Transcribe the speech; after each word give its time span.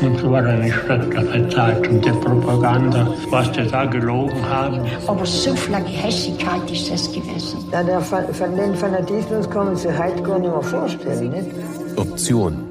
Und 0.00 0.18
so 0.18 0.30
war 0.30 0.44
eine 0.44 0.72
Stadtgazette 0.72 2.00
der 2.00 2.12
Propaganda, 2.12 3.14
was 3.28 3.52
die 3.52 3.66
da 3.66 3.84
gelogen 3.84 4.48
haben. 4.48 4.80
Aber 5.06 5.26
so 5.26 5.54
viel 5.54 5.74
Hässigkeit 5.74 6.70
ist 6.70 6.90
das 6.90 7.12
gewesen. 7.12 7.58
Ja, 7.70 7.82
der, 7.82 8.00
von 8.00 8.56
den 8.56 8.74
Fanatismus 8.74 9.50
kann 9.50 9.66
man 9.66 9.76
sich 9.76 9.90
heute 9.90 10.22
gar 10.22 10.38
nicht 10.38 10.50
mehr 10.50 10.62
vorstellen. 10.62 11.30
Nicht? 11.30 11.50
Option. 11.96 12.64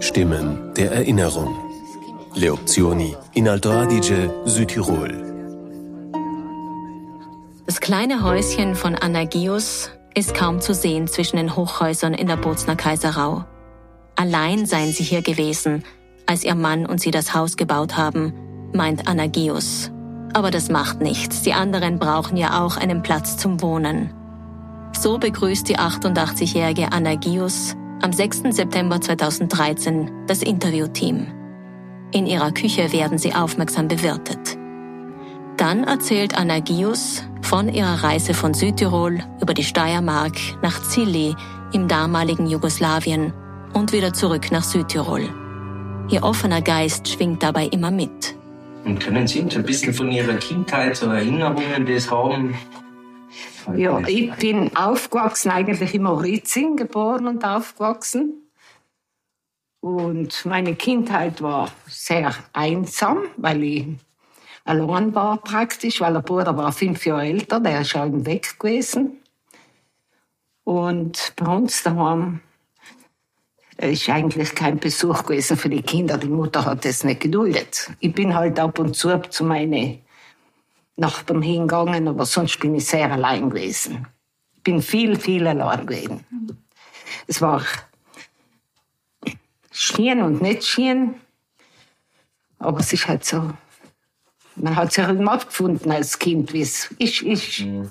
Stimmen 0.00 0.72
der 0.76 0.92
Erinnerung. 0.92 1.56
Le 2.34 2.52
Opzioni 2.52 3.16
in 3.34 3.48
Alto 3.48 3.70
Adige, 3.70 4.30
Südtirol. 4.44 5.24
Das 7.66 7.80
kleine 7.80 8.22
Häuschen 8.22 8.74
von 8.74 8.94
Anagius 8.94 9.90
ist 10.14 10.34
kaum 10.34 10.60
zu 10.60 10.74
sehen 10.74 11.08
zwischen 11.08 11.36
den 11.36 11.56
Hochhäusern 11.56 12.12
in 12.12 12.26
der 12.26 12.36
Bozner 12.36 12.76
Kaiserau. 12.76 13.44
Allein 14.18 14.66
seien 14.66 14.90
sie 14.90 15.04
hier 15.04 15.22
gewesen, 15.22 15.84
als 16.26 16.42
ihr 16.42 16.56
Mann 16.56 16.86
und 16.86 17.00
sie 17.00 17.12
das 17.12 17.34
Haus 17.34 17.56
gebaut 17.56 17.96
haben, 17.96 18.32
meint 18.74 19.06
Anagius. 19.06 19.92
Aber 20.32 20.50
das 20.50 20.68
macht 20.70 21.00
nichts, 21.00 21.42
die 21.42 21.52
anderen 21.52 22.00
brauchen 22.00 22.36
ja 22.36 22.60
auch 22.64 22.76
einen 22.76 23.04
Platz 23.04 23.36
zum 23.36 23.62
Wohnen. 23.62 24.12
So 24.98 25.18
begrüßt 25.18 25.68
die 25.68 25.78
88-jährige 25.78 26.90
Anagius 26.90 27.76
am 28.02 28.12
6. 28.12 28.42
September 28.50 29.00
2013 29.00 30.10
das 30.26 30.42
Interviewteam. 30.42 31.28
In 32.10 32.26
ihrer 32.26 32.50
Küche 32.50 32.92
werden 32.92 33.18
sie 33.18 33.36
aufmerksam 33.36 33.86
bewirtet. 33.86 34.58
Dann 35.58 35.84
erzählt 35.84 36.36
Anagius 36.36 37.22
von 37.40 37.68
ihrer 37.68 38.02
Reise 38.02 38.34
von 38.34 38.52
Südtirol 38.52 39.20
über 39.40 39.54
die 39.54 39.62
Steiermark 39.62 40.34
nach 40.60 40.82
Zilli 40.82 41.36
im 41.72 41.86
damaligen 41.86 42.48
Jugoslawien 42.48 43.32
und 43.72 43.92
wieder 43.92 44.12
zurück 44.12 44.50
nach 44.50 44.62
Südtirol. 44.62 45.28
Ihr 46.10 46.22
offener 46.22 46.62
Geist 46.62 47.08
schwingt 47.08 47.42
dabei 47.42 47.66
immer 47.66 47.90
mit. 47.90 48.34
Und 48.84 49.00
können 49.00 49.26
Sie 49.26 49.40
uns 49.40 49.56
ein 49.56 49.64
bisschen 49.64 49.92
von 49.92 50.10
Ihrer 50.10 50.36
Kindheit, 50.36 50.96
so 50.96 51.06
Erinnerungen 51.06 51.84
das 51.86 52.10
haben? 52.10 52.54
Ja, 53.76 54.00
ich 54.06 54.32
bin 54.36 54.74
aufgewachsen, 54.74 55.50
eigentlich 55.50 55.94
in 55.94 56.02
Mauritzing, 56.02 56.76
geboren 56.76 57.26
und 57.26 57.44
aufgewachsen. 57.44 58.48
Und 59.80 60.44
meine 60.46 60.74
Kindheit 60.74 61.42
war 61.42 61.70
sehr 61.86 62.34
einsam, 62.52 63.18
weil 63.36 63.62
ich 63.62 63.86
allein 64.64 65.14
war 65.14 65.36
praktisch, 65.38 66.00
weil 66.00 66.14
der 66.14 66.20
Bruder 66.20 66.56
war 66.56 66.72
fünf 66.72 67.04
Jahre 67.04 67.26
älter, 67.26 67.60
der 67.60 67.82
ist 67.82 67.90
schon 67.90 68.24
weg 68.24 68.58
gewesen. 68.58 69.18
Und 70.64 71.32
bei 71.36 71.46
uns 71.46 71.82
daheim 71.82 72.40
ist 73.78 74.08
eigentlich 74.08 74.54
kein 74.54 74.78
Besuch 74.78 75.22
gewesen 75.22 75.56
für 75.56 75.68
die 75.68 75.82
Kinder. 75.82 76.18
Die 76.18 76.28
Mutter 76.28 76.64
hat 76.64 76.84
das 76.84 77.04
nicht 77.04 77.20
geduldet. 77.20 77.90
Ich 78.00 78.12
bin 78.12 78.34
halt 78.34 78.58
ab 78.58 78.78
und 78.78 78.96
zu 78.96 79.16
zu 79.30 79.44
meinen 79.44 80.00
Nachbarn 80.96 81.42
hingegangen, 81.42 82.08
aber 82.08 82.26
sonst 82.26 82.58
bin 82.58 82.74
ich 82.74 82.86
sehr 82.86 83.10
allein 83.10 83.50
gewesen. 83.50 84.06
Ich 84.56 84.62
bin 84.64 84.82
viel, 84.82 85.16
viel 85.16 85.46
allein 85.46 85.86
gewesen. 85.86 86.24
Es 87.28 87.40
war 87.40 87.62
schön 89.70 90.22
und 90.22 90.42
nicht 90.42 90.64
schön, 90.64 91.14
aber 92.58 92.80
es 92.80 92.92
ist 92.92 93.06
halt 93.06 93.24
so. 93.24 93.52
Man 94.56 94.74
hat 94.74 94.92
sich 94.92 95.04
halt 95.04 95.20
abgefunden 95.20 95.92
als 95.92 96.18
Kind, 96.18 96.52
wie 96.52 96.62
es 96.62 96.90
ist. 96.98 97.22
ist. 97.22 97.60
Mhm. 97.60 97.90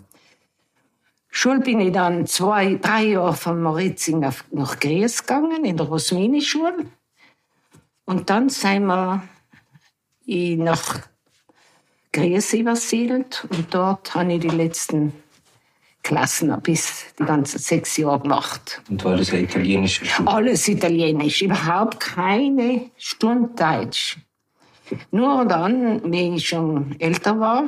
Schule 1.39 1.59
bin 1.59 1.79
ich 1.81 1.93
dann 1.93 2.25
zwei, 2.25 2.79
drei 2.81 3.09
Jahre 3.09 3.35
von 3.35 3.61
Mauritzing 3.61 4.21
nach 4.49 4.79
Gries 4.79 5.21
gegangen, 5.21 5.65
in 5.65 5.77
der 5.77 5.85
Rosmini-Schule. 5.85 6.87
Und 8.05 8.31
dann 8.31 8.49
sind 8.49 8.87
wir 8.87 9.21
nach 10.25 11.01
Gries 12.11 12.53
übersiedelt 12.53 13.45
und 13.51 13.71
dort 13.71 14.15
habe 14.15 14.33
ich 14.33 14.39
die 14.39 14.47
letzten 14.47 15.13
Klassen 16.01 16.59
bis 16.63 17.05
die 17.19 17.25
ganzen 17.25 17.59
sechs 17.59 17.97
Jahre 17.97 18.21
gemacht. 18.21 18.81
Und 18.89 19.05
war 19.05 19.15
das 19.15 19.29
eine 19.29 19.43
italienische 19.43 20.05
Schule? 20.05 20.27
Alles 20.27 20.67
italienisch, 20.67 21.43
überhaupt 21.43 21.99
keine 21.99 22.89
Stunde 22.97 23.49
Deutsch. 23.55 24.17
Nur 25.11 25.45
dann, 25.45 26.01
wenn 26.11 26.33
ich 26.33 26.47
schon 26.47 26.99
älter 26.99 27.39
war, 27.39 27.67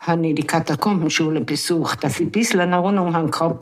habe 0.00 0.26
ich 0.28 0.34
die 0.34 0.46
Katakombenschule 0.46 1.42
besucht, 1.42 2.02
dass 2.02 2.20
ich 2.20 2.26
ein 2.26 2.30
bisschen 2.30 2.60
eine 2.60 2.76
Ahnung 2.76 3.14
habe 3.14 3.58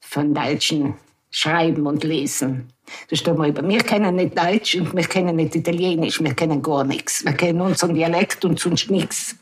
von 0.00 0.34
deutschen 0.34 0.94
Schreiben 1.30 1.86
und 1.86 2.04
Lesen. 2.04 2.72
Da 3.08 3.16
steht 3.16 3.36
mal 3.36 3.50
über, 3.50 3.66
wir 3.66 3.80
kennen 3.80 4.16
nicht 4.16 4.36
Deutsch 4.36 4.74
und 4.76 4.94
wir 4.96 5.04
kennen 5.04 5.36
nicht 5.36 5.54
Italienisch, 5.54 6.20
wir 6.22 6.34
kennen 6.34 6.62
gar 6.62 6.84
nichts. 6.84 7.24
Wir 7.24 7.34
kennen 7.34 7.60
unseren 7.60 7.94
Dialekt 7.94 8.44
und 8.44 8.58
sonst 8.58 8.90
nichts. 8.90 9.36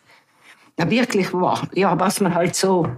Na 0.76 0.90
wirklich 0.90 1.32
wahr. 1.32 1.68
Ja, 1.72 1.98
was 1.98 2.20
man 2.20 2.34
halt 2.34 2.54
so, 2.56 2.88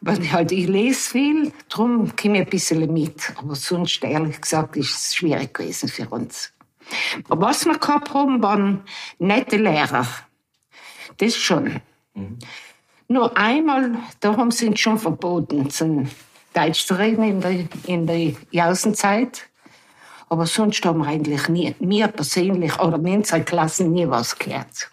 was 0.00 0.18
ich 0.18 0.32
halt, 0.32 0.50
ich 0.50 0.66
lese 0.66 1.10
viel, 1.10 1.52
darum 1.68 2.16
komme 2.16 2.38
ich 2.38 2.44
ein 2.44 2.50
bisschen 2.50 2.92
mit. 2.92 3.32
Aber 3.36 3.54
sonst, 3.54 4.02
ehrlich 4.02 4.40
gesagt, 4.40 4.76
ist 4.76 4.96
es 4.96 5.14
schwierig 5.14 5.54
gewesen 5.54 5.88
für 5.88 6.08
uns. 6.08 6.52
Aber 7.28 7.46
was 7.46 7.66
wir 7.66 7.78
gehabt 7.78 8.12
haben, 8.14 8.42
waren 8.42 8.82
nette 9.18 9.56
Lehrer. 9.56 10.06
Das 11.18 11.36
schon. 11.36 11.80
Mhm. 12.14 12.38
Nur 13.08 13.36
einmal, 13.36 13.96
da 14.20 14.36
haben 14.36 14.50
sie 14.50 14.68
uns 14.68 14.80
schon 14.80 14.98
verboten, 14.98 15.70
zum 15.70 16.08
Deutsch 16.54 16.86
zu 16.86 16.98
reden 16.98 17.22
in 17.22 17.40
der, 17.40 17.64
in 17.86 18.06
der 18.06 18.32
Jausenzeit. 18.50 19.48
Aber 20.28 20.46
sonst 20.46 20.84
haben 20.84 21.00
wir 21.00 21.06
eigentlich 21.06 21.48
nie, 21.48 21.74
mir 21.78 22.08
persönlich 22.08 22.80
oder 22.80 22.96
in 22.96 23.18
unseren 23.18 23.44
Klassen 23.44 23.92
nie 23.92 24.08
was 24.08 24.36
gehört. 24.36 24.66
Das 24.72 24.90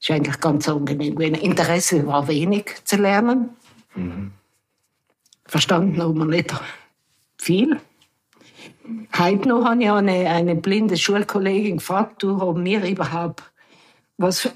ist 0.00 0.10
eigentlich 0.10 0.40
ganz 0.40 0.68
angenehm. 0.68 1.20
Interesse 1.20 2.04
war 2.06 2.26
wenig 2.26 2.74
zu 2.84 2.96
lernen. 2.96 3.50
Mhm. 3.94 4.32
Verstanden 5.46 6.02
haben 6.02 6.18
wir 6.18 6.24
nicht 6.24 6.52
viel. 7.36 7.80
Heute 9.16 9.48
noch 9.48 9.64
habe 9.64 9.82
ich 9.82 9.90
eine, 9.90 10.30
eine 10.30 10.54
blinde 10.56 10.96
Schulkollegin 10.96 11.76
gefragt, 11.76 12.22
du 12.22 12.40
haben 12.40 12.64
wir 12.64 12.84
überhaupt 12.84 13.42
was 14.16 14.50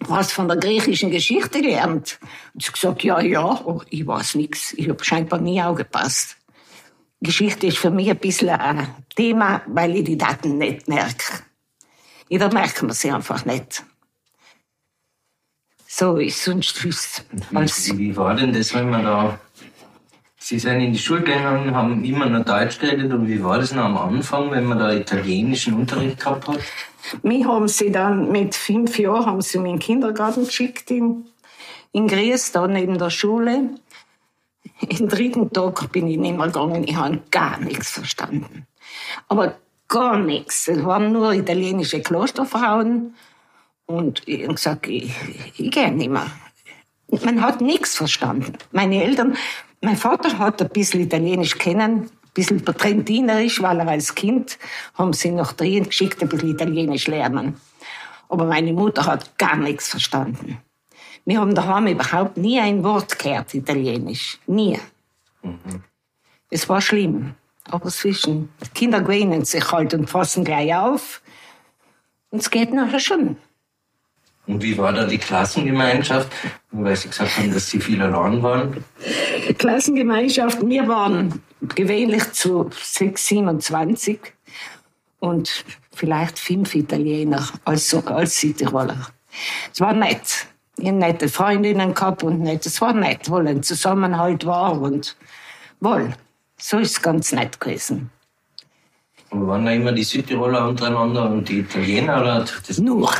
was 0.00 0.32
von 0.32 0.48
der 0.48 0.56
griechischen 0.56 1.10
Geschichte 1.10 1.60
gelernt? 1.60 2.18
Und 2.54 2.62
sie 2.62 2.72
gesagt, 2.72 3.02
ja, 3.04 3.20
ja, 3.20 3.60
oh, 3.64 3.82
ich 3.90 4.06
weiß 4.06 4.36
nichts. 4.36 4.72
Ich 4.74 4.88
habe 4.88 5.04
scheinbar 5.04 5.40
nie 5.40 5.60
aufgepasst. 5.60 6.36
Geschichte 7.20 7.66
ist 7.66 7.78
für 7.78 7.90
mich 7.90 8.08
ein 8.08 8.18
bisschen 8.18 8.50
ein 8.50 8.94
Thema, 9.16 9.62
weil 9.66 9.96
ich 9.96 10.04
die 10.04 10.18
Daten 10.18 10.58
nicht 10.58 10.88
merke. 10.88 11.42
Da 12.30 12.48
merken 12.48 12.88
wir 12.88 12.94
sie 12.94 13.10
einfach 13.10 13.44
nicht. 13.44 13.82
So 15.86 16.18
ist 16.18 16.44
sonst 16.44 16.84
was. 17.50 17.88
Wie, 17.88 17.98
wie 17.98 18.16
war 18.16 18.34
denn 18.34 18.52
das, 18.52 18.74
wenn 18.74 18.90
man 18.90 19.04
da 19.04 19.40
Sie 20.40 20.58
sind 20.58 20.80
in 20.80 20.94
die 20.94 20.98
Schule 20.98 21.22
gegangen, 21.22 21.74
haben 21.74 22.02
immer 22.04 22.26
noch 22.26 22.42
Deutsch 22.42 22.78
geredet 22.78 23.12
und 23.12 23.28
wie 23.28 23.44
war 23.44 23.58
das 23.58 23.74
noch 23.74 23.84
am 23.84 23.98
Anfang, 23.98 24.50
wenn 24.50 24.64
man 24.64 24.78
da 24.78 24.94
italienischen 24.94 25.74
Unterricht 25.74 26.20
gehabt 26.20 26.48
hat? 26.48 26.60
Mich 27.22 27.44
haben 27.44 27.68
sie 27.68 27.90
dann 27.90 28.30
mit 28.30 28.54
fünf 28.54 28.98
Jahren 28.98 29.26
haben 29.26 29.40
sie 29.40 29.58
mich 29.58 29.70
in 29.70 29.76
den 29.76 29.82
Kindergarten 29.82 30.44
geschickt 30.44 30.90
in, 30.90 31.26
in 31.92 32.08
Gries, 32.08 32.52
da 32.52 32.66
neben 32.66 32.98
der 32.98 33.10
Schule. 33.10 33.70
Den 34.82 35.08
dritten 35.08 35.52
Tag 35.52 35.90
bin 35.92 36.06
ich 36.06 36.18
nicht 36.18 36.36
mehr 36.36 36.46
gegangen, 36.46 36.84
ich 36.84 36.96
habe 36.96 37.20
gar 37.30 37.58
nichts 37.58 37.90
verstanden. 37.90 38.66
Aber 39.28 39.56
gar 39.88 40.18
nichts. 40.18 40.68
Es 40.68 40.84
waren 40.84 41.12
nur 41.12 41.32
italienische 41.32 42.00
Klosterfrauen 42.00 43.14
und 43.86 44.22
ich 44.26 44.42
habe 44.42 44.54
gesagt, 44.54 44.86
ich, 44.86 45.12
ich 45.56 45.70
gehe 45.70 45.90
nicht 45.90 46.10
mehr. 46.10 46.30
Man 47.24 47.40
hat 47.40 47.60
nichts 47.60 47.96
verstanden. 47.96 48.52
Meine 48.70 49.02
Eltern 49.02 49.36
mein 49.80 49.96
Vater 49.96 50.38
hat 50.38 50.60
ein 50.60 50.68
bisschen 50.70 51.00
Italienisch 51.00 51.56
kennen, 51.56 52.10
bisschen 52.38 52.64
Trentinerisch, 52.64 53.60
weil 53.62 53.80
er 53.80 53.88
als 53.88 54.14
Kind 54.14 54.58
haben 54.94 55.12
sie 55.12 55.30
nach 55.30 55.52
Trien 55.52 55.84
geschickt, 55.84 56.22
ein 56.22 56.28
bisschen 56.28 56.50
Italienisch 56.50 57.06
lernen. 57.08 57.60
Aber 58.28 58.44
meine 58.44 58.72
Mutter 58.72 59.06
hat 59.06 59.36
gar 59.38 59.56
nichts 59.56 59.88
verstanden. 59.88 60.58
Wir 61.24 61.40
haben 61.40 61.54
daheim 61.54 61.86
überhaupt 61.86 62.36
nie 62.36 62.60
ein 62.60 62.84
Wort 62.84 63.18
gehört, 63.18 63.54
Italienisch. 63.54 64.38
Nie. 64.46 64.78
Mhm. 65.42 65.82
Es 66.50 66.68
war 66.68 66.80
schlimm. 66.80 67.34
Aber 67.64 67.90
zwischen 67.90 68.50
Kinder 68.74 69.00
gewöhnen 69.00 69.44
sich 69.44 69.70
halt 69.72 69.92
und 69.92 70.08
fassen 70.08 70.44
gleich 70.44 70.74
auf. 70.74 71.20
Und 72.30 72.40
es 72.40 72.50
geht 72.50 72.72
nachher 72.72 73.00
schon. 73.00 73.36
Und 74.48 74.62
wie 74.62 74.76
war 74.78 74.92
da 74.94 75.04
die 75.04 75.18
Klassengemeinschaft? 75.18 76.32
Weil 76.72 76.96
Sie 76.96 77.08
gesagt 77.08 77.36
haben, 77.36 77.52
dass 77.52 77.68
Sie 77.68 77.80
viel 77.80 78.00
allein 78.00 78.42
waren. 78.42 78.82
Klassengemeinschaft, 79.58 80.66
wir 80.66 80.88
waren 80.88 81.42
gewöhnlich 81.60 82.32
zu 82.32 82.70
6, 82.72 83.26
27 83.26 84.18
und 85.20 85.64
vielleicht 85.94 86.38
fünf 86.38 86.74
Italiener 86.74 87.46
als, 87.66 87.94
als 88.06 88.40
Südtiroler. 88.40 89.08
Es 89.72 89.80
war 89.80 89.92
nett. 89.92 90.46
Ich 90.78 90.90
nette 90.92 91.28
Freundinnen 91.28 91.92
gehabt 91.92 92.22
und 92.22 92.40
nett. 92.40 92.64
Es 92.64 92.80
war 92.80 92.94
nett, 92.94 93.30
weil 93.30 93.48
ein 93.48 93.62
Zusammenhalt 93.62 94.46
war 94.46 94.80
und 94.80 95.14
wohl. 95.80 96.14
So 96.56 96.78
ist 96.78 96.92
es 96.92 97.02
ganz 97.02 97.32
nett 97.32 97.60
gewesen. 97.60 98.10
Und 99.30 99.46
waren 99.46 99.66
da 99.66 99.72
immer 99.72 99.92
die 99.92 100.04
Südtiroler 100.04 100.68
untereinander 100.68 101.28
und 101.30 101.48
die 101.48 101.58
Italiener? 101.58 102.20
Oder 102.20 102.46
das 102.66 102.78
Nur. 102.78 103.10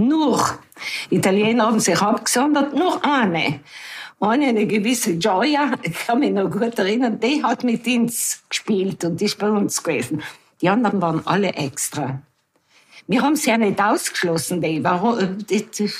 Nur. 0.00 0.58
Italiener 1.10 1.66
haben 1.66 1.80
sich 1.80 2.00
abgesondert, 2.00 2.74
nur 2.74 3.04
eine. 3.04 3.60
Eine, 4.18 4.46
eine 4.46 4.66
gewisse 4.66 5.16
Gioia, 5.16 5.72
ich 5.82 6.06
kann 6.06 6.20
mich 6.20 6.32
noch 6.32 6.50
gut 6.50 6.78
erinnern, 6.78 7.20
die 7.20 7.42
hat 7.42 7.64
mit 7.64 7.86
uns 7.86 8.42
gespielt 8.48 9.04
und 9.04 9.20
ist 9.20 9.38
bei 9.38 9.50
uns 9.50 9.82
gewesen. 9.82 10.22
Die 10.60 10.68
anderen 10.68 11.02
waren 11.02 11.26
alle 11.26 11.52
extra. 11.52 12.22
Wir 13.06 13.22
haben 13.22 13.36
sie 13.36 13.50
ja 13.50 13.58
nicht 13.58 13.80
ausgeschlossen, 13.80 14.60
die, 14.60 14.82
die, 15.50 15.66
die, 15.66 15.90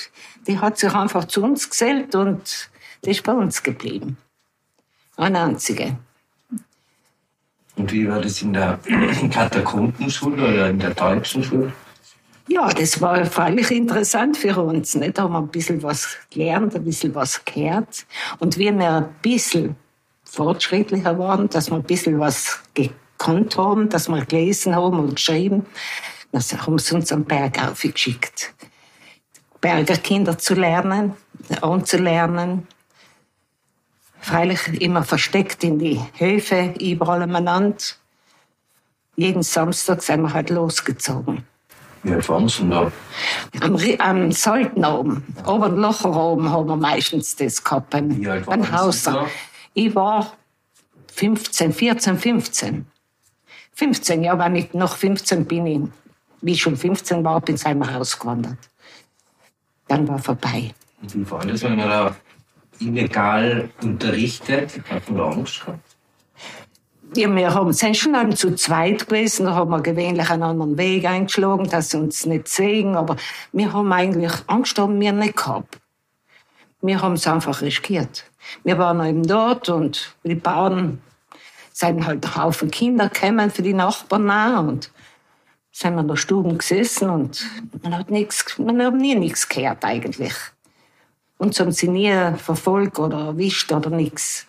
die 0.47 0.59
hat 0.59 0.77
sich 0.77 0.93
einfach 0.93 1.25
zu 1.25 1.43
uns 1.43 1.69
gesellt 1.69 2.15
und 2.15 2.69
die 3.03 3.11
ist 3.11 3.23
bei 3.23 3.33
uns 3.33 3.61
geblieben. 3.61 4.17
Eine 5.17 5.41
einzige. 5.41 5.97
Und 7.75 7.91
wie 7.91 8.07
war 8.07 8.21
das 8.21 8.41
in 8.41 8.53
der 8.53 8.79
Katakombenschule 9.31 10.53
oder 10.53 10.69
in 10.69 10.79
der 10.79 10.93
deutschen 10.93 11.43
Schule? 11.43 11.73
Ja, 12.47 12.69
das 12.69 13.01
war 13.01 13.25
freilich 13.25 13.71
interessant 13.71 14.37
für 14.37 14.61
uns. 14.61 14.95
Nicht? 14.95 15.17
Da 15.17 15.23
haben 15.23 15.33
wir 15.33 15.39
ein 15.39 15.47
bisschen 15.47 15.81
was 15.83 16.17
gelernt, 16.29 16.75
ein 16.75 16.83
bisschen 16.83 17.13
was 17.15 17.43
gehört. 17.45 18.05
Und 18.39 18.57
wie 18.57 18.71
wir 18.71 18.91
ein 18.91 19.15
bisschen 19.21 19.75
fortschrittlicher 20.23 21.17
waren, 21.19 21.49
dass 21.49 21.69
wir 21.69 21.77
ein 21.77 21.83
bisschen 21.83 22.19
was 22.19 22.59
gekonnt 22.73 23.57
haben, 23.57 23.89
dass 23.89 24.09
wir 24.09 24.25
gelesen 24.25 24.75
haben 24.75 24.99
und 24.99 25.15
geschrieben, 25.15 25.65
dann 26.31 26.41
haben 26.41 26.77
sie 26.79 26.95
uns 26.95 27.11
am 27.11 27.25
Berg 27.25 27.61
aufgeschickt. 27.63 28.53
Bergerkinder 29.59 30.37
zu 30.37 30.55
lernen, 30.55 31.13
anzulernen. 31.61 32.67
Freilich 34.19 34.81
immer 34.81 35.03
versteckt 35.03 35.63
in 35.63 35.79
die 35.79 35.99
Höfe, 36.17 36.73
überall 36.79 37.23
umeinander. 37.23 37.77
Jeden 39.15 39.43
Samstag 39.43 40.01
sind 40.01 40.21
wir 40.21 40.33
halt 40.33 40.49
losgezogen. 40.49 41.45
Alt 42.03 42.29
waren 42.29 42.47
Sie 42.47 42.67
da? 42.67 42.91
Am, 43.61 43.77
am 43.99 44.31
Salten 44.31 44.83
oben, 44.83 45.23
oben 45.45 45.77
Locher 45.77 46.15
oben, 46.15 46.49
haben 46.49 46.67
wir 46.67 46.75
meistens 46.75 47.35
das 47.35 47.63
gehabt 47.63 47.91
beim, 47.91 48.25
waren 48.25 48.43
beim 48.43 48.71
Haus. 48.71 49.03
da? 49.03 49.27
Ich 49.73 49.93
war 49.93 50.33
15, 51.13 51.73
14, 51.73 52.17
15. 52.17 52.85
15, 53.73 54.23
ja, 54.23 54.37
wenn 54.37 54.55
ich 54.55 54.73
noch 54.73 54.95
15 54.95 55.45
bin, 55.45 55.65
ich, 55.67 55.81
wie 56.41 56.51
ich 56.53 56.61
schon 56.61 56.75
15 56.75 57.23
war, 57.23 57.39
bin 57.41 57.55
ich 57.55 57.65
einmal 57.65 57.89
rausgewandert. 57.89 58.57
Dann 59.87 60.07
war 60.07 60.19
vorbei. 60.19 60.73
Und 61.01 61.15
wie 61.15 61.29
war 61.29 61.45
das, 61.45 61.63
wenn 61.63 61.75
man 61.75 61.89
da 61.89 62.15
illegal 62.79 63.69
unterrichtet? 63.81 64.81
Hat 64.89 65.07
man 65.09 65.17
da 65.17 65.29
Angst 65.29 65.65
gehabt? 65.65 65.90
Ja, 67.13 67.27
wir 67.35 67.53
haben, 67.53 67.73
sind 67.73 67.97
schon 67.97 68.13
dann 68.13 68.37
zu 68.37 68.55
zweit 68.55 69.09
gewesen, 69.09 69.45
da 69.45 69.53
haben 69.53 69.69
wir 69.69 69.81
gewöhnlich 69.81 70.29
einen 70.29 70.43
anderen 70.43 70.77
Weg 70.77 71.03
eingeschlagen, 71.05 71.67
dass 71.69 71.89
sie 71.89 71.97
uns 71.97 72.25
nicht 72.25 72.47
sehen, 72.47 72.95
aber 72.95 73.17
wir 73.51 73.73
haben 73.73 73.91
eigentlich, 73.91 74.31
Angst 74.47 74.79
haben 74.79 74.97
wir 74.97 75.11
nicht 75.11 75.35
gehabt. 75.35 75.81
Wir 76.81 77.01
haben 77.01 77.15
es 77.15 77.27
einfach 77.27 77.61
riskiert. 77.61 78.23
Wir 78.63 78.77
waren 78.77 79.05
eben 79.05 79.27
dort 79.27 79.67
und 79.67 80.15
die 80.23 80.35
Bauern 80.35 81.01
sind 81.73 82.05
halt 82.07 82.25
ein 82.25 82.35
Haufen 82.35 82.71
Kinder 82.71 83.09
gekommen 83.09 83.51
für 83.51 83.61
die 83.61 83.73
Nachbarn 83.73 84.31
auch 84.31 84.59
und 84.69 84.89
sind 85.73 85.95
wir 85.95 86.01
in 86.01 86.07
der 86.07 86.15
Stube 86.15 86.55
gesessen 86.55 87.09
und 87.09 87.45
man 87.83 87.97
hat 87.97 88.09
nichts, 88.09 88.57
man 88.57 88.81
hat 88.81 88.93
nie 88.93 89.15
nichts 89.15 89.49
gehört 89.49 89.83
eigentlich. 89.83 90.33
Uns 91.37 91.59
haben 91.59 91.73
sie 91.73 91.89
nie 91.89 92.13
verfolgt 92.37 92.99
oder 92.99 93.17
erwischt 93.17 93.69
oder 93.73 93.89
nichts. 93.89 94.47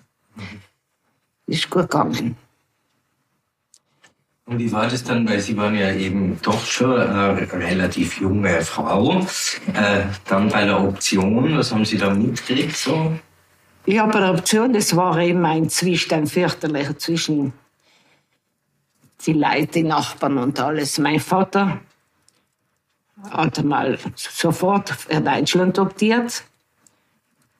Ist 1.48 1.68
gut 1.68 1.90
gegangen. 1.90 2.36
Und 4.44 4.58
wie 4.58 4.72
war 4.72 4.88
das 4.88 5.04
dann, 5.04 5.28
weil 5.28 5.38
Sie 5.38 5.56
waren 5.56 5.76
ja 5.76 5.92
eben 5.92 6.38
doch 6.42 6.64
schon 6.64 7.00
eine 7.00 7.52
relativ 7.52 8.20
junge 8.20 8.60
Frau. 8.62 9.20
Äh, 9.72 10.04
dann 10.26 10.48
bei 10.48 10.64
der 10.64 10.80
Option, 10.80 11.56
was 11.56 11.72
haben 11.72 11.84
Sie 11.84 11.96
da 11.96 12.12
mitgekriegt 12.12 12.76
so? 12.76 13.12
Ja, 13.86 14.06
bei 14.06 14.18
der 14.18 14.32
Option, 14.32 14.72
das 14.72 14.96
war 14.96 15.18
eben 15.18 15.44
ein 15.44 15.68
ein 16.10 16.26
fürchterlicher 16.26 16.98
zwischen 16.98 17.52
die 19.26 19.32
Leute, 19.32 19.66
die 19.66 19.82
Nachbarn 19.84 20.38
und 20.38 20.58
alles. 20.58 20.98
Mein 20.98 21.20
Vater 21.20 21.80
hat 23.30 23.58
einmal 23.58 23.98
sofort 24.16 24.92
in 25.08 25.24
Deutschland 25.24 25.78
adoptiert, 25.78 26.42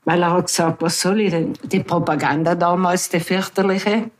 weil 0.05 0.23
er 0.23 0.32
hat 0.32 0.46
gesagt, 0.46 0.82
was 0.82 1.00
soll 1.00 1.20
ich 1.20 1.31
denn? 1.31 1.55
Die 1.62 1.82
Propaganda 1.82 2.56
damals, 2.56 3.08
die 3.08 3.20
fürchterliche. 3.20 4.11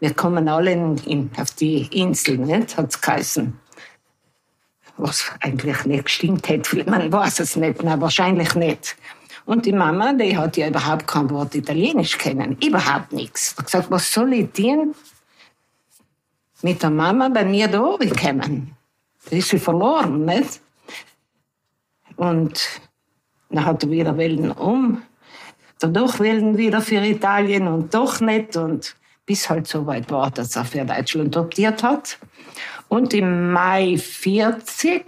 Wir 0.00 0.14
kommen 0.14 0.48
alle 0.48 0.72
in, 0.72 0.96
in, 0.98 1.30
auf 1.36 1.50
die 1.52 1.82
Insel, 1.92 2.38
nicht? 2.38 2.76
Hat 2.76 2.90
es 2.90 3.00
geheißen. 3.00 3.58
Was 4.96 5.30
eigentlich 5.40 5.84
nicht 5.84 6.04
gestimmt 6.04 6.48
hätte. 6.48 6.84
Man 6.90 7.12
weiß 7.12 7.40
es 7.40 7.56
nicht, 7.56 7.82
na, 7.82 8.00
wahrscheinlich 8.00 8.54
nicht. 8.54 8.96
Und 9.44 9.64
die 9.64 9.72
Mama, 9.72 10.12
die 10.12 10.36
hat 10.36 10.56
ja 10.56 10.68
überhaupt 10.68 11.06
kein 11.06 11.30
Wort 11.30 11.54
Italienisch 11.54 12.18
kennen. 12.18 12.58
Überhaupt 12.62 13.12
nichts. 13.12 13.56
Hat 13.56 13.64
gesagt, 13.64 13.90
was 13.90 14.12
soll 14.12 14.32
ich 14.34 14.50
tun? 14.52 14.94
Mit 16.62 16.82
der 16.82 16.90
Mama 16.90 17.28
bei 17.28 17.44
mir 17.44 17.66
da 17.68 17.80
oben 17.80 18.14
kommen. 18.14 18.76
Da 19.30 19.36
ist 19.36 19.48
sie 19.48 19.58
verloren, 19.58 20.24
nicht? 20.24 20.60
Und 22.16 22.80
dann 23.50 23.64
hat 23.64 23.82
er 23.84 23.90
wieder 23.90 24.16
Wellen 24.16 24.50
um. 24.50 25.02
Dadurch 25.78 26.18
Wellen 26.20 26.58
wieder 26.58 26.82
für 26.82 27.02
Italien 27.04 27.68
und 27.68 27.94
doch 27.94 28.20
nicht. 28.20 28.56
Und 28.56 28.96
bis 29.28 29.50
halt 29.50 29.68
so 29.68 29.86
weit 29.86 30.10
war, 30.10 30.30
dass 30.30 30.56
er 30.56 30.64
für 30.64 30.84
Deutschland 30.84 31.36
adoptiert 31.36 31.82
hat. 31.82 32.18
Und 32.88 33.12
im 33.12 33.52
Mai 33.52 33.98
40 33.98 35.04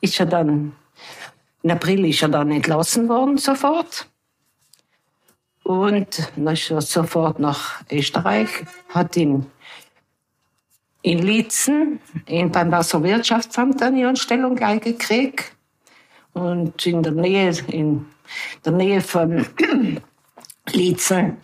ist 0.00 0.18
er 0.18 0.26
dann, 0.26 0.72
im 1.62 1.70
April 1.70 2.06
ist 2.06 2.22
er 2.22 2.30
dann 2.30 2.50
entlassen 2.50 3.06
worden 3.10 3.36
sofort. 3.36 4.08
Und 5.64 6.30
dann 6.34 6.54
ist 6.54 6.70
er 6.70 6.80
sofort 6.80 7.38
nach 7.38 7.82
Österreich, 7.90 8.48
hat 8.88 9.16
ihn 9.16 9.46
in 11.02 11.18
Lietzen 11.18 12.00
in, 12.24 12.50
beim 12.50 12.72
Wasserwirtschaftsamt 12.72 13.82
eine 13.82 14.08
Anstellung 14.08 14.56
gleich 14.56 14.80
gekriegt. 14.80 15.52
Und 16.32 16.86
in 16.86 17.02
der 17.02 17.12
Nähe, 17.12 17.52
in 17.68 18.06
der 18.64 18.72
Nähe 18.72 19.02
von 19.02 19.46
Lietzen, 20.72 21.36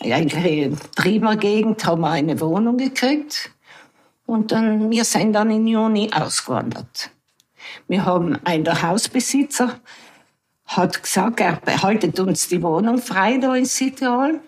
eigentlich 0.00 0.64
in 0.64 0.78
Triemer 0.96 1.36
Gegend, 1.36 1.84
haben 1.84 2.00
wir 2.02 2.10
eine 2.10 2.40
Wohnung 2.40 2.78
gekriegt. 2.78 3.50
Und 4.26 4.52
dann, 4.52 4.90
wir 4.90 5.04
sind 5.04 5.32
dann 5.32 5.50
im 5.50 5.66
Juni 5.66 6.10
ausgewandert. 6.12 7.10
Wir 7.88 8.04
haben 8.04 8.38
ein 8.44 8.64
der 8.64 8.82
Hausbesitzer 8.82 9.80
hat 10.66 11.02
gesagt, 11.02 11.40
er 11.40 11.56
behaltet 11.56 12.20
uns 12.20 12.46
die 12.48 12.62
Wohnung 12.62 12.98
frei 12.98 13.38
da 13.38 13.54
in 13.56 13.64
Südtirol. 13.64 14.40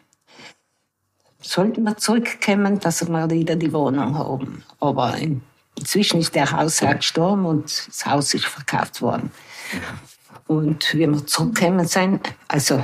Sollten 1.40 1.82
wir 1.82 1.96
zurückkommen, 1.96 2.78
dass 2.78 3.08
wir 3.08 3.30
wieder 3.30 3.56
die 3.56 3.72
Wohnung 3.72 4.16
haben. 4.16 4.62
Aber 4.78 5.16
in, 5.16 5.42
inzwischen 5.76 6.20
ist 6.20 6.36
der 6.36 6.52
Hausherr 6.52 6.94
gestorben 6.94 7.44
und 7.44 7.64
das 7.64 8.06
Haus 8.06 8.32
ist 8.34 8.44
verkauft 8.44 9.02
worden. 9.02 9.32
Und 10.46 10.94
wie 10.94 11.08
wir 11.08 11.26
zurückgekommen 11.26 11.86
sind, 11.88 12.32
also 12.46 12.80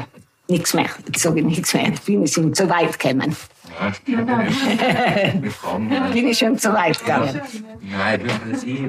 nichts 0.48 0.74
mehr, 0.74 0.86
jetzt 1.06 1.22
sage 1.22 1.40
ich 1.40 1.46
nichts 1.46 1.74
mehr, 1.74 1.92
ich 1.92 2.00
bin 2.02 2.26
schon 2.26 2.54
zu 2.54 2.68
weit 2.68 2.98
gekommen. 2.98 3.36
Fragen 3.78 4.26
mal. 5.88 6.10
Bin 6.10 6.28
ich 6.28 6.38
schon 6.38 6.58
zu 6.58 6.72
weit 6.72 6.98
gegangen. 6.98 7.40
Nein, 7.80 8.22
was 8.50 8.64
ich 8.64 8.80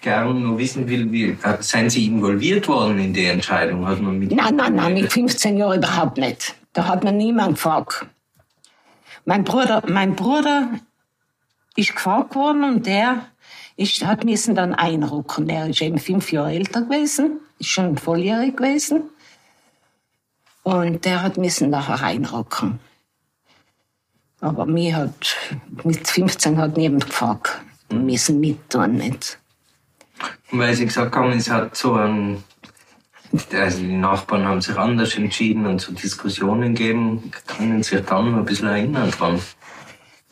gern 0.00 0.42
noch 0.42 0.58
wissen 0.58 0.88
will, 0.88 1.10
wie, 1.12 1.30
äh, 1.30 1.36
seien 1.60 1.90
Sie 1.90 2.06
involviert 2.06 2.66
worden 2.68 2.98
in 2.98 3.12
die 3.12 3.26
Entscheidung? 3.26 3.86
Hat 3.86 4.00
man 4.00 4.18
mit 4.18 4.32
Nein, 4.32 4.56
nein, 4.56 4.74
nein, 4.74 4.94
mit 4.94 5.12
15 5.12 5.56
Jahren 5.56 5.78
überhaupt 5.78 6.18
nicht. 6.18 6.54
Da 6.72 6.88
hat 6.88 7.04
mir 7.04 7.12
niemand 7.12 7.54
gefragt. 7.54 8.06
Mein 9.24 9.44
Bruder, 9.44 9.82
mein 9.86 10.16
Bruder 10.16 10.70
ist 11.76 11.94
gefragt 11.94 12.34
worden 12.34 12.64
und 12.64 12.86
der 12.86 13.26
ist, 13.76 14.04
hat 14.04 14.24
müssen 14.24 14.54
dann 14.54 14.74
einrücken. 14.74 15.46
Der 15.46 15.68
ist 15.68 15.80
eben 15.80 15.98
fünf 15.98 16.32
Jahre 16.32 16.52
älter 16.52 16.82
gewesen, 16.82 17.40
ist 17.58 17.68
schon 17.68 17.96
volljährig 17.96 18.56
gewesen. 18.56 19.04
Und 20.62 21.04
der 21.04 21.22
hat 21.22 21.36
müssen 21.36 21.70
nachher 21.70 22.04
einrücken. 22.04 22.78
Aber 24.40 24.66
mir 24.66 24.96
hat, 24.96 25.36
mit 25.84 26.06
15 26.06 26.56
hat 26.58 26.76
niemand 26.76 27.06
gefragt. 27.06 27.60
Wir 27.88 27.98
müssen 27.98 28.40
mittun, 28.40 28.96
nicht? 28.96 29.38
Weil 30.50 30.74
Sie 30.74 30.86
gesagt 30.86 31.14
haben, 31.14 31.30
es 31.32 31.50
hat 31.50 31.76
so 31.76 31.94
ein, 31.94 32.42
also 33.52 33.78
die 33.78 33.96
Nachbarn 33.96 34.44
haben 34.44 34.60
sich 34.60 34.76
anders 34.76 35.16
entschieden 35.16 35.66
und 35.66 35.80
so 35.80 35.92
Diskussionen 35.92 36.74
gegeben. 36.74 37.32
Können 37.46 37.82
Sie 37.82 37.96
sich 37.96 38.06
dann 38.06 38.30
noch 38.30 38.38
ein 38.38 38.44
bisschen 38.44 38.68
erinnern 38.68 39.10
dran? 39.10 39.40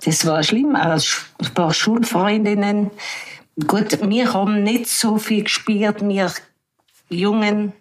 Das 0.05 0.27
war 0.27 0.43
schlimm. 0.43 0.77
Als 0.77 1.27
ein 1.39 1.55
paar 1.55 1.73
Schulfreundinnen. 1.73 2.91
Gut, 3.67 3.99
wir 4.09 4.33
haben 4.33 4.63
nicht 4.63 4.89
so 4.89 5.19
viel 5.19 5.45
gespielt, 5.45 6.07
wir 6.07 6.33
Jungen. 7.09 7.73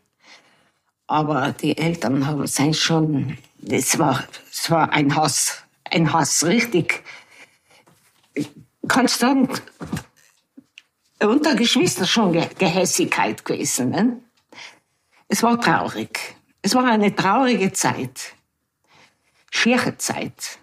Aber 1.10 1.54
die 1.54 1.76
Eltern 1.76 2.28
haben 2.28 2.46
sind 2.46 2.76
schon, 2.76 3.36
das 3.58 3.98
war, 3.98 4.26
es 4.52 4.70
war 4.70 4.94
ein 4.94 5.16
Hass, 5.16 5.64
ein 5.84 6.14
Hass, 6.14 6.46
richtig. 6.46 7.04
Sagen, 9.08 9.50
unter 11.20 11.56
Geschwistern 11.56 12.06
schon 12.06 12.34
Ge 12.34 12.48
Gehässigkeit 12.60 13.44
gewesen. 13.44 13.90
Ne? 13.90 14.22
Es 15.28 15.42
war 15.42 15.60
traurig. 15.60 16.36
Es 16.62 16.76
war 16.76 16.86
eine 16.86 17.16
traurige 17.16 17.74
Zeit. 17.74 18.36
Schiere 19.50 19.98
Zeit. 19.98 20.60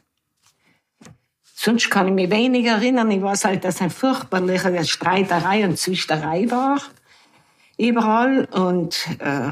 Sonst 1.43 1.91
kann 1.91 2.07
ich 2.07 2.15
mich 2.15 2.31
wenig 2.31 2.67
erinnern. 2.67 3.11
Ich 3.11 3.21
weiß 3.21 3.47
halt, 3.47 3.65
dass 3.65 3.81
ein 3.81 3.91
furchtbarliche 3.91 4.85
Streiterei 4.85 5.65
und 5.65 5.77
Zwisterei 5.77 6.49
war. 6.49 6.81
Überall. 7.77 8.45
Und 8.53 9.09
äh, 9.19 9.51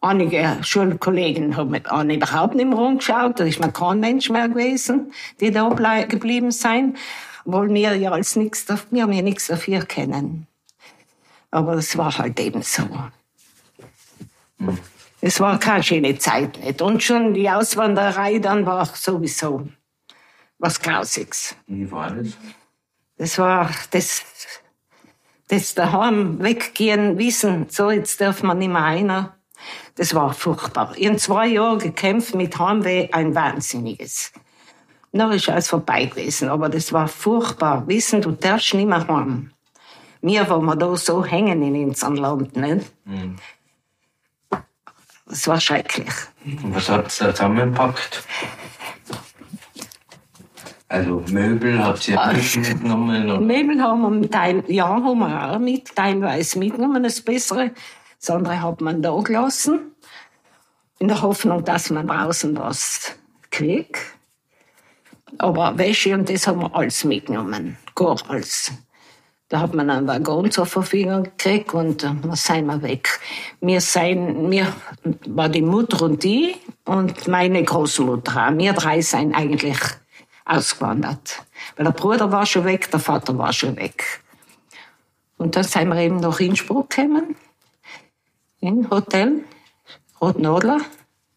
einige 0.00 0.58
Schulkollegen 0.62 1.56
haben 1.56 1.74
überhaupt 2.10 2.54
nicht 2.54 2.68
mehr 2.68 2.78
rumgeschaut. 2.78 3.40
Da 3.40 3.44
ist 3.44 3.60
mir 3.60 3.72
kein 3.72 4.00
Mensch 4.00 4.30
mehr 4.30 4.48
gewesen, 4.48 5.12
die 5.40 5.50
da 5.50 5.68
geblieben 6.04 6.50
sein. 6.50 6.96
Obwohl 7.44 7.72
wir 7.72 7.96
ja 7.96 8.10
als 8.10 8.36
nichts, 8.36 8.66
wir 8.90 9.02
haben 9.02 9.12
ja 9.12 9.22
nichts 9.22 9.46
dafür 9.46 9.84
kennen. 9.84 10.46
Aber 11.50 11.74
es 11.74 11.96
war 11.96 12.16
halt 12.18 12.38
eben 12.40 12.62
so. 12.62 12.86
Es 15.20 15.40
war 15.40 15.58
keine 15.58 15.82
schöne 15.82 16.18
Zeit 16.18 16.58
nicht. 16.58 16.82
Und 16.82 17.02
schon 17.02 17.34
die 17.34 17.48
Auswanderei 17.48 18.38
dann 18.38 18.66
war 18.66 18.84
sowieso 18.86 19.68
was 20.58 20.80
Grausiges. 20.80 21.56
Wie 21.66 21.90
war 21.90 22.10
das? 22.10 22.36
Das 23.16 23.38
war 23.38 23.70
das, 23.90 24.22
das 25.48 25.74
daheim 25.74 26.40
weggehen, 26.40 27.18
wissen, 27.18 27.66
so 27.68 27.90
jetzt 27.90 28.20
darf 28.20 28.42
man 28.42 28.58
nicht 28.58 28.68
mehr 28.68 28.84
einer. 28.84 29.37
Das 29.98 30.14
war 30.14 30.32
furchtbar. 30.32 30.92
Ich 30.96 31.08
habe 31.08 31.16
zwei 31.16 31.48
Jahre 31.48 31.78
gekämpft 31.78 32.32
mit 32.36 32.56
Heimweh, 32.56 33.08
ein 33.10 33.34
Wahnsinniges. 33.34 34.32
Dann 35.10 35.32
ist 35.32 35.48
alles 35.48 35.68
vorbei 35.68 36.04
gewesen, 36.04 36.48
aber 36.48 36.68
das 36.68 36.92
war 36.92 37.08
furchtbar. 37.08 37.88
Wissen, 37.88 38.22
du 38.22 38.30
darfst 38.30 38.74
nicht 38.74 38.86
mehr 38.86 39.08
heim. 39.08 39.50
Wir, 40.22 40.48
wir 40.48 40.76
da 40.76 40.96
so 40.96 41.24
hängen 41.24 41.62
in 41.62 41.88
unserem 41.88 42.14
Land, 42.14 42.56
nicht? 42.56 42.92
Mhm. 43.06 43.36
Das 45.26 45.48
war 45.48 45.60
schrecklich. 45.60 46.12
Und 46.44 46.76
was 46.76 46.88
hat 46.88 47.08
es 47.08 47.18
da 47.18 47.34
zusammengepackt? 47.34 48.22
Also 50.88 51.22
Möbel 51.28 51.84
habt 51.84 52.08
ihr 52.08 52.20
auch 52.20 52.32
mitgenommen? 52.32 53.46
Möbel 53.46 53.82
haben 53.82 54.22
wir, 54.22 54.30
teil, 54.30 54.62
ja, 54.68 54.88
haben 54.88 55.18
wir 55.18 55.50
auch 55.50 55.58
mit, 55.58 55.94
teilweise 55.94 56.58
mitgenommen, 56.58 57.02
das 57.02 57.20
Bessere. 57.20 57.72
Das 58.20 58.30
andere 58.30 58.62
hat 58.62 58.80
man 58.80 59.02
da 59.02 59.18
gelassen. 59.20 59.92
In 60.98 61.08
der 61.08 61.22
Hoffnung, 61.22 61.64
dass 61.64 61.90
man 61.90 62.08
draußen 62.08 62.56
was 62.58 63.14
kriegt. 63.50 63.98
Aber 65.38 65.76
Wäsche 65.78 66.14
und 66.14 66.28
das 66.28 66.46
haben 66.46 66.60
wir 66.60 66.74
alles 66.74 67.04
mitgenommen. 67.04 67.76
Gar 67.94 68.18
alles. 68.28 68.72
Da 69.48 69.60
hat 69.60 69.74
man 69.74 69.88
einen 69.88 70.06
Waggon 70.06 70.50
zur 70.50 70.66
Verfügung 70.66 71.22
gekriegt 71.22 71.72
und 71.72 72.02
äh, 72.02 72.10
dann 72.20 72.34
sind 72.34 72.66
wir 72.66 72.82
weg. 72.82 73.20
Wir 73.62 73.80
sind, 73.80 74.48
mir 74.48 74.74
war 75.26 75.48
die 75.48 75.62
Mutter 75.62 76.02
und 76.02 76.22
die 76.22 76.56
und 76.84 77.26
meine 77.28 77.64
Großmutter. 77.64 78.52
Wir 78.58 78.74
drei 78.74 79.00
sind 79.00 79.34
eigentlich 79.34 79.78
ausgewandert. 80.44 81.42
Weil 81.76 81.84
der 81.84 81.92
Bruder 81.92 82.30
war 82.30 82.44
schon 82.44 82.64
weg, 82.64 82.90
der 82.90 83.00
Vater 83.00 83.38
war 83.38 83.52
schon 83.54 83.76
weg. 83.76 84.20
Und 85.38 85.56
dann 85.56 85.64
sind 85.64 85.88
wir 85.88 85.96
eben 85.96 86.20
nach 86.20 86.40
Innsbruck 86.40 86.90
gekommen. 86.90 87.36
In 88.60 88.90
Hotel 88.90 89.44
Rotnadler. 90.20 90.80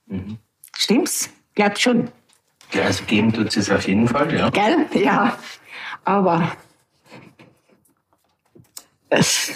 Mhm. 0.08 0.38
Stimmt's? 0.76 1.30
Glaub 1.54 1.78
schon. 1.78 2.10
Ja, 2.74 2.84
also 2.84 3.04
geben 3.04 3.34
tut 3.34 3.56
es 3.56 3.70
auf 3.70 3.88
jeden 3.88 4.08
Fall, 4.08 4.34
ja. 4.34 4.50
Gell? 4.50 4.86
Ja. 4.94 5.38
Aber 6.04 6.52
es 9.10 9.52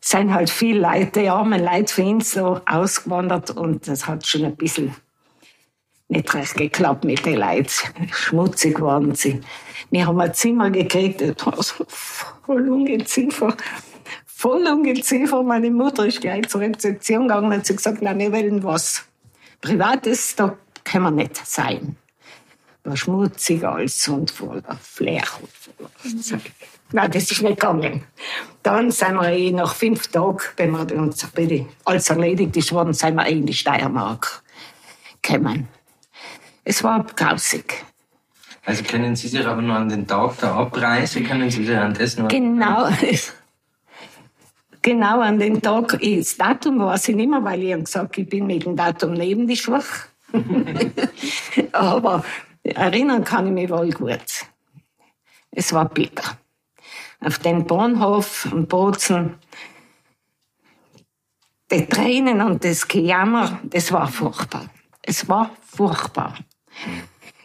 sind 0.00 0.34
halt 0.34 0.50
viele 0.50 0.80
Leute, 0.80 1.20
die 1.20 1.28
armen 1.28 1.62
Leute 1.62 1.92
für 1.92 2.02
ihn 2.02 2.20
so 2.20 2.60
ausgewandert 2.66 3.50
und 3.50 3.86
das 3.86 4.06
hat 4.06 4.26
schon 4.26 4.44
ein 4.44 4.56
bisschen 4.56 4.94
nicht 6.08 6.34
recht 6.34 6.54
geklappt 6.54 7.04
mit 7.04 7.24
den 7.24 7.36
Leuten. 7.36 7.70
Schmutzig 8.12 8.80
waren 8.80 9.14
sie. 9.14 9.40
Wir 9.90 10.06
haben 10.06 10.20
ein 10.20 10.34
Zimmer 10.34 10.70
gekriegt, 10.70 11.20
das 11.20 11.46
war 11.46 11.62
so 11.62 11.84
voll 11.88 12.68
ungeziefer. 12.68 13.56
Voll 14.44 14.66
ungeziefer. 14.66 15.42
Meine 15.42 15.70
Mutter 15.70 16.04
ist 16.04 16.20
gleich 16.20 16.46
zur 16.50 16.60
Rezeption 16.60 17.28
gegangen 17.28 17.46
und 17.46 17.54
hat 17.54 17.66
gesagt, 17.66 18.02
nein, 18.02 18.18
wir 18.18 18.30
wollen 18.30 18.62
was 18.62 19.02
Privates, 19.62 20.36
da 20.36 20.58
können 20.84 21.04
wir 21.04 21.10
nicht 21.12 21.34
sein. 21.46 21.96
War 22.82 22.94
schmutzig 22.94 23.64
alles 23.64 24.06
und 24.06 24.30
voller 24.30 24.78
Flair. 24.82 25.24
Nein, 26.92 27.10
das 27.10 27.30
ist 27.30 27.40
nicht 27.40 27.58
gegangen. 27.58 28.04
Dann 28.62 28.90
sind 28.90 29.14
wir 29.14 29.30
eh 29.30 29.50
nach 29.50 29.74
fünf 29.74 30.08
Tagen, 30.08 30.40
wenn 30.58 30.72
wir 30.72 30.94
uns 30.94 31.26
alles 31.86 32.10
erledigt 32.10 32.54
ist 32.54 32.70
worden, 32.70 32.92
sind 32.92 33.14
wir 33.14 33.26
eh 33.26 33.38
in 33.38 33.46
die 33.46 33.54
Steiermark 33.54 34.42
gekommen. 35.22 35.68
Es 36.64 36.84
war 36.84 37.02
grausig. 37.16 37.82
Also 38.66 38.82
können 38.82 39.16
Sie 39.16 39.28
sich 39.28 39.46
aber 39.46 39.62
noch 39.62 39.76
an 39.76 39.88
den 39.88 40.06
Tag 40.06 40.38
der 40.40 40.52
Abreise, 40.52 41.22
können 41.22 41.48
Sie 41.50 41.64
sich 41.64 41.74
an 41.74 41.94
das 41.94 42.18
noch... 42.18 42.28
Genau. 42.28 42.90
Genau 44.84 45.20
an 45.20 45.38
den 45.38 45.62
Tag, 45.62 45.98
das 45.98 46.36
Datum 46.36 46.78
weiß 46.78 47.08
ich 47.08 47.16
nicht 47.16 47.30
mehr, 47.30 47.42
weil 47.42 47.62
ich 47.62 47.74
gesagt 47.74 48.18
ich 48.18 48.28
bin 48.28 48.46
mit 48.46 48.66
dem 48.66 48.76
Datum 48.76 49.14
neben 49.14 49.46
die 49.46 49.56
schwach. 49.56 50.08
aber 51.72 52.22
erinnern 52.62 53.24
kann 53.24 53.46
ich 53.46 53.52
mich 53.54 53.70
wohl 53.70 53.88
gut. 53.92 54.44
Es 55.52 55.72
war 55.72 55.88
bitter 55.88 56.36
auf 57.20 57.38
den 57.38 57.66
Bahnhof 57.66 58.46
in 58.52 58.66
Bozen. 58.66 59.36
Die 61.72 61.86
Tränen 61.86 62.42
und 62.42 62.62
das 62.62 62.86
Gejammer, 62.86 63.60
das 63.62 63.90
war 63.90 64.06
furchtbar. 64.06 64.66
Es 65.00 65.26
war 65.30 65.50
furchtbar. 65.64 66.36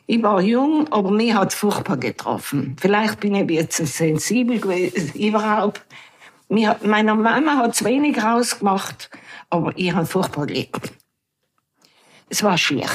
Ich 0.08 0.22
war 0.22 0.42
jung, 0.42 0.92
aber 0.92 1.10
mich 1.10 1.34
hat 1.34 1.54
furchtbar 1.54 1.96
getroffen. 1.96 2.76
Vielleicht 2.82 3.22
bin 3.22 3.36
ich 3.36 3.50
jetzt 3.50 3.78
sensibel 3.78 4.60
gewesen, 4.60 5.14
überhaupt. 5.18 5.86
Meine 6.50 7.16
Mama 7.16 7.58
hat 7.58 7.74
es 7.74 7.84
wenig 7.84 8.22
rausgemacht, 8.22 9.10
aber 9.50 9.72
ich 9.76 9.94
habe 9.94 10.06
furchtbar 10.06 10.48
gelitten. 10.48 10.82
Es 12.30 12.44
war 12.44 12.58
schier 12.58 12.90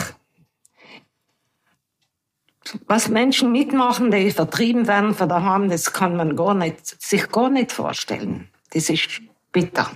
was 2.87 3.09
Menschen 3.09 3.53
mitmachen, 3.53 4.11
die 4.11 4.31
vertrieben 4.31 4.87
werden 4.87 5.15
von 5.15 5.29
daheim, 5.29 5.69
das 5.69 5.93
kann 5.93 6.17
man 6.17 6.37
gar 6.37 6.55
nicht, 6.55 7.01
sich 7.03 7.31
gar 7.31 7.51
nicht 7.51 7.73
vorstellen. 7.73 8.49
Das 8.73 8.89
ist 8.89 9.21
bitter. 9.53 9.91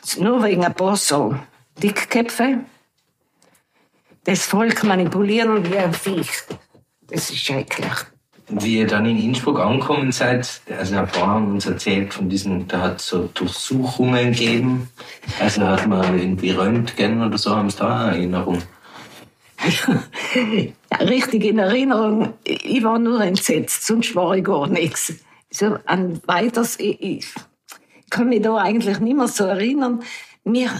Also 0.00 0.22
nur 0.22 0.42
wegen 0.42 0.64
ein 0.64 0.74
paar 0.74 0.96
so 0.96 1.34
Dickköpfe, 1.82 2.64
das 4.24 4.46
Volk 4.46 4.84
manipulieren 4.84 5.70
wie 5.70 5.78
ein 5.78 5.94
Viech. 5.94 6.44
Das 7.02 7.30
ist 7.30 7.38
schrecklich. 7.38 7.92
Wie 8.50 8.78
ihr 8.78 8.86
dann 8.86 9.06
in 9.06 9.22
Innsbruck 9.22 9.60
angekommen 9.60 10.10
seid, 10.10 10.60
also 10.76 10.96
ein 10.96 11.06
paar 11.06 11.28
haben 11.28 11.52
uns 11.52 11.66
erzählt 11.66 12.12
von 12.12 12.28
diesen, 12.28 12.66
da 12.66 12.80
hat 12.80 13.00
es 13.00 13.06
so 13.06 13.30
Durchsuchungen 13.32 14.32
gegeben. 14.32 14.88
Also 15.38 15.62
hat 15.62 15.86
man 15.86 16.18
irgendwie 16.18 16.50
Röntgen 16.50 17.22
oder 17.22 17.38
so, 17.38 17.54
haben 17.54 17.70
Sie 17.70 17.78
da 17.78 18.06
eine 18.06 18.16
Erinnerung? 18.16 18.58
ja, 20.90 20.96
richtig 20.98 21.44
in 21.44 21.58
Erinnerung, 21.58 22.34
ich 22.44 22.82
war 22.82 22.98
nur 22.98 23.20
entsetzt, 23.20 23.86
sonst 23.86 24.14
war 24.14 24.34
ich 24.34 24.44
gar 24.44 24.66
nichts. 24.66 25.12
So 25.50 25.76
an 25.86 26.20
weiters, 26.26 26.78
ich, 26.80 27.00
ich 27.00 27.26
kann 28.08 28.28
mich 28.28 28.42
da 28.42 28.56
eigentlich 28.56 28.98
nicht 29.00 29.16
mehr 29.16 29.28
so 29.28 29.44
erinnern. 29.44 30.02
Mir, 30.44 30.70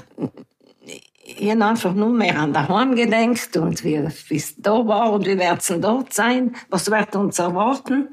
ich 1.38 1.50
habe 1.50 1.64
einfach 1.64 1.94
nur 1.94 2.10
mehr 2.10 2.38
an 2.38 2.52
daheim 2.52 2.94
gedenkt 2.94 3.56
und 3.56 3.84
wie 3.84 3.96
es 4.30 4.54
da 4.58 4.86
war 4.86 5.12
und 5.12 5.26
wie 5.26 5.38
wird 5.38 5.60
es 5.60 5.72
dort 5.80 6.12
sein, 6.12 6.56
was 6.68 6.90
wird 6.90 7.14
uns 7.16 7.38
erwarten. 7.38 8.08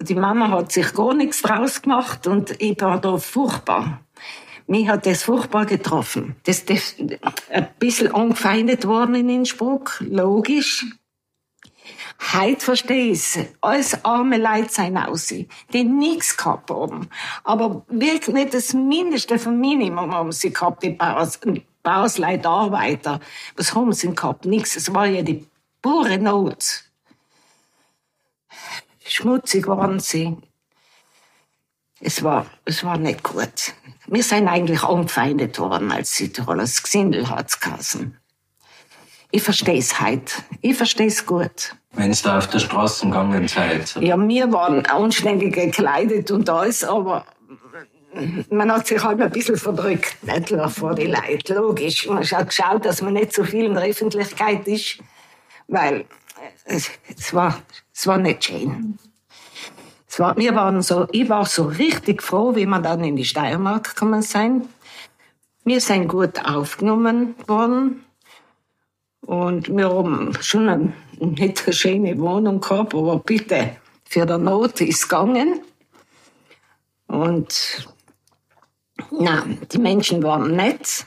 Die 0.00 0.14
Mama 0.14 0.50
hat 0.50 0.72
sich 0.72 0.92
gar 0.92 1.14
nichts 1.14 1.42
draus 1.42 1.82
gemacht 1.82 2.26
und 2.26 2.60
ich 2.60 2.80
war 2.80 3.00
da 3.00 3.16
furchtbar. 3.16 4.00
Mich 4.66 4.88
hat 4.88 5.06
das 5.06 5.22
furchtbar 5.22 5.66
getroffen. 5.66 6.36
Das, 6.44 6.64
das 6.64 6.96
ein 7.50 7.68
bisschen 7.78 8.14
angefeindet 8.14 8.86
worden 8.86 9.14
in 9.14 9.28
Innsbruck, 9.28 9.98
logisch. 10.00 10.86
Heute 12.32 12.64
verstehe 12.64 13.12
ich 13.12 13.18
es. 13.18 13.38
Alles 13.60 14.04
arme 14.04 14.38
Leute 14.38 14.70
sein 14.70 14.96
aus, 14.96 15.26
die 15.72 15.84
nichts 15.84 16.36
gehabt 16.36 16.70
haben. 16.70 17.08
Aber 17.42 17.84
wirklich 17.88 18.34
nicht 18.34 18.54
das 18.54 18.72
Mindeste 18.72 19.38
vom 19.38 19.60
Minimum 19.60 20.14
haben 20.14 20.32
sie 20.32 20.52
gehabt, 20.52 20.82
die 20.82 20.90
Bauers, 20.90 21.40
Bauersleute, 21.84 22.48
Arbeiter. 22.48 23.20
Was 23.56 23.74
haben 23.74 23.92
sie 23.92 24.12
gehabt? 24.12 24.46
Nichts. 24.46 24.74
Es 24.74 24.92
war 24.92 25.06
ja 25.06 25.22
die 25.22 25.46
pure 25.82 26.18
Not. 26.18 26.82
Schmutzig 29.06 29.68
waren 29.68 30.00
sie. 30.00 30.36
Es 32.00 32.24
war, 32.24 32.46
es 32.64 32.82
war 32.84 32.96
nicht 32.96 33.22
gut. 33.22 33.74
Wir 34.06 34.22
sind 34.22 34.48
eigentlich 34.48 34.82
angefeindet 34.82 35.58
worden 35.58 35.92
als 35.92 36.16
Südtiroler. 36.16 36.62
Das 36.62 36.82
Gesindel 36.82 37.24
geheißen. 37.24 38.18
ich 39.30 39.42
verstehe 39.42 39.78
es 39.78 40.00
halt. 40.00 40.42
Ich 40.62 40.76
verstehe 40.76 41.06
es 41.06 41.26
gut. 41.26 41.76
Wenn 41.92 42.10
es 42.10 42.22
da 42.22 42.38
auf 42.38 42.48
der 42.48 42.60
Straße 42.60 43.06
gegangen 43.06 43.46
seid. 43.46 43.94
Ja, 44.00 44.16
wir 44.18 44.52
waren 44.52 44.86
anständig 44.86 45.54
gekleidet 45.54 46.30
und 46.30 46.48
alles, 46.48 46.82
aber 46.82 47.26
man 48.50 48.72
hat 48.72 48.86
sich 48.86 49.02
halt 49.02 49.20
ein 49.20 49.30
bisschen 49.30 49.56
verdrückt, 49.56 50.16
nicht 50.22 50.54
vor 50.70 50.94
die 50.94 51.06
Leute, 51.06 51.54
logisch. 51.54 52.06
Man 52.06 52.24
hat 52.24 52.48
geschaut, 52.48 52.84
dass 52.84 53.02
man 53.02 53.14
nicht 53.14 53.32
so 53.32 53.44
viel 53.44 53.66
in 53.66 53.74
der 53.74 53.84
Öffentlichkeit 53.84 54.66
ist, 54.68 54.98
weil 55.68 56.04
es, 56.64 56.90
es 57.16 57.34
war, 57.34 57.62
es 57.92 58.06
war 58.06 58.18
nicht 58.18 58.44
schön. 58.44 58.98
Es 60.08 60.20
war, 60.20 60.36
wir 60.36 60.54
waren 60.54 60.80
so, 60.82 61.08
ich 61.10 61.28
war 61.28 61.44
so 61.46 61.64
richtig 61.64 62.22
froh, 62.22 62.54
wie 62.54 62.66
wir 62.66 62.80
dann 62.80 63.02
in 63.02 63.16
die 63.16 63.24
Steiermark 63.24 63.94
gekommen 63.94 64.22
sind. 64.22 64.68
Wir 65.64 65.80
sind 65.80 66.08
gut 66.08 66.44
aufgenommen 66.44 67.34
worden. 67.46 68.04
Und 69.22 69.74
wir 69.74 69.88
haben 69.88 70.36
schon 70.42 70.68
eine 70.68 70.92
nicht 71.18 71.64
eine 71.64 71.72
schöne 71.72 72.18
Wohnung 72.18 72.60
gehabt, 72.60 72.94
aber 72.94 73.18
bitte, 73.18 73.76
für 74.04 74.26
die 74.26 74.38
Not 74.38 74.80
ist 74.80 75.08
gegangen. 75.08 75.60
Und 77.06 77.88
na, 79.20 79.44
die 79.72 79.78
Menschen 79.78 80.22
waren 80.22 80.56
nett, 80.56 81.06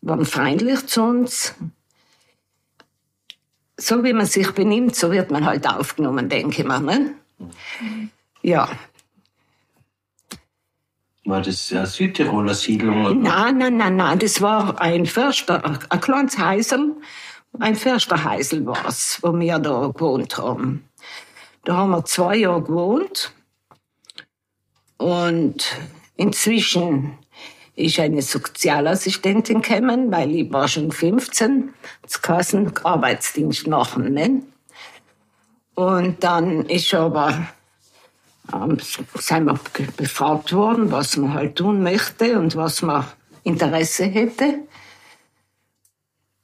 waren 0.00 0.24
freundlich 0.24 0.86
zu 0.86 1.02
uns. 1.02 1.54
So 3.76 4.04
wie 4.04 4.12
man 4.12 4.26
sich 4.26 4.50
benimmt, 4.52 4.94
so 4.94 5.10
wird 5.10 5.30
man 5.30 5.44
halt 5.44 5.66
aufgenommen, 5.66 6.28
denke 6.28 6.62
ich 6.62 6.66
mal. 6.66 6.80
Ne? 6.80 7.14
Ja. 8.42 8.68
War 11.24 11.40
das 11.40 11.72
eine 11.72 11.86
Südtiroler 11.86 12.54
Siedlung? 12.54 13.04
Oder? 13.04 13.14
Nein, 13.14 13.58
nein, 13.58 13.76
nein, 13.78 13.96
nein, 13.96 14.18
das 14.18 14.40
war 14.42 14.80
ein 14.80 15.06
Förster, 15.06 15.64
ein 15.88 16.00
kleines 16.00 16.38
Heisel. 16.38 16.94
Ein 17.58 17.76
Försterheisel 17.76 18.66
war 18.66 18.84
es, 18.86 19.18
wo 19.22 19.32
wir 19.38 19.58
da 19.58 19.86
gewohnt 19.88 20.36
haben. 20.38 20.88
Da 21.64 21.76
haben 21.76 21.90
wir 21.90 22.04
zwei 22.04 22.36
Jahre 22.36 22.62
gewohnt. 22.62 23.32
Und 24.98 25.76
inzwischen 26.16 27.18
ist 27.76 27.98
eine 27.98 28.22
Sozialassistentin 28.22 29.62
gekommen, 29.62 30.12
weil 30.12 30.30
ich 30.34 30.52
war 30.52 30.68
schon 30.68 30.92
15, 30.92 31.74
das 32.02 32.22
Kassen 32.22 32.72
Arbeitsdienst 32.84 33.66
machen. 33.66 34.12
Ne? 34.12 34.42
Und 35.74 36.22
dann 36.22 36.66
ist 36.66 36.94
aber, 36.94 37.48
ähm, 38.52 38.78
sind 39.14 39.46
wir 39.46 39.58
befragt 39.96 40.52
worden, 40.52 40.92
was 40.92 41.16
man 41.16 41.34
halt 41.34 41.56
tun 41.56 41.82
möchte 41.82 42.38
und 42.38 42.54
was 42.54 42.82
man 42.82 43.04
Interesse 43.42 44.04
hätte. 44.04 44.60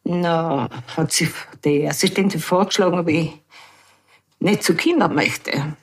Na, 0.03 0.69
hat 0.97 1.12
sich 1.12 1.31
die 1.65 1.87
Assistentin 1.87 2.41
vorgeschlagen, 2.41 2.99
ob 2.99 3.09
ich 3.09 3.31
nicht 4.41 4.65
zu 4.65 4.75
Kindern 4.75 5.15
möchte. 5.15 5.77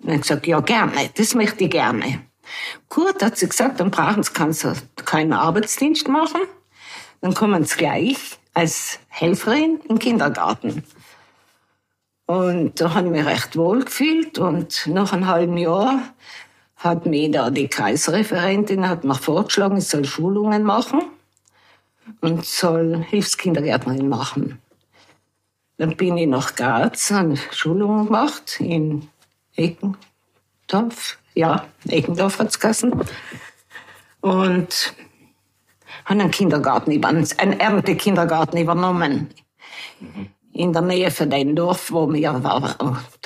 Und 0.00 0.12
ich 0.12 0.20
gesagt, 0.20 0.46
ja, 0.46 0.60
gerne, 0.60 1.08
das 1.14 1.34
möchte 1.34 1.64
ich 1.64 1.70
gerne. 1.70 2.29
Gut, 2.88 3.22
hat 3.22 3.36
sie 3.36 3.48
gesagt, 3.48 3.80
dann 3.80 3.90
brauchen 3.90 4.22
sie 4.22 4.32
keinen 5.04 5.32
Arbeitsdienst 5.32 6.08
machen. 6.08 6.40
Dann 7.20 7.34
kommen 7.34 7.64
sie 7.64 7.76
gleich 7.76 8.38
als 8.54 8.98
Helferin 9.08 9.80
im 9.88 9.98
Kindergarten. 9.98 10.84
Und 12.26 12.80
da 12.80 12.94
habe 12.94 13.08
ich 13.08 13.12
mich 13.12 13.26
recht 13.26 13.56
wohl 13.56 13.84
gefühlt. 13.84 14.38
Und 14.38 14.86
nach 14.86 15.12
einem 15.12 15.26
halben 15.26 15.56
Jahr 15.56 16.02
hat 16.76 17.04
mir 17.04 17.30
da 17.30 17.50
die 17.50 17.68
Kreisreferentin 17.68 18.88
hat 18.88 19.04
mir 19.04 19.14
vorgeschlagen, 19.14 19.76
ich 19.76 19.88
soll 19.88 20.04
Schulungen 20.04 20.62
machen 20.62 21.02
und 22.20 22.44
soll 22.44 23.04
Hilfskindergärtnerin 23.08 24.08
machen. 24.08 24.60
Dann 25.76 25.96
bin 25.96 26.16
ich 26.16 26.26
nach 26.26 26.54
Graz, 26.56 27.12
eine 27.12 27.36
Schulung 27.36 28.06
gemacht 28.06 28.60
in 28.60 29.08
Eckendorf. 30.70 31.18
Ja, 31.34 31.64
Eckendorf 31.88 32.38
hat's 32.38 32.60
geheißen. 32.60 32.92
Und 34.20 34.94
habe 36.04 36.20
einen 36.20 36.30
Kindergarten, 36.30 37.04
einen 37.04 37.60
Erntekindergarten 37.60 38.58
übernommen. 38.58 39.30
In 40.52 40.72
der 40.72 40.82
Nähe 40.82 41.10
von 41.10 41.30
dem 41.30 41.56
Dorf, 41.56 41.90
wo 41.92 42.12
wir 42.12 42.42
war, 42.42 42.76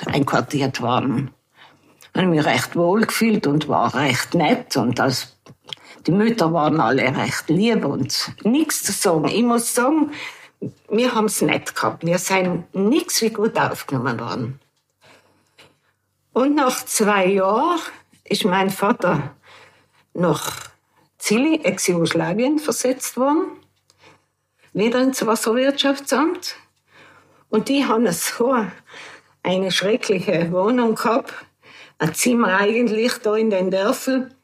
einquartiert 0.05 0.81
waren. 0.81 1.31
Habe 2.15 2.27
mich 2.27 2.45
recht 2.45 2.75
wohl 2.75 3.01
gefühlt 3.01 3.45
und 3.47 3.67
war 3.67 3.93
recht 3.93 4.33
nett 4.33 4.77
und 4.77 4.99
das 4.99 5.33
die 6.07 6.11
Mütter 6.11 6.53
waren 6.53 6.79
alle 6.79 7.01
recht 7.01 7.49
lieb 7.49 7.83
und 7.83 8.31
nichts 8.43 8.83
zu 8.83 8.91
sagen. 8.91 9.27
Ich 9.27 9.41
muss 9.41 9.73
sagen, 9.73 10.11
wir 10.87 11.15
haben 11.15 11.25
es 11.25 11.41
nett 11.41 11.75
gehabt. 11.75 12.05
Wir 12.05 12.19
sind 12.19 12.73
nichts 12.75 13.23
wie 13.23 13.31
gut 13.31 13.57
aufgenommen 13.57 14.19
worden. 14.19 14.59
Und 16.35 16.53
nach 16.53 16.83
zwei 16.83 17.27
Jahren 17.27 17.79
ist 18.25 18.43
mein 18.43 18.69
Vater 18.69 19.33
nach 20.13 20.69
Zili, 21.17 21.61
Ex-Jugoslawien, 21.63 22.59
versetzt 22.59 23.15
worden. 23.15 23.51
Wieder 24.73 25.01
ins 25.01 25.25
Wasserwirtschaftsamt. 25.25 26.57
Und 27.47 27.69
die 27.69 27.85
haben 27.85 28.05
so 28.11 28.53
eine 29.43 29.71
schreckliche 29.71 30.51
Wohnung 30.51 30.95
gehabt. 30.95 31.33
Ein 31.99 32.13
Zimmer 32.13 32.57
eigentlich 32.57 33.13
da 33.19 33.37
in 33.37 33.49
den 33.49 33.71
Dörfern 33.71 34.35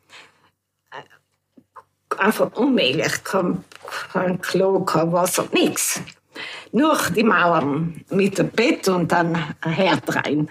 einfach 2.17 2.53
unmöglich. 2.53 3.21
Kein, 3.25 3.65
kein 4.13 4.39
Klo, 4.39 4.79
kein 4.85 5.11
Wasser, 5.11 5.45
nichts. 5.51 6.01
Nur 6.71 6.97
die 7.13 7.25
Mauern 7.25 8.05
mit 8.09 8.37
dem 8.37 8.49
Bett 8.49 8.87
und 8.87 9.11
dann 9.11 9.35
ein 9.59 9.71
Herd 9.73 10.15
rein. 10.15 10.47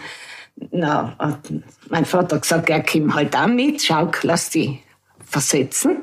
Na, 0.71 1.17
hat 1.19 1.53
mein 1.89 2.05
Vater 2.05 2.39
gesagt, 2.39 2.69
er 2.69 2.83
kommt 2.83 3.15
halt 3.15 3.37
auch 3.37 3.47
mit, 3.47 3.83
schau, 3.83 4.11
lass 4.23 4.51
die 4.51 4.81
versetzen. 5.25 6.03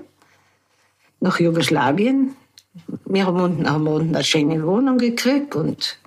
Nach 1.19 1.39
Jugoslawien. 1.39 2.35
Wir 3.05 3.25
haben 3.25 3.39
unten, 3.39 3.69
haben 3.69 3.87
unten 3.87 4.15
eine 4.15 4.23
schöne 4.23 4.65
Wohnung 4.65 4.97
gekriegt 4.97 5.55
und 5.55 5.99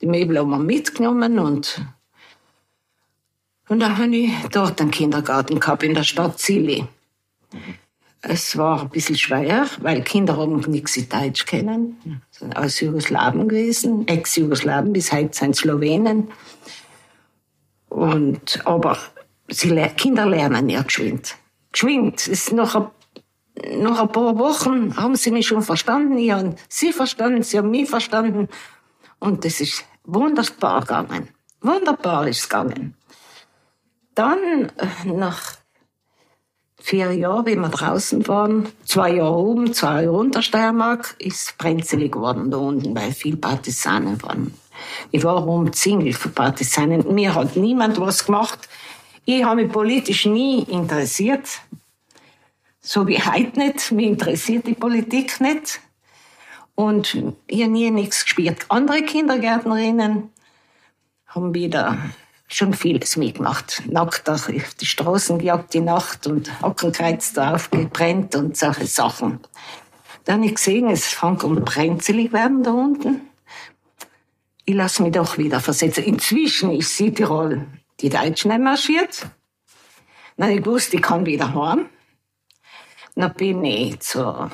die 0.00 0.06
Möbel 0.06 0.38
haben 0.38 0.50
wir 0.50 0.58
mitgenommen 0.58 1.38
und, 1.38 1.84
und 3.68 3.80
dann 3.80 3.98
habe 3.98 4.16
ich 4.16 4.30
dort 4.50 4.80
einen 4.80 4.90
Kindergarten 4.90 5.60
gehabt 5.60 5.82
in 5.82 5.94
der 5.94 6.04
Stadt 6.04 6.38
Zili. 6.38 6.86
Es 8.22 8.56
war 8.56 8.82
ein 8.82 8.90
bisschen 8.90 9.16
schwer, 9.16 9.66
weil 9.80 10.02
Kinder 10.02 10.36
haben 10.36 10.60
nichts 10.60 10.96
in 10.96 11.08
Deutsch 11.08 11.46
kennen. 11.46 12.22
Sind 12.30 12.56
aus 12.56 12.80
Jugoslawien 12.80 13.48
gewesen, 13.48 14.06
Ex-Jugoslawien, 14.06 14.92
bis 14.92 15.12
heute 15.12 15.36
sind 15.36 15.56
Slowenen. 15.56 16.28
Und, 17.90 18.64
aber 18.64 18.96
sie, 19.48 19.76
Kinder 19.96 20.26
lernen 20.26 20.68
ja 20.70 20.82
geschwind. 20.82 21.36
Geschwind. 21.72 22.26
Ist 22.28 22.52
nach, 22.52 22.74
ein, 22.74 23.82
nach 23.82 24.00
ein 24.00 24.12
paar 24.12 24.38
Wochen 24.38 24.96
haben 24.96 25.16
sie 25.16 25.30
mich 25.30 25.48
schon 25.48 25.62
verstanden. 25.62 26.16
Ich 26.16 26.30
habe 26.30 26.54
sie 26.68 26.92
verstanden, 26.92 27.42
sie 27.42 27.58
haben 27.58 27.70
mich 27.70 27.90
verstanden. 27.90 28.48
Und 29.18 29.44
das 29.44 29.60
ist 29.60 29.84
wunderbar 30.04 30.80
gegangen. 30.80 31.28
Wunderbar 31.60 32.26
ist 32.26 32.38
es 32.38 32.48
gegangen. 32.48 32.94
Dann, 34.14 34.72
äh, 34.76 35.08
nach 35.12 35.56
vier 36.78 37.12
Jahre, 37.12 37.46
wie 37.46 37.56
wir 37.56 37.68
draußen 37.68 38.26
waren, 38.28 38.68
zwei 38.84 39.14
Jahre 39.14 39.36
oben, 39.36 39.74
zwei 39.74 40.04
Jahre 40.04 40.16
unter 40.16 40.42
Steiermark, 40.42 41.16
ist 41.18 41.58
brenzlig 41.58 42.12
geworden 42.12 42.50
da 42.50 42.56
unten, 42.56 42.96
weil 42.96 43.12
viel 43.12 43.36
Partisanen 43.36 44.22
waren. 44.22 44.54
Ich 45.10 45.24
war 45.24 45.46
umzingelt 45.46 46.16
von 46.16 46.32
Partisanen. 46.32 47.14
Mir 47.14 47.34
hat 47.34 47.56
niemand 47.56 48.00
was 48.00 48.24
gemacht. 48.24 48.68
Ich 49.24 49.44
habe 49.44 49.62
mich 49.62 49.72
politisch 49.72 50.26
nie 50.26 50.62
interessiert. 50.62 51.60
So 52.80 53.06
wie 53.06 53.18
heute 53.18 53.58
nicht. 53.58 53.92
Mich 53.92 54.06
interessiert 54.06 54.66
die 54.66 54.74
Politik 54.74 55.40
nicht. 55.40 55.80
Und 56.74 57.22
ich 57.46 57.60
habe 57.62 57.72
nie 57.72 57.90
nichts 57.90 58.24
gespielt. 58.24 58.64
Andere 58.68 59.02
Kindergärtnerinnen 59.02 60.30
haben 61.26 61.54
wieder 61.54 61.98
schon 62.48 62.74
vieles 62.74 63.16
mitgemacht. 63.16 63.82
Nackt 63.86 64.28
auf 64.28 64.50
die 64.80 64.86
Straßen 64.86 65.38
gejagt 65.38 65.74
die 65.74 65.80
Nacht 65.80 66.26
und 66.26 66.50
Hockenkreuz 66.62 67.32
drauf 67.32 67.70
gebrennt 67.70 68.34
und 68.34 68.56
solche 68.56 68.86
Sachen. 68.86 69.40
Dann 70.24 70.38
habe 70.38 70.46
ich 70.46 70.54
gesehen, 70.56 70.90
es 70.90 71.06
fängt 71.06 71.44
um 71.44 71.56
brenzlig 71.64 72.32
werden 72.32 72.62
da 72.62 72.72
unten. 72.72 73.29
Ich 74.64 74.74
lasse 74.74 75.02
mich 75.02 75.12
doch 75.12 75.38
wieder 75.38 75.60
versetzen. 75.60 76.04
Inzwischen 76.04 76.72
ist 76.72 76.96
Südtirol 76.96 77.66
die 78.00 78.08
Deutschen 78.08 78.62
marschiert. 78.62 79.26
Dann 80.36 80.50
ich 80.50 80.64
wusste, 80.64 80.96
ich 80.96 81.02
kann 81.02 81.26
wieder 81.26 81.54
heim. 81.54 81.86
Dann 83.14 83.34
bin 83.34 83.64
ich 83.64 84.00
zur, 84.00 84.50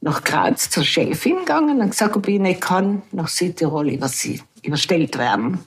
nach 0.00 0.24
Graz 0.24 0.70
zur 0.70 0.84
Chefin 0.84 1.38
gegangen 1.40 1.80
und 1.80 1.90
gesagt, 1.90 2.16
ob 2.16 2.26
ich 2.26 2.40
nicht 2.40 2.60
kann 2.60 3.02
nach 3.12 3.28
Südtirol 3.28 3.98
überstellt 4.62 5.18
werden 5.18 5.64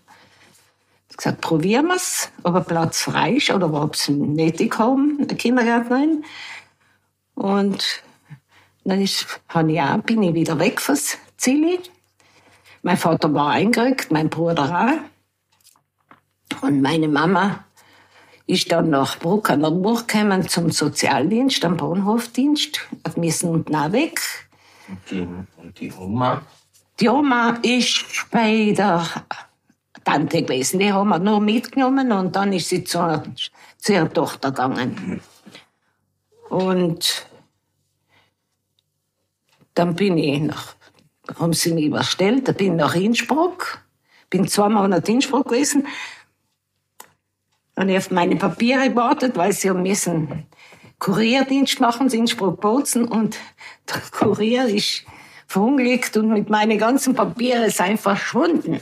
gesagt, 1.22 1.42
probieren 1.42 1.88
wir 1.88 1.98
es, 1.98 2.32
ob 2.42 2.56
ein 2.56 2.66
Platz 2.66 3.04
frei 3.04 3.34
ist 3.34 3.52
oder 3.52 3.72
ob 3.72 3.96
sie 3.96 4.14
nötig 4.14 4.80
haben, 4.80 5.20
eine 5.20 5.38
Kindergärtnerin. 5.38 6.26
Und 7.36 8.04
dann 8.84 9.02
ist, 9.02 9.28
ich 9.68 9.82
auch, 9.82 9.98
bin 10.00 10.24
ich 10.24 10.34
wieder 10.34 10.58
weg 10.58 10.82
von 10.82 10.98
Zilli. 11.38 11.80
Mein 12.84 12.98
Vater 12.98 13.34
war 13.34 13.52
eingerückt, 13.52 14.12
mein 14.12 14.30
Bruder 14.30 14.88
auch. 14.88 16.64
Und 16.64 16.82
meine 16.82 17.08
Mama 17.08 17.64
ist 18.48 18.72
dann 18.72 18.90
nach 18.90 19.20
Bruck 19.20 19.50
an 19.50 19.62
der 19.62 19.72
Burg 19.72 20.08
gekommen 20.08 20.48
zum 20.48 20.72
Sozialdienst, 20.72 21.64
am 21.64 21.78
Bahnhofdienst. 21.78 22.80
Auch 23.04 23.16
weg. 23.16 24.20
Und 24.88 25.00
die, 25.10 25.28
und 25.58 25.80
die 25.80 25.94
Oma? 25.94 26.42
Die 27.00 27.08
Oma 27.08 27.58
ist 27.62 28.06
bei 28.30 28.74
der 28.76 29.06
Tante 30.04 30.44
gewesen. 30.44 30.80
Die 30.80 30.92
haben 30.92 31.10
wir 31.10 31.20
nur 31.20 31.40
mitgenommen 31.40 32.12
und 32.12 32.36
dann 32.36 32.54
ist 32.54 32.70
sie 32.70 32.84
zu, 32.84 33.24
zu 33.78 33.94
ihrer 33.94 34.12
Tochter 34.12 34.52
gegangen. 34.52 35.22
Und 36.50 37.28
dann 39.74 39.96
bin 39.96 40.18
ich 40.18 40.42
nach, 40.42 40.76
haben 41.40 41.54
sie 41.54 41.74
mich 41.74 41.86
überstellt, 41.86 42.58
bin 42.58 42.76
nach 42.76 42.96
Innsbruck, 42.96 43.80
bin 44.30 44.48
zwei 44.48 44.70
Monate 44.70 45.12
in 45.12 45.16
Innsbruck 45.16 45.50
gewesen. 45.50 45.88
Und 47.76 47.90
ich 47.90 47.98
auf 47.98 48.12
meine 48.12 48.36
Papiere 48.36 48.90
gewartet, 48.90 49.36
weil 49.38 49.54
sie 49.54 49.70
haben 49.70 49.84
müssen 49.84 50.46
Kurierdienst 51.02 51.80
machen 51.80 52.10
in 52.10 52.20
Innsbruck-Bozen 52.20 53.06
und 53.06 53.36
der 53.90 54.02
Kurier 54.12 54.66
ist 54.68 55.04
verunglückt 55.48 56.16
und 56.16 56.30
mit 56.30 56.52
meinen 56.52 56.78
ganzen 56.78 57.16
Papieren 57.16 57.72
sind 57.72 58.00
verschwunden. 58.00 58.80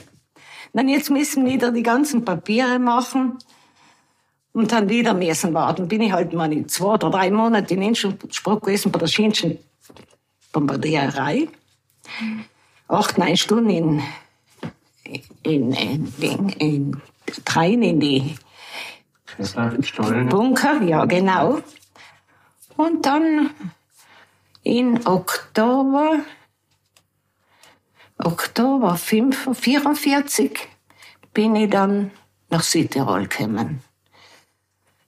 Dann 0.74 0.88
jetzt 0.88 1.10
müssen 1.10 1.46
wieder 1.46 1.72
die 1.72 1.82
ganzen 1.82 2.24
Papiere 2.24 2.78
machen 2.78 3.38
und 4.52 4.70
dann 4.70 4.90
wieder 4.90 5.14
müssen 5.14 5.54
warten. 5.54 5.88
Bin 5.88 6.02
ich 6.02 6.12
halt 6.12 6.34
mal 6.34 6.66
zwei 6.66 6.94
oder 6.94 7.10
drei 7.10 7.30
Monate 7.30 7.72
in 7.72 7.82
Innsbruck 7.82 8.64
gewesen 8.64 8.92
bei 8.92 8.98
der 8.98 9.06
schönsten 9.06 9.58
Bombardiererei. 10.52 11.48
Acht, 12.88 13.18
neun 13.18 13.36
Stunden 13.36 13.70
in, 13.70 14.02
in, 15.42 15.72
in, 15.72 16.12
in, 16.20 16.48
in 16.50 17.02
rein 17.46 17.82
in 17.82 18.00
die 18.00 18.36
Bunker, 20.28 20.82
ja 20.82 21.04
genau. 21.04 21.60
Und 22.76 23.06
dann 23.06 23.50
in 24.62 25.06
Oktober, 25.06 26.20
Oktober 28.18 28.92
1944 28.92 30.68
bin 31.32 31.56
ich 31.56 31.70
dann 31.70 32.10
nach 32.50 32.62
Südtirol 32.62 33.26
gekommen. 33.26 33.82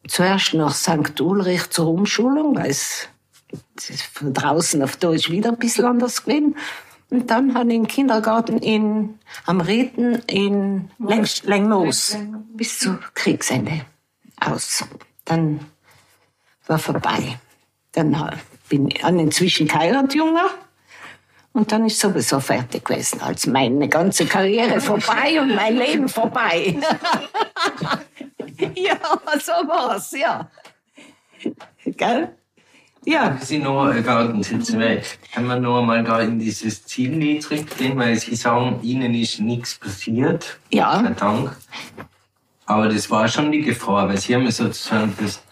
Zuerst 0.09 0.55
nach 0.55 0.75
St. 0.75 1.21
Ulrich 1.21 1.71
zur 1.71 1.89
Umschulung, 1.89 2.57
weil 2.57 2.71
es 2.71 3.09
von 4.13 4.33
draußen 4.33 4.83
auf 4.83 4.97
Deutsch 4.97 5.31
wieder 5.31 5.51
ein 5.51 5.59
bisschen 5.59 5.85
anders 5.85 6.25
gewesen. 6.25 6.57
Und 7.13 7.31
dann 7.31 7.55
habe 7.55 7.69
ich 7.71 7.77
den 7.77 7.87
Kindergarten 7.87 8.57
in, 8.57 9.19
am 9.45 9.61
Reden 9.61 10.23
in 10.29 10.91
Lengmoos 10.99 12.17
bis 12.55 12.79
zu 12.79 12.99
Kriegsende 13.13 13.85
aus. 14.41 14.83
Dann 15.27 15.61
war 16.67 16.79
vorbei. 16.79 17.39
Dann 17.93 18.17
bin 18.71 18.89
ich 18.89 19.03
inzwischen 19.03 19.69
geheiratet, 19.69 20.15
Junge. 20.15 20.41
Und 21.53 21.71
dann 21.71 21.85
ist 21.85 22.01
sowieso 22.01 22.41
fertig 22.41 22.87
gewesen. 22.87 23.21
Also 23.21 23.51
meine 23.51 23.91
ganze 23.91 24.25
Karriere 24.25 24.81
vorbei 24.81 25.39
und 25.39 25.55
mein 25.55 25.77
Leben 25.77 26.09
vorbei. 26.09 26.81
ja, 28.75 28.99
so 29.39 29.53
war's, 29.69 30.13
ja. 30.13 30.51
Gell? 31.85 32.35
Ja. 33.05 33.37
Sie 33.41 33.59
noch 33.59 33.93
gerade 33.93 34.29
können 34.33 35.47
wir 35.49 35.57
noch 35.57 35.81
einmal 35.81 36.05
da 36.05 36.21
in 36.21 36.39
dieses 36.39 36.85
Ziel 36.85 37.41
zurückgehen, 37.41 37.99
weil 37.99 38.17
Sie 38.17 38.37
sagen, 38.37 38.79
Ihnen 38.83 39.15
ist 39.15 39.41
nichts 39.41 39.75
passiert. 39.75 40.59
Ja. 40.71 41.03
Sei 41.03 41.11
Dank. 41.11 41.57
Aber 42.65 42.89
das 42.89 43.11
war 43.11 43.27
schon 43.27 43.51
die 43.51 43.63
Gefahr, 43.63 44.09
weil 44.09 44.19
Sie 44.19 44.35
haben 44.35 44.45
ja 44.45 44.53
sozusagen 44.53 45.13
das, 45.21 45.43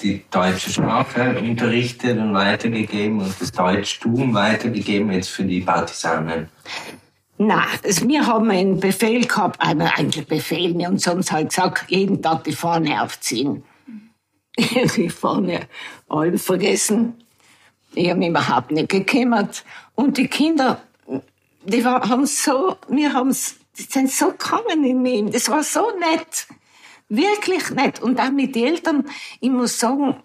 die 0.00 0.24
deutsche 0.30 0.70
Sprache 0.70 1.38
unterrichtet 1.40 2.18
und 2.18 2.34
weitergegeben 2.34 3.20
und 3.20 3.34
das 3.40 3.50
Deutschtum 3.50 4.32
weitergegeben 4.32 5.10
jetzt 5.10 5.30
für 5.30 5.44
die 5.44 5.60
Partisanen. 5.60 6.48
Na, 7.36 7.66
wir 7.82 8.26
haben 8.26 8.50
einen 8.50 8.78
Befehl 8.78 9.26
gehabt, 9.26 9.60
einen 9.60 9.82
eigentlich 9.82 10.26
Befehl, 10.28 10.78
wir 10.78 10.86
haben 10.86 10.94
uns 10.94 11.32
halt 11.32 11.48
gesagt, 11.48 11.90
jeden 11.90 12.22
Tag 12.22 12.44
die 12.44 12.52
Fahne 12.52 13.02
aufziehen. 13.02 13.64
die 14.56 15.10
Fahne 15.10 15.66
allen 16.12 16.38
vergessen. 16.38 17.14
Ich 17.94 18.08
habe 18.08 18.18
mich 18.18 18.28
überhaupt 18.28 18.70
nicht 18.70 18.88
gekümmert. 18.88 19.64
Und 19.94 20.16
die 20.16 20.28
Kinder, 20.28 20.82
die 21.64 21.84
haben 21.84 22.26
so, 22.26 22.76
wir 22.88 23.12
haben 23.12 23.34
die 23.78 23.82
sind 23.82 24.10
so 24.10 24.28
gekommen 24.28 24.84
in 24.84 25.02
mir. 25.02 25.24
Das 25.30 25.48
war 25.48 25.62
so 25.62 25.90
nett. 25.98 26.46
Wirklich 27.08 27.70
nett. 27.70 28.00
Und 28.02 28.20
auch 28.20 28.30
mit 28.30 28.54
den 28.54 28.66
Eltern, 28.66 29.04
ich 29.40 29.50
muss 29.50 29.78
sagen, 29.78 30.16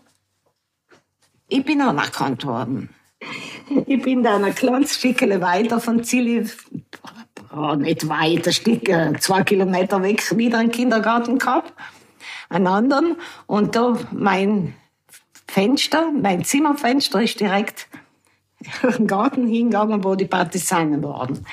ich 1.47 1.63
bin 1.63 1.81
anerkannt 1.81 2.45
worden. 2.45 2.89
Ich 3.85 4.01
bin 4.01 4.23
da 4.23 4.35
ein 4.35 4.55
kleines 4.55 4.95
Stückchen 4.95 5.41
weiter 5.41 5.79
von 5.79 6.03
Zilli, 6.03 6.45
oh, 7.55 7.75
nicht 7.75 8.07
weit, 8.07 8.47
ein 8.47 8.53
Stück, 8.53 8.85
zwei 9.19 9.43
Kilometer 9.43 10.01
weg, 10.03 10.37
wieder 10.37 10.59
einen 10.59 10.71
Kindergarten 10.71 11.39
gehabt. 11.39 11.73
Einen 12.49 12.67
anderen. 12.67 13.17
Und 13.45 13.75
da 13.75 13.97
mein 14.11 14.75
Fenster, 15.47 16.11
mein 16.11 16.43
Zimmerfenster 16.43 17.21
ist 17.21 17.39
direkt 17.39 17.87
im 18.97 19.07
Garten 19.07 19.47
hingegangen, 19.47 20.03
wo 20.03 20.15
die 20.15 20.25
Partisanen 20.25 21.03
waren 21.03 21.45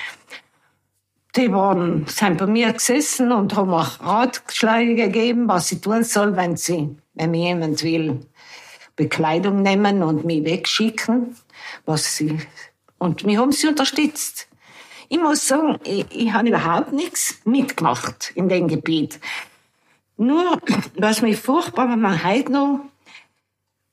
die 1.35 1.51
waren, 1.51 2.05
sind 2.07 2.37
bei 2.37 2.47
mir 2.47 2.71
gesessen 2.71 3.31
und 3.31 3.55
haben 3.55 3.73
auch 3.73 3.99
Ratschläge 3.99 4.95
gegeben, 4.95 5.47
was 5.47 5.67
sie 5.67 5.81
tun 5.81 6.03
soll, 6.03 6.35
wenn 6.35 6.55
sie, 6.55 6.95
wenn 7.13 7.31
mir 7.31 7.49
jemand 7.49 7.83
will, 7.83 8.21
Bekleidung 8.95 9.61
nehmen 9.61 10.03
und 10.03 10.23
mich 10.23 10.45
wegschicken, 10.45 11.35
was 11.85 12.15
sie, 12.15 12.39
und 12.97 13.25
wir 13.25 13.39
haben 13.39 13.51
sie 13.51 13.67
unterstützt. 13.67 14.47
Ich 15.09 15.19
muss 15.19 15.47
sagen, 15.47 15.77
ich, 15.83 16.05
ich 16.09 16.33
habe 16.33 16.47
überhaupt 16.47 16.93
nichts 16.93 17.39
mitgemacht 17.43 18.31
in 18.35 18.49
dem 18.49 18.67
Gebiet. 18.67 19.19
Nur, 20.17 20.59
was 20.97 21.21
mich 21.21 21.37
furchtbar, 21.37 21.89
wenn 21.89 21.99
man 21.99 22.23
heute 22.23 22.51
noch, 22.51 22.79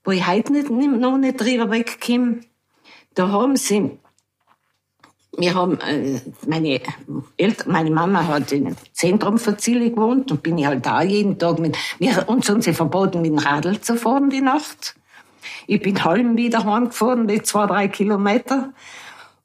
wo 0.04 0.10
ich 0.10 0.26
heute 0.26 0.52
nicht, 0.52 0.70
noch 0.70 1.18
nicht 1.18 1.40
drüber 1.40 1.70
wegkomme, 1.70 2.40
da 3.14 3.28
haben 3.28 3.56
sie 3.56 3.98
wir 5.36 5.54
haben, 5.54 5.80
äh, 5.80 6.20
meine 6.46 6.80
Eltern, 7.36 7.72
meine 7.72 7.90
Mama 7.90 8.26
hat 8.26 8.52
im 8.52 8.76
Zentrum 8.92 9.38
von 9.38 9.58
Zille 9.58 9.90
gewohnt 9.90 10.30
und 10.30 10.42
bin 10.42 10.58
ich 10.58 10.66
halt 10.66 10.84
da 10.84 11.02
jeden 11.02 11.38
Tag 11.38 11.58
mit, 11.58 11.76
wir, 11.98 12.28
uns 12.28 12.48
haben 12.48 12.60
sie 12.60 12.74
verboten, 12.74 13.22
mit 13.22 13.30
dem 13.30 13.38
Radl 13.38 13.80
zu 13.80 13.96
fahren 13.96 14.28
die 14.28 14.42
Nacht. 14.42 14.94
Ich 15.66 15.80
bin 15.80 16.04
halb 16.04 16.36
wieder 16.36 16.64
heimgefahren, 16.64 17.26
die 17.26 17.42
zwei, 17.42 17.66
drei 17.66 17.88
Kilometer. 17.88 18.72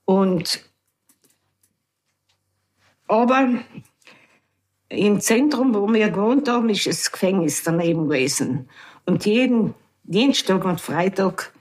Und, 0.05 0.61
aber 3.07 3.47
im 4.89 5.21
Zentrum, 5.21 5.73
wo 5.73 5.91
wir 5.91 6.09
gewohnt 6.09 6.49
haben, 6.49 6.69
ist 6.69 6.85
das 6.85 7.11
Gefängnis 7.11 7.63
daneben 7.63 8.09
gewesen. 8.09 8.69
Und 9.05 9.25
jeden 9.25 9.73
Dienstag 10.07 10.63
und 10.63 10.79
Freitag 10.79 11.51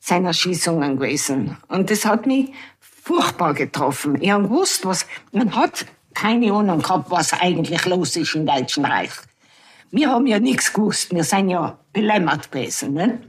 sind 0.00 0.26
Erschießungen 0.26 0.96
gewesen. 0.96 1.56
Und 1.68 1.90
das 1.90 2.04
hat 2.04 2.26
mich 2.26 2.52
furchtbar 2.80 3.54
getroffen. 3.54 4.20
Ich 4.20 4.30
habe 4.30 4.44
gewusst, 4.44 4.84
was, 4.84 5.06
man 5.30 5.54
hat 5.54 5.86
keine 6.12 6.52
Ahnung 6.52 6.82
gehabt, 6.82 7.08
was 7.10 7.32
eigentlich 7.32 7.84
los 7.86 8.16
ist 8.16 8.34
im 8.34 8.46
Deutschen 8.46 8.84
Reich. 8.84 9.12
Wir 9.92 10.10
haben 10.10 10.26
ja 10.26 10.40
nichts 10.40 10.72
gewusst. 10.72 11.14
Wir 11.14 11.22
sind 11.22 11.50
ja 11.50 11.78
belämmert 11.92 12.50
gewesen. 12.50 12.94
Ne? 12.94 13.20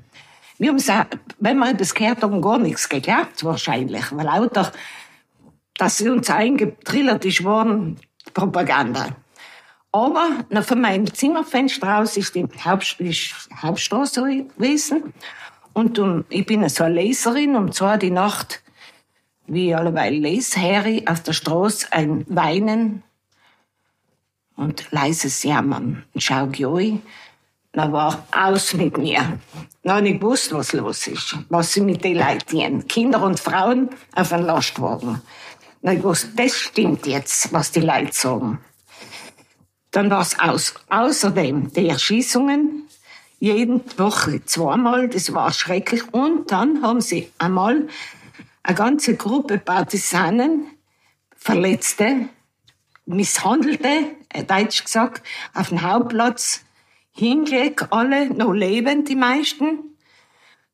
Wir 0.58 0.72
haben, 0.72 1.10
wenn 1.40 1.58
wir 1.60 1.74
das 1.76 1.94
gehört 1.94 2.24
haben, 2.24 2.42
gar 2.42 2.58
nichts 2.58 2.90
geglaubt, 2.90 3.44
wahrscheinlich. 3.44 4.12
Weil 4.12 4.26
lauter, 4.26 4.72
dass 5.78 5.98
sie 5.98 6.10
uns 6.10 6.28
eingetrillert 6.32 7.24
ist 7.24 7.44
worden, 7.44 8.00
Propaganda. 8.34 9.16
Aber 9.96 10.44
na, 10.50 10.62
von 10.62 10.82
meinem 10.82 11.14
Zimmerfenster 11.14 12.00
aus 12.00 12.18
ist 12.18 12.36
die 12.36 12.46
Haupt, 12.66 12.98
Hauptstraße 13.62 14.22
gewesen. 14.58 15.14
Und 15.72 15.98
um, 16.00 16.26
ich 16.28 16.46
bin 16.46 16.68
so 16.68 16.84
eine 16.84 16.96
Leserin, 16.96 17.56
um 17.56 17.72
zwei 17.72 17.96
die 17.96 18.12
Nacht 18.12 18.62
wie 19.48 19.70
ich 19.70 19.78
alleweil 19.78 20.16
lese, 20.16 20.60
Harry 20.60 21.06
auf 21.08 21.24
der 21.24 21.32
Straße 21.32 21.88
ein 21.92 22.26
Weinen 22.28 23.04
und 24.58 24.92
leises 24.92 25.44
Jammern. 25.44 26.04
Und 26.14 26.22
schau 26.22 26.48
Joey, 26.48 27.00
dann 27.72 27.94
war 27.94 28.28
aus 28.36 28.74
mit 28.74 28.98
mir. 28.98 29.40
Dann 29.84 29.96
habe 29.96 30.10
ich 30.10 30.20
gewusst, 30.20 30.52
was 30.54 30.74
los 30.74 31.08
ist, 31.08 31.38
was 31.48 31.72
sie 31.72 31.82
mit 31.82 32.04
den 32.04 32.18
Leuten 32.18 32.86
Kinder 32.88 33.22
und 33.22 33.40
Frauen 33.40 33.90
auf 34.14 34.34
einen 34.34 34.46
Lastwagen. 34.46 35.22
Dann 35.82 35.90
habe 35.90 35.96
ich 35.96 36.02
gewusst, 36.02 36.30
das 36.36 36.54
stimmt 36.58 37.06
jetzt, 37.08 37.54
was 37.54 37.72
die 37.72 37.82
Leute 37.82 38.12
sagen. 38.12 38.60
Dann 39.96 40.12
war 40.12 40.24
es 40.24 40.38
aus. 40.38 40.74
Außerdem 40.90 41.72
die 41.72 41.88
Erschießungen, 41.88 42.84
jeden 43.40 43.82
Woche 43.98 44.44
zweimal, 44.44 45.08
das 45.08 45.34
war 45.34 45.54
schrecklich. 45.54 46.14
Und 46.14 46.52
dann 46.52 46.82
haben 46.82 47.00
sie 47.00 47.32
einmal 47.38 47.88
eine 48.62 48.76
ganze 48.76 49.16
Gruppe 49.16 49.58
Partisanen 49.58 50.66
Verletzte, 51.38 52.28
Misshandelte, 53.06 54.18
äh, 54.34 54.44
deutsch 54.44 54.84
gesagt, 54.84 55.26
auf 55.54 55.70
den 55.70 55.82
Hauptplatz 55.82 56.66
hingelegt, 57.14 57.94
alle 57.94 58.34
noch 58.34 58.52
lebend, 58.52 59.08
die 59.08 59.16
meisten, 59.16 59.96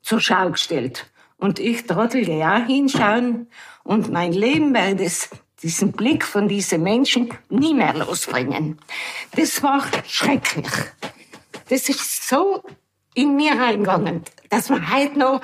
zur 0.02 0.20
Schau 0.20 0.50
gestellt. 0.50 1.12
Und 1.38 1.60
ich 1.60 1.86
Trottel 1.86 2.28
auch 2.42 2.66
hinschauen 2.66 3.50
und 3.84 4.12
mein 4.12 4.34
Leben 4.34 4.74
werde 4.74 5.04
es 5.04 5.30
diesen 5.64 5.92
Blick 5.92 6.26
von 6.26 6.48
diesen 6.48 6.84
Menschen 6.84 7.34
nie 7.50 7.74
mehr 7.74 7.94
losbringen. 7.94 8.80
Das 9.36 9.62
war 9.64 9.84
schrecklich. 10.08 10.72
Das 11.70 11.88
ist 11.90 12.28
so 12.28 12.64
in 13.14 13.36
mir 13.36 13.54
reingegangen, 13.54 14.24
dass 14.50 14.70
man 14.70 14.92
heute 14.92 15.20
noch 15.20 15.42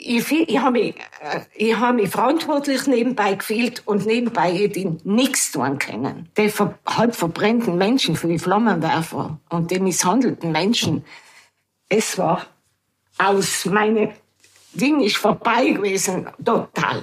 ich, 0.00 0.30
ich 0.30 0.58
habe 0.58 0.78
mich, 0.78 0.94
äh, 1.20 1.40
ich 1.54 1.76
hab 1.76 1.96
mich 1.96 2.08
verantwortlich 2.08 2.86
nebenbei 2.86 3.34
gefühlt 3.34 3.82
und 3.84 4.06
nebenbei 4.06 4.52
hätte 4.52 4.78
ich 4.78 5.04
nichts 5.04 5.50
tun 5.50 5.78
können. 5.78 6.28
Die 6.36 6.48
ver, 6.48 6.78
halb 6.86 7.16
verbrennten 7.16 7.76
Menschen 7.76 8.14
für 8.14 8.28
die 8.28 8.38
Flammenwerfer 8.38 9.40
und 9.48 9.70
die 9.72 9.80
misshandelten 9.80 10.52
Menschen, 10.52 11.04
es 11.88 12.16
war 12.16 12.46
aus. 13.18 13.64
Meine 13.66 14.14
Ding 14.72 15.00
ist 15.00 15.16
vorbei 15.16 15.70
gewesen, 15.70 16.28
total. 16.44 17.02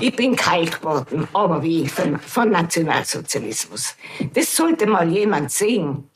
Ich 0.00 0.16
bin 0.16 0.36
kalt 0.36 0.80
geworden, 0.80 1.28
aber 1.32 1.62
wie 1.62 1.88
von, 1.88 2.18
von 2.18 2.50
Nationalsozialismus. 2.50 3.96
Das 4.32 4.54
sollte 4.56 4.86
mal 4.86 5.08
jemand 5.10 5.50
sehen. 5.50 6.10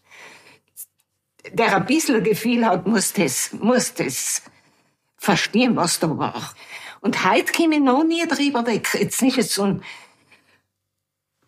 Der 1.52 1.76
ein 1.76 1.86
bisschen 1.86 2.22
Gefühl 2.22 2.66
hat, 2.66 2.86
muss 2.86 3.12
das, 3.12 3.52
muss 3.52 3.94
das 3.94 4.42
verstehen, 5.16 5.76
was 5.76 5.98
da 5.98 6.16
war. 6.16 6.54
Und 7.00 7.24
heute 7.24 7.52
komme 7.52 7.76
ich 7.76 7.80
noch 7.80 8.04
nie 8.04 8.26
drüber 8.26 8.66
weg. 8.66 8.88
Jetzt 8.94 9.22
ist 9.22 9.38
es 9.38 9.54
so 9.54 9.64
ein, 9.64 9.82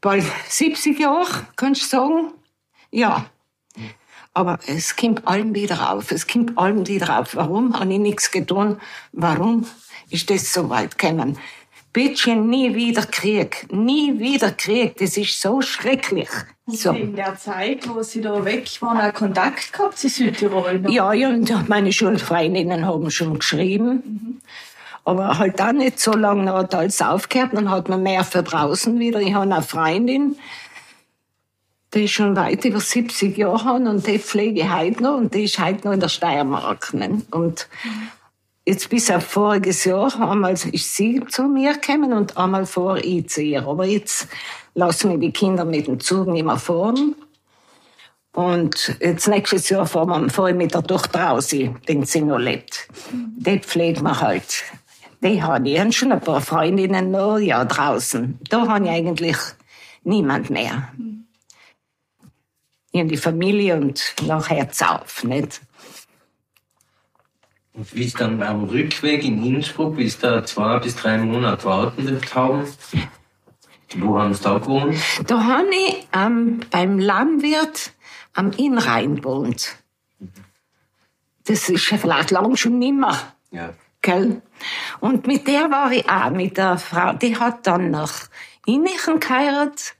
bald 0.00 0.24
70 0.48 0.98
Jahre, 0.98 1.46
kannst 1.56 1.83
du 1.83 1.87
sagen. 1.87 2.33
Ja. 2.90 3.26
Aber 4.33 4.59
es 4.66 4.94
kommt 4.96 5.26
allem 5.26 5.54
wieder 5.54 5.92
auf. 5.92 6.12
Es 6.12 6.26
kommt 6.26 6.56
allem 6.56 6.87
wieder 6.87 7.18
auf. 7.18 7.35
Warum 7.35 7.78
habe 7.78 7.92
ich 7.92 7.98
nichts 7.98 8.30
getan? 8.30 8.80
Warum 9.12 9.66
ist 10.09 10.30
das 10.30 10.52
so 10.52 10.70
weit 10.70 10.98
gekommen? 10.98 11.37
Bitte 11.92 12.37
nie 12.37 12.74
wieder 12.74 13.03
Krieg. 13.03 13.66
Nie 13.72 14.18
wieder 14.18 14.53
Krieg. 14.53 14.96
Das 14.98 15.16
ist 15.16 15.40
so 15.40 15.61
schrecklich. 15.61 16.29
So. 16.66 16.92
In 16.92 17.16
der 17.16 17.37
Zeit, 17.37 17.88
wo 17.88 18.03
Sie 18.03 18.20
da 18.20 18.44
weg 18.44 18.68
waren, 18.81 19.00
auch 19.00 19.12
Kontakt 19.12 19.72
gehabt 19.72 19.98
zu 19.98 20.09
Südtirol? 20.09 20.85
Ja, 20.88 21.12
ja, 21.12 21.29
und 21.29 21.68
meine 21.68 21.92
Schulfreundinnen 21.92 22.87
haben 22.87 23.11
schon 23.11 23.40
geschrieben. 23.40 23.90
Mhm. 24.05 24.40
Aber 25.05 25.38
halt 25.38 25.59
dann 25.59 25.79
nicht 25.79 25.98
so 25.98 26.12
lange, 26.12 26.44
dann 26.44 26.55
hat 26.55 26.74
alles 26.74 27.03
aufgehört, 27.03 27.50
dann 27.55 27.70
hat 27.70 27.88
man 27.88 28.03
mehr 28.03 28.22
für 28.22 28.44
draußen 28.44 28.98
wieder. 29.00 29.20
Ich 29.20 29.35
habe 29.35 29.53
eine 29.53 29.62
Freundin, 29.62 30.37
die 31.94 32.05
ist 32.05 32.12
schon 32.12 32.37
weit 32.37 32.64
über 32.64 32.79
70 32.79 33.37
Jahre 33.37 33.72
und 33.72 34.07
die 34.07 34.18
pflege 34.20 34.61
ich 34.61 34.72
heute 34.72 35.03
noch 35.03 35.16
und 35.16 35.35
die 35.35 35.44
ist 35.44 35.59
heute 35.59 35.88
noch 35.88 35.94
in 35.94 36.00
der 36.00 36.09
Steiermark. 36.09 36.94
Ne? 36.94 37.22
Und 37.33 37.66
jetzt 38.66 38.88
bis 38.90 39.11
auf 39.11 39.25
voriges 39.25 39.85
Jahr, 39.85 40.14
einmal 40.20 40.53
ist 40.53 40.94
sie 40.94 41.23
zu 41.29 41.44
mir 41.44 41.75
gekommen 41.75 42.12
und 42.12 42.37
einmal 42.37 42.66
vor 42.66 42.99
ich 42.99 43.29
zu 43.29 43.42
ihr. 43.42 43.66
Aber 43.66 43.85
jetzt 43.85 44.29
lassen 44.75 45.11
wir 45.11 45.18
die 45.18 45.33
Kinder 45.33 45.64
mit 45.64 45.87
dem 45.87 46.01
Zug 46.01 46.29
nicht 46.29 46.44
mehr 46.44 46.59
fahren. 46.59 47.14
Und 48.33 48.96
jetzt 49.01 49.27
nächstes 49.27 49.68
Jahr 49.70 49.87
fahren 49.87 50.31
wir 50.31 50.55
mit 50.55 50.73
der 50.73 50.85
Tochter 50.85 51.20
raus, 51.25 51.53
wenn 51.53 52.05
sie 52.05 52.20
noch 52.20 52.38
lebt. 52.38 52.88
Die 53.12 53.59
pflegt 53.59 54.03
man 54.03 54.20
halt. 54.20 54.62
Die 55.23 55.42
habe 55.42 55.68
ich. 55.68 55.96
Schon 55.96 56.12
ein 56.12 56.20
paar 56.20 56.40
Freundinnen 56.40 57.11
noch, 57.11 57.38
ja, 57.38 57.64
draußen. 57.64 58.38
Da 58.49 58.68
habe 58.68 58.85
ich 58.85 58.90
eigentlich 58.90 59.37
niemand 60.05 60.49
mehr. 60.49 60.88
Ich 62.92 63.01
habe 63.01 63.11
die 63.11 63.16
Familie 63.16 63.77
und 63.77 64.14
nachher 64.27 64.68
auf, 64.88 65.25
nicht? 65.25 65.61
Und 67.81 67.95
wie 67.95 68.05
ist 68.05 68.21
dann 68.21 68.43
am 68.43 68.64
Rückweg 68.64 69.25
in 69.25 69.43
Innsbruck, 69.43 69.97
wie 69.97 70.05
ist 70.05 70.23
da 70.23 70.45
zwei 70.45 70.79
bis 70.81 70.97
drei 70.97 71.16
Monate 71.16 71.64
warten 71.64 72.07
dürft 72.07 72.35
haben? 72.35 72.66
Wo 73.97 74.19
haben 74.19 74.35
Sie 74.35 74.43
da 74.43 74.59
gewohnt? 74.59 74.99
Da 75.27 75.43
habe 75.43 75.71
ich 75.75 76.07
ähm, 76.14 76.61
beim 76.71 76.99
Landwirt 76.99 77.93
am 78.35 78.51
Innrhein 78.51 79.16
gewohnt. 79.16 79.77
Das 81.47 81.71
ist 81.71 81.90
ja 81.90 81.97
vielleicht 81.97 82.31
lang 82.31 82.55
schon 82.55 82.79
nimmer. 82.79 83.16
Ja. 83.51 83.73
Gell? 84.03 84.43
Und 85.01 85.27
mit 85.27 85.49
der 85.49 85.71
war 85.71 85.90
ich 85.90 86.07
auch, 86.07 86.29
mit 86.33 86.59
der 86.59 86.77
Frau, 86.77 87.14
die 87.14 87.38
hat 87.38 87.66
dann 87.66 87.90
nach 87.90 88.29
Innichen 88.66 89.21
geheiratet, 89.21 89.95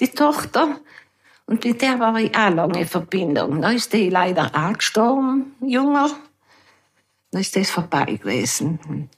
die 0.00 0.08
Tochter. 0.08 0.80
Und 1.46 1.64
mit 1.64 1.80
der 1.80 1.98
war 1.98 2.14
ich 2.16 2.36
auch 2.36 2.50
lange 2.50 2.80
in 2.80 2.86
Verbindung. 2.86 3.62
Da 3.62 3.70
ist 3.70 3.94
die 3.94 4.10
leider 4.10 4.50
auch 4.54 4.74
gestorben, 4.74 5.54
junger. 5.62 6.10
Da 7.32 7.38
ist 7.38 7.56
das 7.56 7.70
vorbei 7.70 8.04
gewesen. 8.04 9.08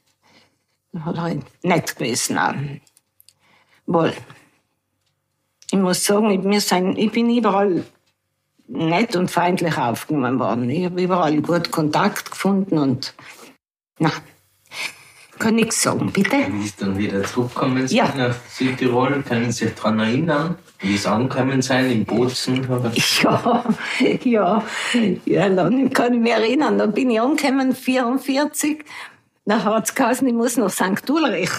Hat 0.99 1.19
halt 1.19 1.43
nett 1.65 1.97
gewesen 1.97 2.39
auch. 2.39 2.55
Wohl. 3.87 4.15
Ich 5.71 5.79
muss 5.79 6.05
sagen, 6.05 6.31
ich, 6.31 6.65
sind, 6.65 6.97
ich 6.97 7.11
bin 7.11 7.37
überall 7.37 7.85
nett 8.69 9.17
und 9.17 9.31
feindlich 9.31 9.77
aufgenommen 9.77 10.39
worden. 10.39 10.71
Ich 10.71 10.85
habe 10.85 11.03
überall 11.03 11.43
gut 11.43 11.73
Kontakt 11.73 12.31
gefunden 12.31 12.79
und 12.79 13.15
na, 13.99 14.13
kann 15.45 15.55
nichts 15.57 15.83
sagen, 15.83 16.11
bitte. 16.11 16.37
Wie 16.51 16.65
ist 16.65 16.81
dann 16.81 16.97
wieder 16.97 17.23
zurückgekommen 17.23 17.87
Ja. 17.89 18.13
nach 18.17 18.35
Südtirol? 18.49 19.23
Können 19.23 19.53
Sie 19.53 19.67
sich 19.67 19.75
daran 19.75 20.01
erinnern, 20.01 20.57
wie 20.81 20.95
es 20.95 21.07
angekommen 21.07 21.61
sein 21.61 21.91
in 21.91 22.05
Bozen? 22.07 22.69
Oder? 22.69 22.91
Ja, 23.23 23.65
ja, 24.25 24.65
ja, 25.27 25.49
dann 25.51 25.91
kann 25.91 26.15
ich 26.15 26.21
mich 26.21 26.33
erinnern, 26.33 26.79
da 26.79 26.87
bin 26.87 27.11
ich 27.11 27.21
angekommen, 27.21 27.75
44. 27.75 28.85
Dann 29.45 29.63
hat 29.65 29.85
es 29.85 29.95
geheißen, 29.95 30.27
ich 30.27 30.33
muss 30.35 30.57
nach 30.57 30.71
St. 30.71 31.09
Ulrich. 31.11 31.51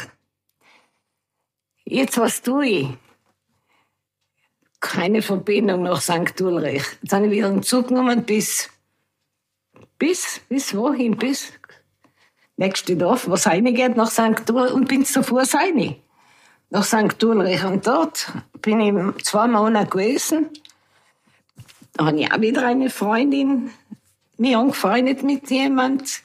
Jetzt, 1.86 2.18
was 2.18 2.42
tue 2.42 2.66
ich? 2.66 2.88
Keine 4.80 5.22
Verbindung 5.22 5.84
nach 5.84 6.02
St. 6.02 6.42
Ulrich. 6.42 6.84
Jetzt 7.04 7.14
habe 7.14 7.26
ich 7.28 7.32
wieder 7.32 7.48
einen 7.50 7.62
Zug 7.62 7.90
genommen 7.90 8.24
bis, 8.24 8.70
bis, 10.00 10.42
bis 10.50 10.76
wohin, 10.76 11.16
bis 11.18 11.54
nächste 12.58 12.96
Dorf, 12.96 13.30
was 13.30 13.48
reingeht 13.48 13.96
nach 13.98 14.10
St. 14.10 14.50
Ulrich 14.50 14.74
und 14.74 14.88
bin 14.88 15.06
zu 15.06 15.24
Fuß 15.24 15.56
rein. 15.56 15.96
Nach 16.70 16.84
St. 16.84 17.24
Ulrich. 17.24 17.64
Und 17.64 17.86
dort 17.86 18.32
bin 18.62 18.82
ich 18.82 19.24
zwei 19.24 19.48
Monate 19.48 19.90
gewesen. 19.90 20.50
Da 21.94 22.08
habe 22.08 22.20
ich 22.20 22.32
auch 22.32 22.42
wieder 22.42 22.66
eine 22.66 22.90
Freundin, 22.90 23.72
mich 24.38 24.56
angefreundet 24.56 25.24
mit 25.24 25.50
jemand, 25.50 26.22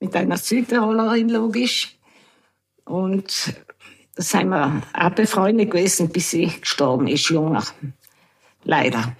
mit 0.00 0.14
einer 0.14 0.36
Südtirolerin 0.36 1.28
logisch. 1.28 1.96
Und 2.84 3.54
da 4.14 4.22
sind 4.22 4.48
wir 4.48 4.82
auch 4.92 5.10
befreundet 5.10 5.70
gewesen, 5.70 6.10
bis 6.10 6.30
sie 6.30 6.48
gestorben 6.60 7.06
ist, 7.06 7.28
junger. 7.28 7.64
Leider. 8.64 9.16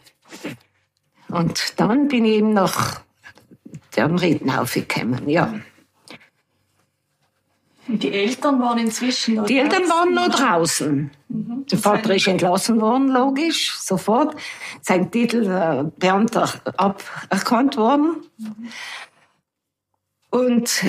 Und 1.29 1.81
dann 1.81 2.09
bin 2.09 2.25
ich 2.25 2.35
eben 2.35 2.53
nach 2.53 3.01
dem 3.97 4.17
Rittenhauf 4.17 4.75
gekommen, 4.75 5.29
ja. 5.29 5.55
Die 7.89 8.13
Eltern 8.13 8.61
waren 8.61 8.79
inzwischen 8.79 9.37
noch 9.37 9.47
Die 9.47 9.59
Eltern 9.59 9.83
draußen? 9.83 9.91
waren 9.91 10.15
noch 10.15 10.29
draußen. 10.29 11.11
Der 11.29 11.79
Vater 11.79 12.15
ist 12.15 12.27
entlassen 12.27 12.81
worden, 12.81 13.09
logisch, 13.09 13.77
sofort. 13.79 14.35
Sein 14.83 15.11
Titel 15.11 15.47
äh, 15.47 15.85
Beamter 15.99 16.49
aberkannt 16.77 17.77
worden. 17.77 18.17
Und 20.31 20.83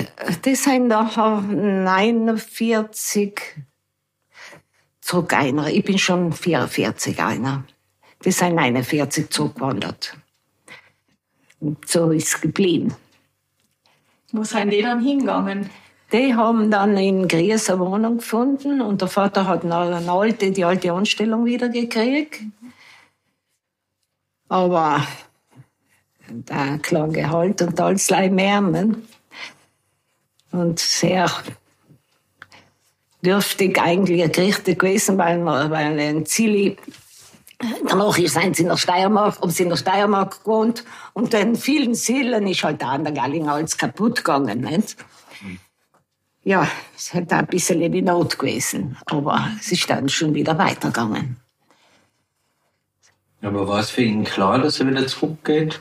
die 0.44 0.54
sind 0.56 0.88
nachher 0.88 1.40
49 1.40 3.40
zurück 5.00 5.32
einer. 5.32 5.68
Ich 5.68 5.84
bin 5.84 5.98
schon 5.98 6.32
44 6.32 7.22
einer. 7.22 7.64
Die 8.24 8.32
sind 8.32 8.56
49 8.56 9.30
zurückgewandert. 9.30 10.16
Und 11.60 11.88
so 11.88 12.10
ist 12.10 12.28
es 12.28 12.40
geblieben. 12.40 12.94
Wo 14.32 14.42
sind 14.44 14.70
die 14.70 14.82
dann 14.82 15.00
hingegangen? 15.02 15.70
Die 16.12 16.34
haben 16.34 16.70
dann 16.70 16.96
in 16.96 17.28
Gries 17.28 17.68
eine 17.68 17.80
Wohnung 17.80 18.18
gefunden 18.18 18.80
und 18.80 19.02
der 19.02 19.08
Vater 19.08 19.46
hat 19.46 19.64
eine 19.64 20.10
alte, 20.10 20.50
die 20.50 20.64
alte 20.64 20.92
Anstellung 20.92 21.44
wieder 21.44 21.68
gekriegt. 21.68 22.40
Aber 24.48 25.06
da 26.28 26.78
klar 26.78 27.08
Gehalt 27.08 27.60
und 27.60 27.78
alles 27.78 28.10
mehr. 28.10 28.62
Und 30.50 30.78
sehr 30.78 31.30
dürftig 33.22 33.78
eigentlich 33.78 34.32
gerichtet 34.32 34.78
gewesen, 34.78 35.18
weil, 35.18 35.44
weil 35.44 35.98
ein 36.00 36.24
Zilli 36.24 36.78
Danach 37.88 38.16
sind 38.16 38.54
sie 38.54 38.62
in 38.62 38.68
der 38.68 38.76
Steiermark, 38.76 39.40
haben 39.40 39.50
sie 39.50 39.64
in 39.64 39.68
der 39.68 39.76
Steiermark 39.76 40.44
gewohnt. 40.44 40.84
Und 41.12 41.32
den 41.32 41.56
vielen 41.56 41.94
Seelen 41.94 42.46
ist 42.46 42.62
halt 42.62 42.80
da 42.80 42.90
an 42.90 43.02
der 43.02 43.12
Galling 43.12 43.48
alles 43.48 43.76
kaputt 43.76 44.18
gegangen. 44.18 44.60
Nicht? 44.60 44.96
Ja, 46.44 46.66
es 46.96 47.12
hat 47.14 47.32
auch 47.32 47.38
ein 47.38 47.46
bisschen 47.46 47.80
in 47.80 47.92
die 47.92 48.02
Not 48.02 48.38
gewesen. 48.38 48.96
Aber 49.06 49.50
es 49.60 49.72
ist 49.72 49.88
dann 49.90 50.08
schon 50.08 50.34
wieder 50.34 50.56
weitergegangen. 50.58 51.36
Aber 53.42 53.68
war 53.68 53.80
es 53.80 53.90
für 53.90 54.02
ihn 54.02 54.24
klar, 54.24 54.58
dass 54.58 54.80
er 54.80 54.88
wieder 54.88 55.06
zurückgeht? 55.06 55.80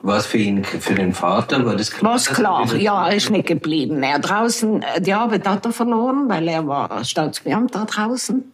War 0.00 0.18
es 0.18 0.26
für 0.26 0.38
ihn, 0.38 0.64
für 0.64 0.94
den 0.94 1.14
Vater, 1.14 1.64
war 1.64 1.76
das 1.76 1.90
klar? 1.90 2.12
Was 2.12 2.24
dass 2.24 2.36
klar, 2.36 2.64
wieder 2.66 2.76
ja, 2.76 3.08
er 3.08 3.16
ist 3.16 3.30
nicht 3.30 3.46
geblieben. 3.46 4.02
Er 4.02 4.18
draußen, 4.18 4.82
äh, 4.82 5.00
die 5.00 5.14
Arbeit 5.14 5.48
hat 5.48 5.64
er 5.64 5.72
verloren, 5.72 6.28
weil 6.28 6.46
er 6.46 6.66
war 6.66 7.02
Staatsbeamter 7.02 7.86
draußen. 7.86 8.52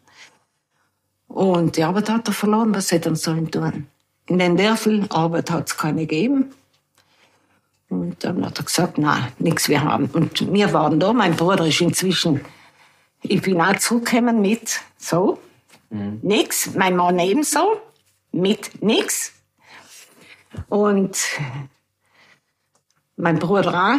Und 1.26 1.76
die 1.76 1.82
Arbeit 1.82 2.08
hat 2.08 2.28
er 2.28 2.34
verloren, 2.34 2.74
was 2.74 2.92
hätte 2.92 3.10
er 3.10 3.16
sollen 3.16 3.50
tun? 3.50 3.88
In 4.26 4.38
den 4.38 4.56
Dörfel 4.56 5.06
Arbeit 5.10 5.50
hat 5.50 5.68
es 5.68 5.76
keine 5.76 6.06
gegeben. 6.06 6.52
Und 7.90 8.22
dann 8.24 8.46
hat 8.46 8.58
er 8.58 8.64
gesagt, 8.64 8.98
nein, 8.98 9.32
nichts 9.38 9.68
wir 9.68 9.82
haben. 9.82 10.06
Und 10.12 10.52
wir 10.52 10.72
waren 10.72 10.98
da, 11.00 11.12
mein 11.12 11.36
Bruder 11.36 11.66
ist 11.66 11.80
inzwischen, 11.80 12.40
ich 13.22 13.42
bin 13.42 13.60
auch 13.60 13.76
zurückgekommen 13.76 14.40
mit, 14.40 14.80
so, 14.96 15.38
nix, 15.90 16.72
mein 16.74 16.96
Mann 16.96 17.18
ebenso, 17.18 17.80
mit 18.32 18.80
nix. 18.80 19.32
Und 20.68 21.18
mein 23.16 23.38
Bruder 23.40 23.74
auch, 23.74 23.98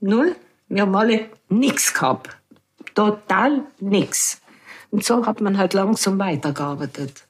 null. 0.00 0.36
Wir 0.68 0.82
haben 0.82 0.94
alle 0.94 1.28
nix 1.48 1.92
gehabt. 1.92 2.36
Total 2.94 3.64
nix. 3.80 4.40
Und 4.90 5.04
so 5.04 5.26
hat 5.26 5.40
man 5.40 5.58
halt 5.58 5.74
langsam 5.74 6.18
weitergearbeitet. 6.18 7.26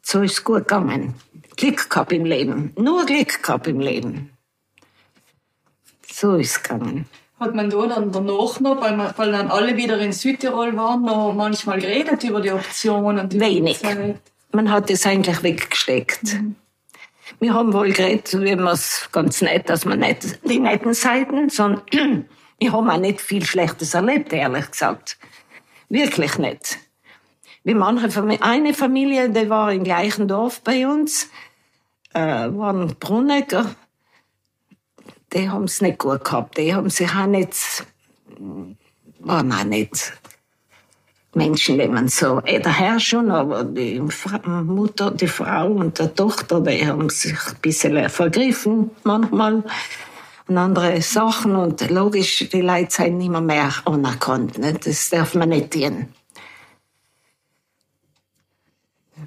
So 0.00 0.22
ist 0.22 0.32
es 0.32 0.44
gut 0.44 0.66
gegangen. 0.68 1.14
Glück 1.62 1.88
gehabt 1.90 2.12
im 2.12 2.24
Leben. 2.24 2.72
Nur 2.76 3.06
Glück 3.06 3.40
gehabt 3.40 3.68
im 3.68 3.78
Leben. 3.78 4.32
So 6.10 6.34
ist 6.34 6.56
es 6.56 6.62
gegangen. 6.64 7.06
Hat 7.38 7.54
man 7.54 7.70
da 7.70 7.86
dann 7.86 8.10
danach 8.10 8.58
noch, 8.58 8.80
weil, 8.80 8.96
man, 8.96 9.14
weil 9.16 9.30
dann 9.30 9.48
alle 9.48 9.76
wieder 9.76 9.96
in 10.00 10.10
Südtirol 10.10 10.76
waren, 10.76 11.02
noch 11.02 11.32
manchmal 11.32 11.80
geredet 11.80 12.24
über 12.24 12.40
die 12.40 12.50
Option 12.50 13.16
und 13.16 13.32
über 13.32 13.46
Wenig. 13.46 13.78
die 13.78 13.86
Zeit? 13.86 14.20
Man 14.50 14.72
hat 14.72 14.90
es 14.90 15.06
eigentlich 15.06 15.40
weggesteckt. 15.44 16.36
Wir 17.38 17.54
haben 17.54 17.72
wohl 17.72 17.92
geredet, 17.92 18.32
wie 18.40 18.56
man 18.56 18.74
es 18.74 19.08
ganz 19.12 19.40
nett, 19.40 19.68
dass 19.68 19.84
man 19.84 20.00
nicht 20.00 20.40
die 20.44 20.58
netten 20.58 20.94
Seiten, 20.94 21.48
sondern 21.48 21.84
wir 22.58 22.72
haben 22.72 22.90
auch 22.90 22.98
nicht 22.98 23.20
viel 23.20 23.44
Schlechtes 23.44 23.94
erlebt, 23.94 24.32
ehrlich 24.32 24.68
gesagt. 24.68 25.16
Wirklich 25.88 26.38
nicht. 26.38 26.78
Wie 27.62 27.74
manche 27.74 28.10
Familie, 28.10 28.42
eine 28.42 28.74
Familie, 28.74 29.30
die 29.30 29.48
war 29.48 29.72
im 29.72 29.84
gleichen 29.84 30.26
Dorf 30.26 30.60
bei 30.62 30.88
uns, 30.88 31.28
äh, 32.14 32.48
waren 32.52 32.94
Brunnecker. 32.98 33.74
Die 35.32 35.48
haben 35.48 35.64
es 35.64 35.80
nicht 35.80 35.98
gut 35.98 36.24
gehabt. 36.24 36.58
Die 36.58 36.74
haben 36.74 36.90
sich 36.90 37.10
auch 37.14 37.26
nicht, 37.26 37.84
waren 39.20 39.52
auch 39.52 39.64
nicht 39.64 40.12
Menschen, 41.34 41.78
die 41.78 41.88
man 41.88 42.08
so, 42.08 42.42
eh, 42.44 42.60
der 42.60 42.78
Herr 42.78 43.00
schon, 43.00 43.30
aber 43.30 43.64
die 43.64 43.98
Mutter, 44.00 45.10
die 45.10 45.26
Frau 45.26 45.68
und 45.68 45.98
die 45.98 46.08
Tochter, 46.08 46.60
die 46.60 46.86
haben 46.86 47.08
sich 47.08 47.32
ein 47.32 47.56
bisschen 47.62 48.08
vergriffen 48.10 48.90
manchmal 49.04 49.64
und 50.46 50.58
andere 50.58 51.00
Sachen 51.00 51.56
und 51.56 51.88
logisch, 51.90 52.48
die 52.52 52.60
Leute 52.60 52.90
sind 52.90 53.18
nicht 53.18 53.30
mehr, 53.30 53.72
anerkannt, 53.86 54.58
nicht? 54.58 54.86
das 54.86 55.08
darf 55.08 55.34
man 55.34 55.48
nicht 55.48 55.72
tun. 55.72 56.08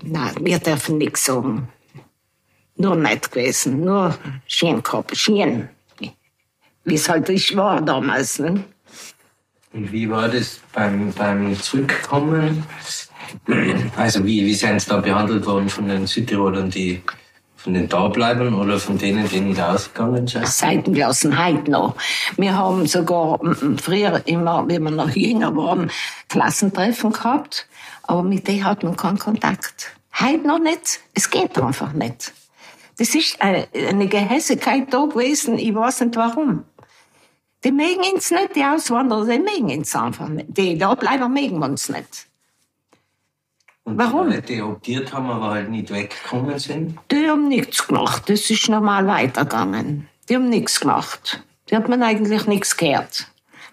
Nein, 0.04 0.36
wir 0.42 0.60
dürfen 0.60 0.98
nichts 1.00 1.26
sagen. 1.26 1.70
Nur 2.78 2.96
nett 2.96 3.32
gewesen, 3.32 3.86
nur 3.86 4.18
schön 4.48 4.84
gehabt, 4.84 5.16
schön. 5.16 5.70
Wie 6.84 6.96
es 6.96 7.10
halt 7.10 7.30
ich 7.30 7.56
war 7.56 7.82
damals. 7.82 8.40
Ne? 8.40 8.64
Und 9.74 9.92
wie 9.92 10.10
war 10.10 10.30
das 10.30 10.60
beim, 10.74 11.12
beim 11.14 11.60
Zurückkommen? 11.60 12.64
Also 13.98 14.24
wie, 14.24 14.46
wie 14.46 14.54
sind 14.54 14.80
Sie 14.80 14.90
da 14.90 14.98
behandelt 14.98 15.46
worden 15.46 15.68
von 15.68 15.88
den 15.88 16.06
Südtirolern, 16.06 16.70
die 16.70 17.02
von 17.56 17.74
den 17.74 17.90
Dableibern 17.90 18.54
oder 18.54 18.80
von 18.80 18.98
denen, 18.98 19.28
die 19.28 19.40
nicht 19.40 19.60
ausgegangen 19.60 20.28
sind? 20.28 20.48
Seitengelassen, 20.48 21.44
heute 21.44 21.72
noch. 21.72 21.96
Wir 22.38 22.56
haben 22.56 22.86
sogar 22.86 23.40
früher 23.82 24.22
immer, 24.26 24.66
wenn 24.68 24.84
wir 24.84 24.92
noch 24.92 25.10
jünger 25.10 25.56
waren, 25.56 25.90
Klassentreffen 26.30 27.12
gehabt, 27.12 27.68
aber 28.04 28.22
mit 28.22 28.48
denen 28.48 28.64
hat 28.64 28.84
man 28.84 28.96
keinen 28.96 29.18
Kontakt. 29.18 29.96
Heute 30.20 30.48
noch 30.48 30.60
nicht. 30.60 31.00
Es 31.16 31.30
geht 31.30 31.58
einfach 31.58 31.92
nicht. 31.94 32.32
Das 32.98 33.14
ist 33.14 33.42
eine 33.42 34.08
Gehässigkeit 34.08 34.94
da 34.94 35.06
gewesen, 35.06 35.58
ich 35.58 35.76
weiß 35.76 36.02
nicht 36.02 36.16
warum. 36.16 36.64
Die 37.64 37.72
mögen 37.72 38.14
uns 38.14 38.30
nicht, 38.32 38.56
die 38.56 38.64
Auswanderer, 38.64 39.26
die 39.26 39.40
mögen 39.40 39.80
uns 39.80 39.96
einfach 39.96 40.30
nicht. 40.30 40.48
Die 40.50 40.78
Dableiber 40.78 41.28
mögen 41.28 41.62
uns 41.64 41.90
nicht. 41.90 42.28
Und 43.84 43.98
Warum? 43.98 44.32
Die 44.32 44.42
die 44.42 44.62
adoptiert 44.62 45.14
haben, 45.14 45.30
aber 45.30 45.52
halt 45.52 45.70
nicht 45.70 45.92
weggekommen 45.92 46.58
sind? 46.58 46.98
Die 47.12 47.28
haben 47.28 47.48
nichts 47.48 47.88
gemacht. 47.88 48.24
Das 48.28 48.50
ist 48.50 48.70
normal 48.70 49.06
weitergegangen. 49.08 50.08
Die 50.28 50.36
haben 50.36 50.50
nichts 50.50 50.80
gemacht. 50.80 51.44
Die 51.70 51.76
hat 51.76 51.88
man 51.90 52.02
eigentlich 52.02 52.48
nichts 52.48 52.78
gehört. 52.78 53.28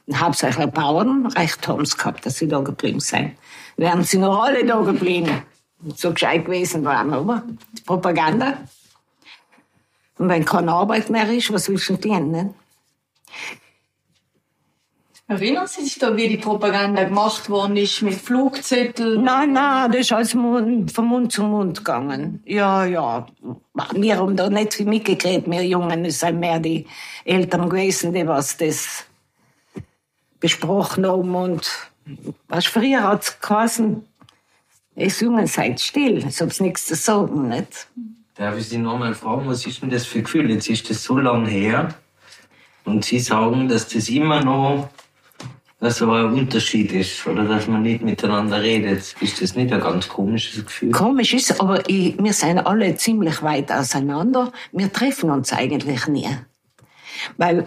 Und 0.06 0.20
hauptsächlich 0.20 0.66
Bauern 0.66 1.26
recht 1.26 1.66
haben 1.68 1.82
es 1.82 1.96
gehabt, 1.96 2.26
dass 2.26 2.36
sie 2.36 2.48
da 2.48 2.60
geblieben 2.60 3.00
sind. 3.00 3.32
Wären 3.76 4.04
sie 4.04 4.18
noch 4.18 4.42
alle 4.42 4.64
da 4.64 4.80
geblieben. 4.80 5.42
So 5.96 6.12
gescheit 6.12 6.44
gewesen 6.44 6.84
waren, 6.84 7.12
aber 7.12 7.42
die 7.76 7.82
Propaganda. 7.82 8.58
Und 10.22 10.28
wenn 10.28 10.44
keine 10.44 10.70
Arbeit 10.70 11.10
mehr 11.10 11.28
ist, 11.32 11.52
was 11.52 11.68
willst 11.68 11.88
du 11.88 11.96
denn? 11.96 12.30
Ne? 12.30 12.54
Erinnern 15.26 15.66
Sie 15.66 15.82
sich 15.82 15.98
da, 15.98 16.16
wie 16.16 16.28
die 16.28 16.36
Propaganda 16.36 17.02
gemacht 17.02 17.50
worden 17.50 17.76
ist 17.76 18.02
mit 18.02 18.14
Flugzetteln? 18.14 19.24
Nein, 19.24 19.52
nein, 19.52 19.90
das 19.90 20.02
ist 20.02 20.12
alles 20.12 20.34
Mund, 20.34 20.92
von 20.92 21.06
Mund 21.06 21.32
zu 21.32 21.42
Mund 21.42 21.78
gegangen. 21.78 22.40
Ja, 22.46 22.84
ja. 22.84 23.26
Wir 23.94 24.18
haben 24.18 24.36
da 24.36 24.48
nicht 24.48 24.74
viel 24.74 24.86
mitgekriegt, 24.86 25.50
wir 25.50 25.66
Jungen. 25.66 26.04
Es 26.04 26.20
sind 26.20 26.38
mehr 26.38 26.60
die 26.60 26.86
Eltern 27.24 27.68
gewesen, 27.68 28.14
die 28.14 28.24
was 28.24 28.56
das 28.56 29.04
besprochen 30.38 31.04
haben. 31.04 31.34
Und 31.34 31.68
was 32.46 32.66
früher 32.66 33.02
hat 33.02 33.24
es 33.24 33.40
geheißen, 33.40 34.06
es 34.94 35.18
Jungen 35.18 35.48
seid 35.48 35.80
still, 35.80 36.24
es 36.24 36.40
hab's 36.40 36.60
nichts 36.60 36.86
zu 36.86 36.94
sagen, 36.94 37.48
nicht? 37.48 37.88
Darf 38.34 38.56
ich 38.56 38.68
Sie 38.68 38.78
noch 38.78 38.98
mal 38.98 39.14
fragen, 39.14 39.46
was 39.46 39.66
ist 39.66 39.82
denn 39.82 39.90
das 39.90 40.06
für 40.06 40.22
Gefühl? 40.22 40.50
Jetzt 40.50 40.68
ist 40.68 40.88
das 40.88 41.04
so 41.04 41.18
lang 41.18 41.46
her 41.46 41.94
und 42.84 43.04
Sie 43.04 43.20
sagen, 43.20 43.68
dass 43.68 43.88
das 43.88 44.08
immer 44.08 44.42
noch 44.42 44.88
dass 45.82 45.98
so 45.98 46.12
ein 46.12 46.32
Unterschied 46.32 46.92
ist 46.92 47.26
oder 47.26 47.44
dass 47.44 47.66
man 47.66 47.82
nicht 47.82 48.02
miteinander 48.02 48.62
redet. 48.62 49.16
Ist 49.20 49.42
das 49.42 49.56
nicht 49.56 49.72
ein 49.72 49.80
ganz 49.80 50.08
komisches 50.08 50.64
Gefühl? 50.64 50.92
Komisch 50.92 51.34
ist, 51.34 51.60
aber 51.60 51.88
ich, 51.90 52.16
wir 52.22 52.32
sind 52.32 52.60
alle 52.60 52.94
ziemlich 52.94 53.42
weit 53.42 53.72
auseinander. 53.72 54.52
Wir 54.70 54.92
treffen 54.92 55.30
uns 55.30 55.52
eigentlich 55.52 56.06
nie. 56.06 56.28
Weil 57.36 57.66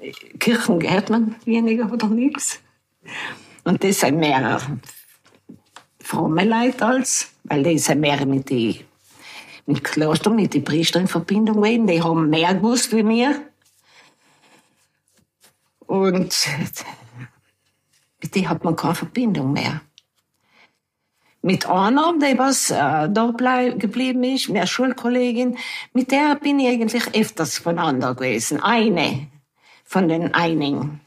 äh, 0.00 0.12
Kirchen 0.38 0.78
gehört 0.78 1.10
man 1.10 1.34
weniger 1.44 1.92
oder 1.92 2.06
nichts. 2.06 2.60
Und 3.64 3.82
das 3.82 4.00
sind 4.00 4.18
mehr 4.18 4.60
fromme 5.98 6.44
Leute 6.44 6.86
als, 6.86 7.28
weil 7.42 7.64
die 7.64 7.78
sind 7.78 7.98
mehr 7.98 8.24
mit 8.24 8.50
die 8.50 8.84
mit 9.68 9.84
Kloster, 9.84 10.30
mit 10.30 10.54
den 10.54 10.64
Priestern 10.64 11.02
in 11.02 11.08
Verbindung 11.08 11.56
gewesen. 11.56 11.86
Die 11.86 12.02
haben 12.02 12.30
mehr 12.30 12.54
gewusst 12.54 12.90
wie 12.96 13.06
wir. 13.06 13.42
Und 15.86 16.48
mit 18.20 18.34
denen 18.34 18.48
hat 18.48 18.64
man 18.64 18.76
keine 18.76 18.94
Verbindung 18.94 19.52
mehr. 19.52 19.82
Mit 21.42 21.66
einer, 21.66 22.14
die 22.18 22.38
was 22.38 22.70
äh, 22.70 23.08
da 23.10 23.32
bleib, 23.36 23.78
geblieben 23.78 24.24
ist, 24.24 24.48
eine 24.48 24.66
Schulkollegin, 24.66 25.58
mit 25.92 26.10
der 26.10 26.34
bin 26.36 26.58
ich 26.58 26.68
eigentlich 26.68 27.14
öfters 27.14 27.58
voneinander 27.58 28.14
gewesen. 28.14 28.62
Eine 28.62 29.28
von 29.84 30.08
den 30.08 30.34
einigen. 30.34 31.00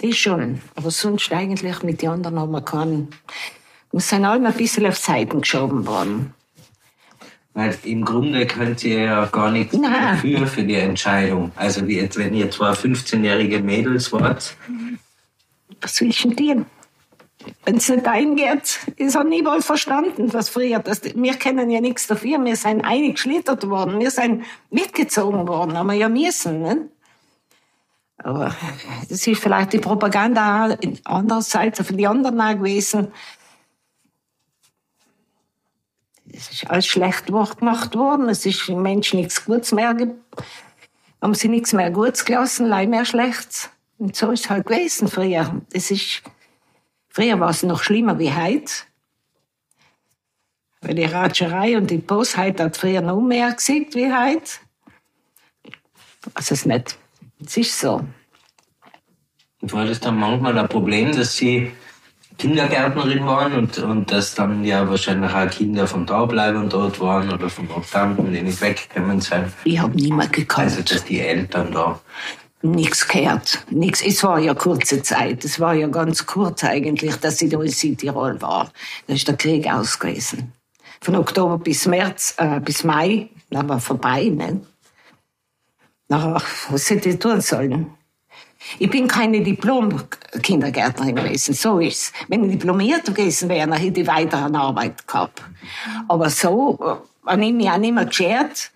Die 0.00 0.12
schon. 0.12 0.60
Aber 0.74 0.90
sonst 0.90 1.32
eigentlich 1.32 1.82
mit 1.84 2.02
den 2.02 2.10
anderen 2.10 2.38
haben 2.38 2.50
wir 2.50 2.62
keinen. 2.62 3.10
Wir 3.92 4.00
sind 4.00 4.24
alle 4.24 4.46
ein 4.46 4.54
bisschen 4.54 4.86
auf 4.86 4.96
Seiten 4.96 5.42
geschoben 5.42 5.86
worden. 5.86 6.34
Weil 7.54 7.76
im 7.84 8.04
Grunde 8.04 8.46
könnt 8.46 8.82
ihr 8.82 9.00
ja 9.00 9.26
gar 9.26 9.50
nichts 9.50 9.76
Nein. 9.76 9.92
dafür 9.92 10.46
für 10.46 10.64
die 10.64 10.76
Entscheidung. 10.76 11.52
Also 11.54 11.86
wie 11.86 12.00
jetzt, 12.00 12.16
wenn 12.16 12.32
ihr 12.32 12.50
zwei 12.50 12.70
15-jährige 12.72 13.60
Mädels 13.60 14.10
wart, 14.12 14.56
Was 15.82 16.00
willst 16.00 16.24
du 16.24 16.30
denn? 16.30 16.64
Wenn 17.64 17.76
es 17.76 17.88
nicht 17.88 18.06
eingeht, 18.06 18.78
ist 18.96 19.16
er 19.16 19.24
nie 19.24 19.44
wohl 19.44 19.60
verstanden, 19.60 20.32
was 20.32 20.48
früher. 20.48 20.78
Das, 20.78 21.02
wir 21.02 21.34
kennen 21.34 21.68
ja 21.70 21.80
nichts 21.80 22.06
dafür. 22.06 22.42
Wir 22.42 22.56
sind 22.56 22.82
eingeschlittert 22.82 23.68
worden. 23.68 24.00
Wir 24.00 24.10
sind 24.10 24.44
mitgezogen 24.70 25.46
worden. 25.46 25.76
Aber 25.76 25.92
ja 25.92 26.08
müssen, 26.08 26.62
ne? 26.62 26.88
Aber 28.18 28.54
das 29.08 29.26
ist 29.26 29.40
vielleicht 29.40 29.72
die 29.72 29.78
Propaganda 29.78 30.66
auch 30.66 30.76
andererseits 31.04 31.84
für 31.84 31.94
die 31.94 32.06
anderen 32.06 32.40
auch 32.40 32.54
gewesen. 32.54 33.08
Es 36.42 36.50
ist 36.50 36.70
alles 36.70 36.86
schlecht 36.86 37.26
gemacht 37.26 37.94
worden. 37.94 38.28
Es 38.28 38.44
ist 38.44 38.68
im 38.68 38.82
Menschen 38.82 39.20
nichts 39.20 39.44
Gutes 39.44 39.72
mehr 39.72 39.94
haben 41.22 41.34
sie 41.34 41.48
nichts 41.48 41.72
mehr 41.72 41.90
Gutes 41.92 42.24
gelassen, 42.24 42.66
leih 42.66 42.86
mehr 42.86 43.04
Schlechtes. 43.04 43.70
Und 43.98 44.16
so 44.16 44.32
ist 44.32 44.46
es 44.46 44.50
halt 44.50 44.66
gewesen 44.66 45.06
früher. 45.06 45.62
Das 45.72 45.92
ist, 45.92 46.22
früher 47.08 47.38
war 47.38 47.50
es 47.50 47.62
noch 47.62 47.82
schlimmer 47.82 48.18
wie 48.18 48.34
heute. 48.34 48.72
Weil 50.80 50.96
die 50.96 51.04
Ratscherei 51.04 51.76
und 51.76 51.88
die 51.92 51.98
Bosheit 51.98 52.58
hat 52.58 52.76
früher 52.76 53.00
noch 53.00 53.20
mehr 53.20 53.52
gesehen 53.52 53.86
wie 53.92 54.12
heute. 54.12 54.50
Also 56.34 56.38
es 56.38 56.50
ist 56.50 56.66
nicht. 56.66 56.98
Es 57.46 57.56
ist 57.56 57.78
so. 57.78 58.04
Und 59.60 59.72
war 59.72 59.84
das 59.84 60.00
dann 60.00 60.18
manchmal 60.18 60.58
ein 60.58 60.68
Problem, 60.68 61.14
dass 61.14 61.36
Sie 61.36 61.72
Kindergärtnerin 62.42 63.24
waren 63.24 63.52
und, 63.52 63.78
und 63.78 64.10
dass 64.10 64.34
dann 64.34 64.64
ja 64.64 64.88
wahrscheinlich 64.88 65.32
auch 65.32 65.48
Kinder 65.48 65.86
von 65.86 66.06
da 66.06 66.24
bleiben 66.24 66.68
dort 66.68 66.98
waren 66.98 67.32
oder 67.32 67.48
von 67.48 67.70
Obdamten, 67.70 68.32
die 68.32 68.42
nicht 68.42 68.60
weggekommen 68.60 69.20
sind? 69.20 69.46
Ich 69.62 69.78
habe 69.78 69.94
niemand 69.94 70.32
gekannt. 70.32 70.72
Also, 70.72 70.82
dass 70.82 71.04
die 71.04 71.20
Eltern 71.20 71.70
da 71.70 72.00
Nichts 72.64 73.06
gehört. 73.06 73.64
Nix. 73.70 74.02
Es 74.02 74.24
war 74.24 74.40
ja 74.40 74.54
kurze 74.54 75.02
Zeit. 75.02 75.44
Es 75.44 75.60
war 75.60 75.74
ja 75.74 75.86
ganz 75.86 76.26
kurz 76.26 76.64
eigentlich, 76.64 77.14
dass 77.16 77.40
ich 77.42 77.50
da 77.50 77.60
in 77.60 77.70
Südtirol 77.70 78.40
war. 78.40 78.72
Da 79.06 79.14
ist 79.14 79.26
der 79.26 79.36
Krieg 79.36 79.68
aus 79.72 79.98
gewesen. 79.98 80.52
Von 81.00 81.16
Oktober 81.16 81.58
bis 81.58 81.86
März, 81.86 82.34
äh, 82.38 82.60
bis 82.60 82.82
Mai, 82.84 83.28
da 83.50 83.68
war 83.68 83.80
vorbei, 83.80 84.24
ne? 84.24 84.60
Nachher, 86.08 86.42
was 86.70 86.90
hätte 86.90 87.08
ich 87.08 87.18
tun 87.18 87.40
sollen? 87.40 87.86
Ich 88.78 88.90
bin 88.90 89.08
keine 89.08 89.42
Diplom-Kindergärtnerin 89.42 91.16
gewesen, 91.16 91.54
so 91.54 91.78
ist's. 91.78 92.12
Wenn 92.28 92.44
ich 92.44 92.52
diplomiert 92.52 93.04
gewesen 93.06 93.48
wäre, 93.48 93.68
dann 93.68 93.78
hätte 93.78 94.00
ich 94.00 94.06
weiter 94.06 94.38
an 94.38 94.56
Arbeit 94.56 95.06
gehabt. 95.06 95.42
Aber 96.08 96.30
so, 96.30 96.78
äh, 96.80 97.30
habe 97.30 97.44
ich 97.44 97.52
mich 97.52 97.70
auch 97.70 97.78
nicht 97.78 97.94
mehr 97.94 98.06
geschert. 98.06 98.70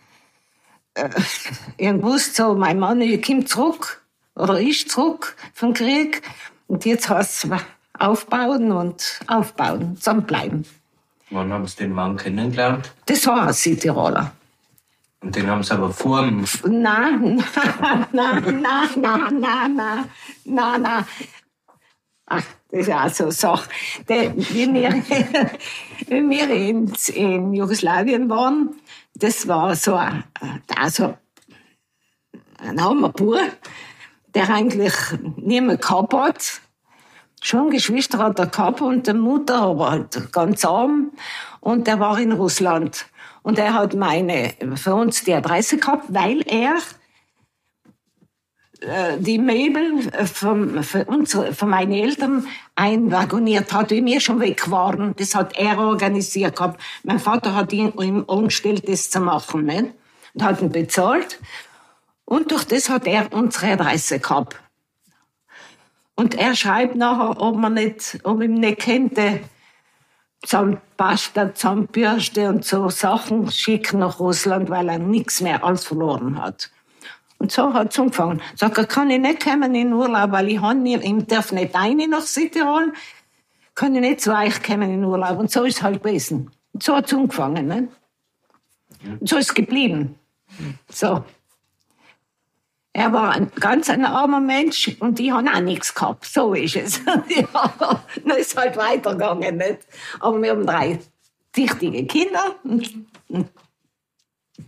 Äh, 0.94 1.08
ich 1.76 1.88
gewusst, 1.88 2.36
so, 2.36 2.54
mein 2.54 2.78
Mann 2.78 3.00
kommt 3.22 3.48
zurück, 3.48 4.02
oder 4.34 4.60
ist 4.60 4.90
zurück 4.90 5.36
vom 5.54 5.74
Krieg. 5.74 6.22
Und 6.68 6.84
jetzt 6.84 7.08
heißt 7.08 7.44
es 7.44 7.50
aufbauen 7.98 8.72
und 8.72 9.20
aufbauen, 9.26 9.96
zusammenbleiben. 9.96 10.66
Wann 11.30 11.52
haben 11.52 11.66
Sie 11.66 11.76
den 11.76 11.92
Mann 11.92 12.16
kennengelernt? 12.16 12.92
Das 13.06 13.26
war 13.26 13.48
ein 13.48 13.52
Südtiroler. 13.52 14.32
Den 15.30 15.46
haben 15.48 15.62
Sie 15.62 15.72
aber 15.72 15.90
vor 15.90 16.22
Nein, 16.22 16.64
nein, 16.64 17.44
nein, 17.82 18.06
nein, 18.12 18.60
nein, 18.60 19.40
nein, 19.40 19.76
nein, 19.76 20.10
nein, 20.44 20.82
nein. 20.82 21.04
Ach, 22.26 22.42
das 22.70 22.80
ist 22.80 22.92
auch 22.92 23.08
so 23.08 23.24
eine 23.24 23.32
Sache. 23.32 23.68
Der, 24.08 24.36
wie 24.36 24.72
wir, 24.74 24.90
wie 26.08 26.30
wir 26.30 26.50
in, 26.50 26.92
in 27.14 27.52
Jugoslawien 27.54 28.28
waren, 28.28 28.74
das 29.14 29.46
war 29.46 29.74
so 29.76 29.94
ein, 29.94 30.24
also 30.76 31.16
ein 32.58 32.78
armer 32.78 33.10
Bub, 33.10 33.38
der 34.34 34.50
eigentlich 34.50 34.94
niemand 35.36 35.82
gehabt 35.82 36.14
hat. 36.14 36.60
Schon 37.42 37.70
Geschwister 37.70 38.18
hat 38.18 38.38
er 38.38 38.46
gehabt 38.46 38.80
und 38.80 39.06
die 39.06 39.12
Mutter, 39.12 39.62
aber 39.62 39.90
halt 39.90 40.32
ganz 40.32 40.64
arm. 40.64 41.12
Und 41.60 41.86
der 41.86 42.00
war 42.00 42.18
in 42.18 42.32
Russland. 42.32 43.06
Und 43.46 43.60
er 43.60 43.74
hat 43.74 43.94
meine, 43.94 44.54
für 44.74 44.96
uns 44.96 45.22
die 45.22 45.32
Adresse 45.32 45.76
gehabt, 45.76 46.06
weil 46.08 46.42
er 46.48 46.78
äh, 48.80 49.18
die 49.18 49.38
Möbel 49.38 50.02
von, 50.26 50.82
für, 50.82 51.04
unsere, 51.04 51.54
von 51.54 51.68
meinen 51.68 51.92
Eltern 51.92 52.48
einwagoniert 52.74 53.72
hat, 53.72 53.92
wie 53.92 54.04
wir 54.04 54.18
schon 54.18 54.40
weg 54.40 54.68
waren. 54.68 55.14
Das 55.14 55.36
hat 55.36 55.56
er 55.56 55.78
organisiert 55.78 56.56
gehabt. 56.56 56.82
Mein 57.04 57.20
Vater 57.20 57.54
hat 57.54 57.72
ihn 57.72 57.92
ihm 58.00 58.24
angestellt, 58.26 58.88
das 58.88 59.10
zu 59.10 59.20
machen. 59.20 59.64
Ne? 59.64 59.94
Und 60.34 60.42
hat 60.42 60.60
ihn 60.60 60.72
bezahlt. 60.72 61.38
Und 62.24 62.50
durch 62.50 62.64
das 62.64 62.88
hat 62.88 63.06
er 63.06 63.32
unsere 63.32 63.74
Adresse 63.74 64.18
gehabt. 64.18 64.56
Und 66.16 66.34
er 66.34 66.56
schreibt 66.56 66.96
nachher, 66.96 67.40
ob 67.40 67.54
man 67.54 67.74
nicht, 67.74 68.18
ob 68.24 68.42
ihm 68.42 68.54
nicht 68.54 68.80
könnte, 68.80 69.38
Zahnpasta, 70.46 71.54
Zahnbürste 71.54 72.48
und 72.48 72.64
so 72.64 72.88
Sachen 72.88 73.50
schicken 73.50 73.98
nach 73.98 74.20
Russland, 74.20 74.70
weil 74.70 74.88
er 74.88 74.98
nichts 74.98 75.40
mehr 75.40 75.64
alles 75.64 75.84
verloren 75.84 76.40
hat. 76.40 76.70
Und 77.38 77.52
so 77.52 77.74
hat 77.74 77.92
es 77.92 77.98
angefangen. 77.98 78.40
Sagt 78.54 78.78
er, 78.78 78.86
kann 78.86 79.10
ich 79.10 79.20
nicht 79.20 79.44
kommen 79.44 79.74
in 79.74 79.92
Urlaub, 79.92 80.30
weil 80.32 80.48
ich, 80.48 80.60
han 80.60 80.82
nie, 80.82 80.96
ich 80.96 81.26
darf 81.26 81.52
nicht 81.52 81.74
rein 81.74 81.98
nach 82.08 82.22
Südtirol, 82.22 82.92
kann 83.74 83.94
ich 83.94 84.00
nicht 84.00 84.20
zu 84.20 84.34
euch 84.34 84.62
kommen 84.62 84.90
in 84.90 85.04
Urlaub. 85.04 85.38
Und 85.38 85.50
so 85.50 85.64
ist 85.64 85.78
es 85.78 85.82
halt 85.82 86.02
gewesen. 86.02 86.50
Und 86.72 86.82
so 86.82 86.94
hat 86.94 87.06
es 87.06 87.14
angefangen. 87.14 87.66
Ne? 87.66 87.88
Und 89.20 89.28
so 89.28 89.36
ist 89.36 89.48
es 89.48 89.54
geblieben. 89.54 90.14
So. 90.88 91.24
Er 92.96 93.12
war 93.12 93.32
ein 93.32 93.52
ganz 93.60 93.90
ein 93.90 94.06
armer 94.06 94.40
Mensch 94.40 94.90
und 95.00 95.18
die 95.18 95.30
haben 95.30 95.46
auch 95.48 95.60
nichts 95.60 95.94
gehabt. 95.94 96.24
So 96.24 96.54
ist 96.54 96.76
es. 96.76 97.02
ja, 97.04 98.00
dann 98.24 98.38
ist 98.38 98.56
halt 98.56 98.74
weitergegangen. 98.78 99.58
Nicht? 99.58 99.80
Aber 100.18 100.40
wir 100.40 100.52
haben 100.52 100.66
drei 100.66 100.98
wichtige 101.52 102.06
Kinder 102.06 102.54
und, 102.64 103.06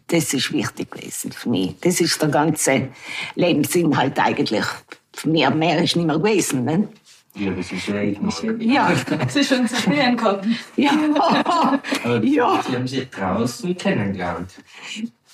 das 0.09 0.35
ist 0.35 0.53
wichtig 0.53 0.91
gewesen 0.91 1.33
für 1.33 1.49
mich. 1.49 1.81
Das 1.81 2.03
ist 2.03 2.21
der 2.21 2.29
ganze 2.29 2.91
Lebensinhalt 3.35 4.19
eigentlich. 4.19 4.67
Für 5.15 5.31
mich 5.31 5.49
mehr 5.49 5.83
ist 5.83 5.97
nicht 5.97 6.07
mehr 6.07 6.19
gewesen. 6.19 6.65
Ne? 6.67 6.89
Ja, 7.35 7.51
das 7.53 7.73
ist 7.73 7.89
ja 7.89 7.95
eigentlich 7.95 8.21
noch. 8.21 8.61
Ja, 8.61 8.93
Sie 9.29 9.43
schon 9.43 9.67
zu 9.67 9.77
sehen 9.77 10.19
gehabt. 10.19 10.47
ja, 10.77 10.91
Aber 12.05 12.23
Ja. 12.23 12.63
Sie 12.63 12.77
haben 12.77 12.87
sich 12.87 13.09
draußen 13.09 13.75
kennengelernt. 13.75 14.53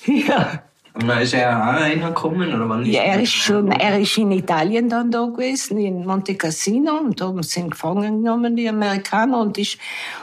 ja. 0.07 0.63
Und 0.95 1.09
dann 1.09 1.23
ist 1.23 1.35
er 1.35 1.51
auch 1.59 1.81
reingekommen, 1.81 2.55
oder 2.55 2.69
wann 2.69 2.85
Ja, 2.87 3.03
er 3.03 3.21
ist 3.21 3.33
schon, 3.33 3.73
er 3.73 3.99
ist 3.99 4.17
in 4.17 4.31
Italien 4.31 4.89
dann 4.89 5.11
da 5.11 5.27
gewesen, 5.27 5.77
in 5.79 6.07
Monte 6.07 6.37
Cassino, 6.37 6.99
und 6.99 7.21
da 7.21 7.27
haben 7.27 7.43
sie 7.43 7.61
ihn 7.61 7.71
gefangen 7.71 8.23
genommen, 8.23 8.55
die 8.55 8.69
Amerikaner, 8.69 9.41
und 9.41 9.59
ist, 9.59 9.79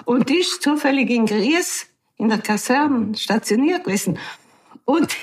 und 0.05 0.31
ist 0.31 0.61
zufällig 0.61 1.09
in 1.09 1.25
Gries, 1.25 1.87
in 2.15 2.29
der 2.29 2.37
Kaserne, 2.37 3.13
stationiert 3.17 3.83
gewesen. 3.83 4.17
Und, 4.85 5.13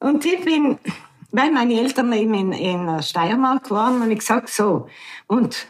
und 0.00 0.26
ich 0.26 0.44
bin, 0.44 0.78
weil 1.30 1.50
meine 1.50 1.80
Eltern 1.80 2.12
eben 2.12 2.34
in, 2.34 2.52
in 2.52 3.02
Steiermark 3.02 3.70
waren, 3.70 4.02
und 4.02 4.10
ich 4.10 4.18
gesagt 4.18 4.50
so, 4.50 4.86
und 5.26 5.66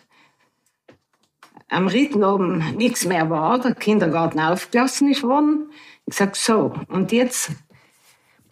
am 1.69 1.87
dritten 1.87 2.25
oben 2.25 2.77
nichts 2.77 3.05
mehr 3.05 3.31
war, 3.31 3.61
der 3.61 3.77
Kindergarten 3.77 4.41
aufgelassen 4.41 5.09
ist 5.09 5.23
worden. 5.23 5.71
Ich 6.07 6.17
sag 6.17 6.35
so, 6.35 6.75
und 6.89 7.13
jetzt 7.13 7.53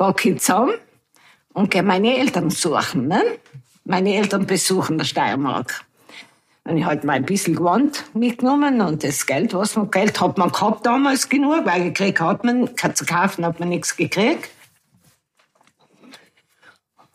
packe 0.03 0.31
ich 0.31 0.41
zusammen 0.41 0.75
und 1.53 1.71
gehe 1.71 1.85
meine 1.85 2.19
Eltern 2.19 2.51
suchen. 2.51 3.07
Ne? 3.07 3.23
Meine 3.85 4.17
Eltern 4.17 4.47
besuchen 4.47 4.99
der 4.99 5.05
Steiermark. 5.05 5.85
Und 6.65 6.77
ich 6.77 6.85
halt 6.85 7.05
mal 7.05 7.13
ein 7.13 7.25
bisschen 7.25 7.55
Gewand 7.55 8.05
mitgenommen 8.13 8.81
und 8.81 9.05
das 9.05 9.27
Geld, 9.27 9.55
was 9.55 9.77
man, 9.77 9.93
Geld 9.93 10.21
hat 10.21 10.39
man 10.39 10.51
gehabt 10.51 10.85
damals 10.85 11.29
genug, 11.29 11.65
weil 11.67 11.85
gekriegt 11.85 12.21
hat 12.21 12.43
man, 12.43 12.71
zu 12.95 13.07
kaufen 13.07 13.47
hat 13.47 13.61
man 13.61 13.69
nichts 13.69 13.97
gekriegt. 13.97 14.51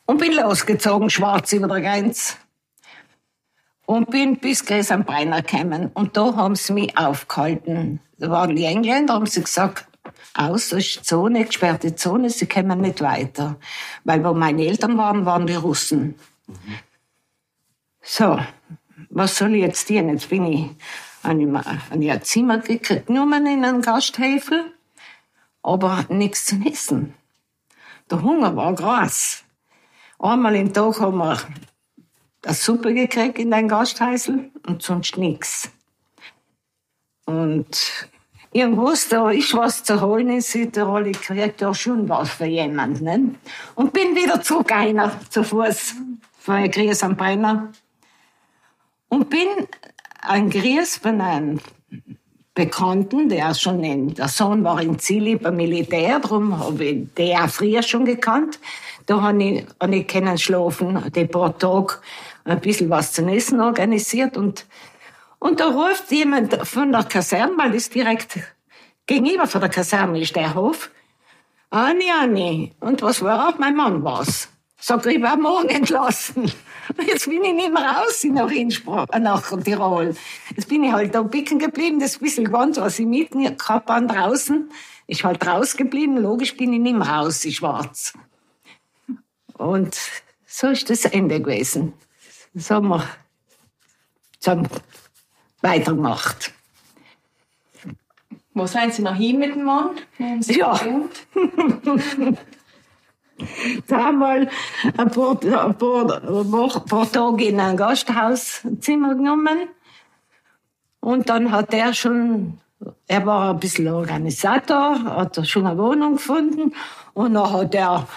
Und 0.06 0.20
bin 0.20 0.32
losgezogen, 0.32 1.10
schwarz 1.10 1.52
über 1.52 1.68
der 1.68 1.82
Grenze. 1.82 2.36
Und 3.86 4.10
bin 4.10 4.38
bis 4.38 4.66
Gräs 4.66 4.92
am 4.92 5.04
Breiner 5.04 5.42
gekommen. 5.42 5.92
Und 5.94 6.16
da 6.16 6.38
haben 6.38 6.56
sie 6.56 6.72
mich 6.72 6.98
aufgehalten. 6.98 8.00
Da 8.18 8.30
waren 8.30 8.56
die 8.56 8.64
Engländer, 8.64 9.16
haben 9.16 9.26
sie 9.26 9.44
gesagt, 9.44 9.88
aus, 10.34 10.72
ist 10.72 11.06
Zone, 11.06 11.46
gesperrte 11.46 11.96
Zone, 11.96 12.30
sie 12.30 12.48
kommen 12.48 12.82
nicht 12.82 13.02
weiter. 13.02 13.58
Weil 14.04 14.24
wo 14.24 14.34
meine 14.34 14.66
Eltern 14.66 14.98
waren, 14.98 15.26
waren 15.26 15.48
die 15.48 15.56
Russen. 15.56 16.16
So, 18.02 18.40
was 19.10 19.38
soll 19.38 19.56
ich 19.56 19.62
jetzt 19.62 19.88
tun? 19.88 20.10
Jetzt 20.10 20.30
bin 20.30 20.46
ich 20.46 20.70
an 21.24 21.58
ein 21.58 22.24
Zimmer 22.24 22.60
gekriegt, 22.60 23.08
genommen 23.08 23.46
in 23.46 23.66
einen 23.66 23.82
Gasthäfel, 23.82 24.72
aber 25.62 26.06
nichts 26.10 26.46
zu 26.46 26.56
essen. 26.66 27.14
Der 28.10 28.22
Hunger 28.22 28.56
war 28.56 28.74
groß. 28.74 29.44
Einmal 30.20 30.56
im 30.56 30.74
Tag 30.74 31.00
haben 31.00 31.18
wir 31.18 31.38
eine 32.44 32.54
Suppe 32.54 32.94
gekriegt 32.94 33.40
in 33.40 33.52
den 33.52 33.68
Gasthäusl 33.68 34.50
und 34.66 34.82
sonst 34.82 35.18
nichts. 35.18 35.70
Und 37.26 38.08
wusste, 38.54 39.16
da 39.16 39.30
ist 39.30 39.54
was 39.54 39.84
zu 39.84 40.02
holen 40.02 40.30
in 40.30 40.42
Südtirol, 40.42 41.08
ich 41.08 41.22
krieg 41.22 41.58
da 41.58 41.74
schon 41.74 42.08
was 42.10 42.30
für 42.30 42.46
jemanden. 42.46 43.04
Ne? 43.04 43.36
Und 43.76 43.94
bin 43.94 44.16
wieder 44.16 44.42
zurück 44.42 44.72
einer 44.72 45.12
zu 45.30 45.44
Fuß 45.44 45.96
von 46.40 46.72
Gries 46.72 47.04
am 47.04 47.16
Brenner. 47.16 47.72
Und 49.10 49.30
bin 49.30 49.48
ein 50.22 50.50
Gries 50.50 50.98
von 50.98 51.22
einem 51.22 51.60
Bekannten, 52.54 53.30
der 53.30 53.54
schon 53.54 53.84
in, 53.84 54.16
der 54.16 54.28
Sohn 54.28 54.64
war 54.64 54.82
in 54.82 54.98
Zili 54.98 55.36
beim 55.36 55.58
Militär, 55.58 56.20
darum 56.20 56.58
habe 56.58 56.84
ich 56.84 57.14
den 57.14 57.38
auch 57.38 57.50
früher 57.50 57.84
schon 57.84 58.04
gekannt. 58.04 58.60
Da 59.06 59.22
habe 59.22 59.44
ich, 59.44 59.66
hab 59.80 59.92
ich 59.92 60.08
können 60.08 60.38
schlafen, 60.40 61.00
die 61.16 61.26
paar 61.26 61.56
Tage 61.58 61.94
ein 62.46 62.60
bisschen 62.60 62.90
was 62.90 63.14
zu 63.14 63.28
essen 63.28 63.62
organisiert 63.62 64.38
und 64.38 64.66
und 65.48 65.60
da 65.62 65.68
ruft 65.68 66.12
jemand 66.12 66.68
von 66.68 66.92
der 66.92 67.04
Kaserne, 67.04 67.54
weil 67.58 67.72
das 67.72 67.90
direkt 67.90 68.40
gegenüber 69.06 69.48
von 69.48 69.62
der 69.62 69.70
Kaserne 69.70 70.20
ist 70.20 70.36
der 70.36 70.54
Hof, 70.54 70.92
Anni, 71.70 72.12
Anni, 72.12 72.74
und 72.82 73.02
was 73.02 73.22
war? 73.22 73.56
Mein 73.58 73.76
Mann 73.76 74.04
war's. 74.04 74.50
Sag 74.80 75.06
ich, 75.06 75.22
war 75.22 75.38
morgen 75.38 75.70
entlassen. 75.70 76.52
Jetzt 77.08 77.30
bin 77.30 77.44
ich 77.44 77.54
nicht 77.54 77.74
mehr 77.74 77.84
raus 77.84 78.24
nach 78.26 78.52
Innsbruck, 78.52 79.14
äh, 79.14 79.20
nach 79.20 79.58
Tirol. 79.64 80.16
Jetzt 80.56 80.70
bin 80.70 80.84
ich 80.84 80.92
halt 80.92 81.16
da 81.16 81.24
bicken 81.24 81.60
geblieben, 81.60 82.00
das 82.00 82.20
bisschen 82.20 82.46
Gewand, 82.46 82.78
was 82.78 83.00
ich 83.00 83.06
mit 83.06 83.32
gehabt 83.32 83.90
habe 83.90 84.08
draußen, 84.08 84.70
ist 85.08 85.24
halt 85.24 85.46
rausgeblieben. 85.46 86.18
Logisch 86.18 86.56
bin 86.56 86.74
ich 86.74 86.80
nicht 86.80 86.96
mehr 86.96 87.08
raus, 87.08 87.44
ich 87.46 87.58
schwarz. 87.58 88.14
Und 89.58 89.98
so 90.46 90.68
ist 90.68 90.90
das 90.90 91.06
Ende 91.06 91.42
gewesen. 91.42 91.94
So 92.54 92.76
haben 92.76 92.90
wir 92.90 93.04
weitergemacht. 95.68 96.54
Wo 98.54 98.66
sind 98.66 98.94
Sie 98.94 99.04
noch 99.04 99.16
hin 99.16 99.38
mit 99.38 99.54
dem 99.54 99.66
Mann? 99.66 99.92
Ja. 100.48 100.80
Einmal 103.92 104.50
ein 104.98 105.12
paar, 105.12 105.40
ein 105.44 105.78
paar, 105.78 106.24
ein 106.24 106.86
paar 106.86 107.12
Tage 107.12 107.46
in 107.46 107.60
ein 107.60 107.78
Gasthauszimmer 107.78 109.14
genommen. 109.14 109.68
Und 111.00 111.30
dann 111.30 111.52
hat 111.52 111.74
er 111.74 111.94
schon, 111.94 112.60
er 113.08 113.26
war 113.26 113.52
ein 113.52 113.60
bisschen 113.60 113.88
Organisator, 113.90 115.04
hat 115.04 115.38
er 115.38 115.46
schon 115.46 115.68
eine 115.68 115.78
Wohnung 115.78 116.14
gefunden. 116.14 116.74
Und 117.14 117.36
dann 117.36 117.54
hat 117.54 117.76
er 117.76 118.08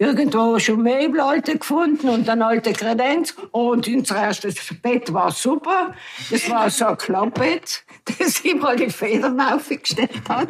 irgendwo 0.00 0.58
schon 0.58 0.82
Möbel 0.82 1.20
alte 1.20 1.58
gefunden 1.58 2.08
und 2.08 2.26
dann 2.26 2.40
alte 2.40 2.72
Kredenz. 2.72 3.34
Und 3.52 3.86
unser 3.86 4.16
erstes 4.16 4.56
Bett 4.80 5.12
war 5.12 5.30
super. 5.30 5.94
Das 6.30 6.48
war 6.48 6.70
so 6.70 6.86
ein 6.86 6.96
Klappbett, 6.96 7.84
das 8.18 8.42
ihm 8.44 8.60
mal 8.60 8.76
die 8.76 8.88
Federn 8.88 9.38
aufgestellt 9.40 10.22
hat. 10.28 10.48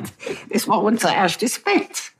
Das 0.49 0.69
war 0.69 0.81
unser 0.83 1.13
erstes 1.13 1.59
Bett. 1.59 2.13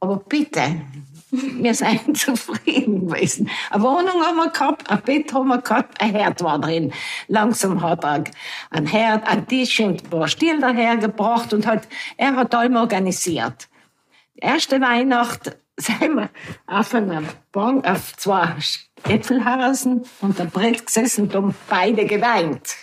Aber 0.00 0.16
bitte, 0.16 0.82
wir 1.30 1.74
sind 1.74 2.16
zufrieden 2.18 3.06
gewesen. 3.06 3.48
Eine 3.70 3.82
Wohnung 3.84 4.20
haben 4.20 4.36
wir 4.36 4.50
gehabt, 4.50 4.90
ein 4.90 5.00
Bett 5.02 5.32
haben 5.32 5.48
wir 5.48 5.58
gehabt, 5.58 6.00
ein 6.00 6.10
Herd 6.10 6.42
war 6.42 6.58
drin. 6.58 6.92
Langsam 7.28 7.82
hat 7.82 8.02
er 8.02 8.24
ein 8.70 8.86
Herd, 8.86 9.28
ein 9.28 9.46
Tisch 9.46 9.78
und 9.78 10.02
ein 10.02 10.10
paar 10.10 10.26
Stiel 10.26 10.60
dahergebracht 10.60 11.52
und 11.52 11.68
hat, 11.68 11.86
er 12.16 12.34
hat 12.34 12.52
allem 12.52 12.74
organisiert. 12.74 13.68
Erste 14.34 14.80
Weihnacht 14.80 15.56
sind 15.78 16.16
wir 16.16 16.28
auf 16.66 16.94
einer 16.94 17.22
Bank, 17.52 17.88
auf 17.88 18.16
zwei 18.16 18.54
Äpfelhausen 19.04 20.04
und 20.20 20.40
ein 20.40 20.50
Brett 20.50 20.84
gesessen 20.84 21.24
und 21.24 21.34
haben 21.34 21.54
beide 21.68 22.04
geweint. 22.04 22.76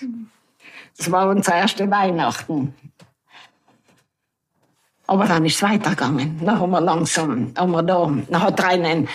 Das 0.98 1.12
war 1.12 1.28
unser 1.30 1.56
erste 1.56 1.90
Weihnachten. 1.92 2.74
Aber 5.08 5.26
dann 5.26 5.46
ist 5.46 5.56
es 5.56 5.62
weitergegangen. 5.62 6.44
Dann 6.44 6.60
haben 6.60 6.72
wir 6.72 6.82
langsam, 6.82 7.54
haben 7.56 7.72
wir 7.72 7.84
da, 7.84 8.12
dann 8.30 8.42
hat 8.42 8.64
einen, 8.64 9.08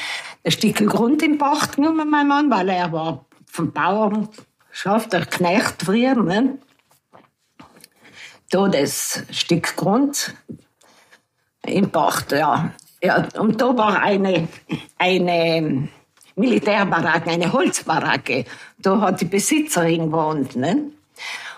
ein 0.45 0.51
Stück 0.53 0.87
Grund 0.87 1.23
in 1.23 1.39
Pacht 1.39 1.77
genommen, 1.77 2.09
mein 2.09 2.29
Mann, 2.29 2.51
weil 2.51 2.69
er 2.69 2.93
war 2.93 3.25
vom 3.47 3.73
Bauern, 3.73 4.29
schafft 4.71 5.13
der 5.13 5.27
Knecht 5.27 5.83
früher, 5.83 6.15
ne? 6.15 6.59
Da 8.51 8.69
das 8.69 9.25
Stück 9.31 9.77
Grund 9.77 10.35
in 11.65 11.91
Pacht, 11.91 12.33
ja. 12.33 12.73
Ja. 13.03 13.29
Und 13.39 13.61
da 13.61 13.77
war 13.77 14.03
eine, 14.03 14.49
eine 14.99 15.89
Militärbaracke, 16.37 17.31
eine 17.31 17.53
Holzbaracke. 17.53 18.45
Da 18.79 19.01
hat 19.01 19.21
die 19.21 19.27
Besitzerin 19.27 20.11
gewohnt, 20.11 20.57
ne? 20.57 20.93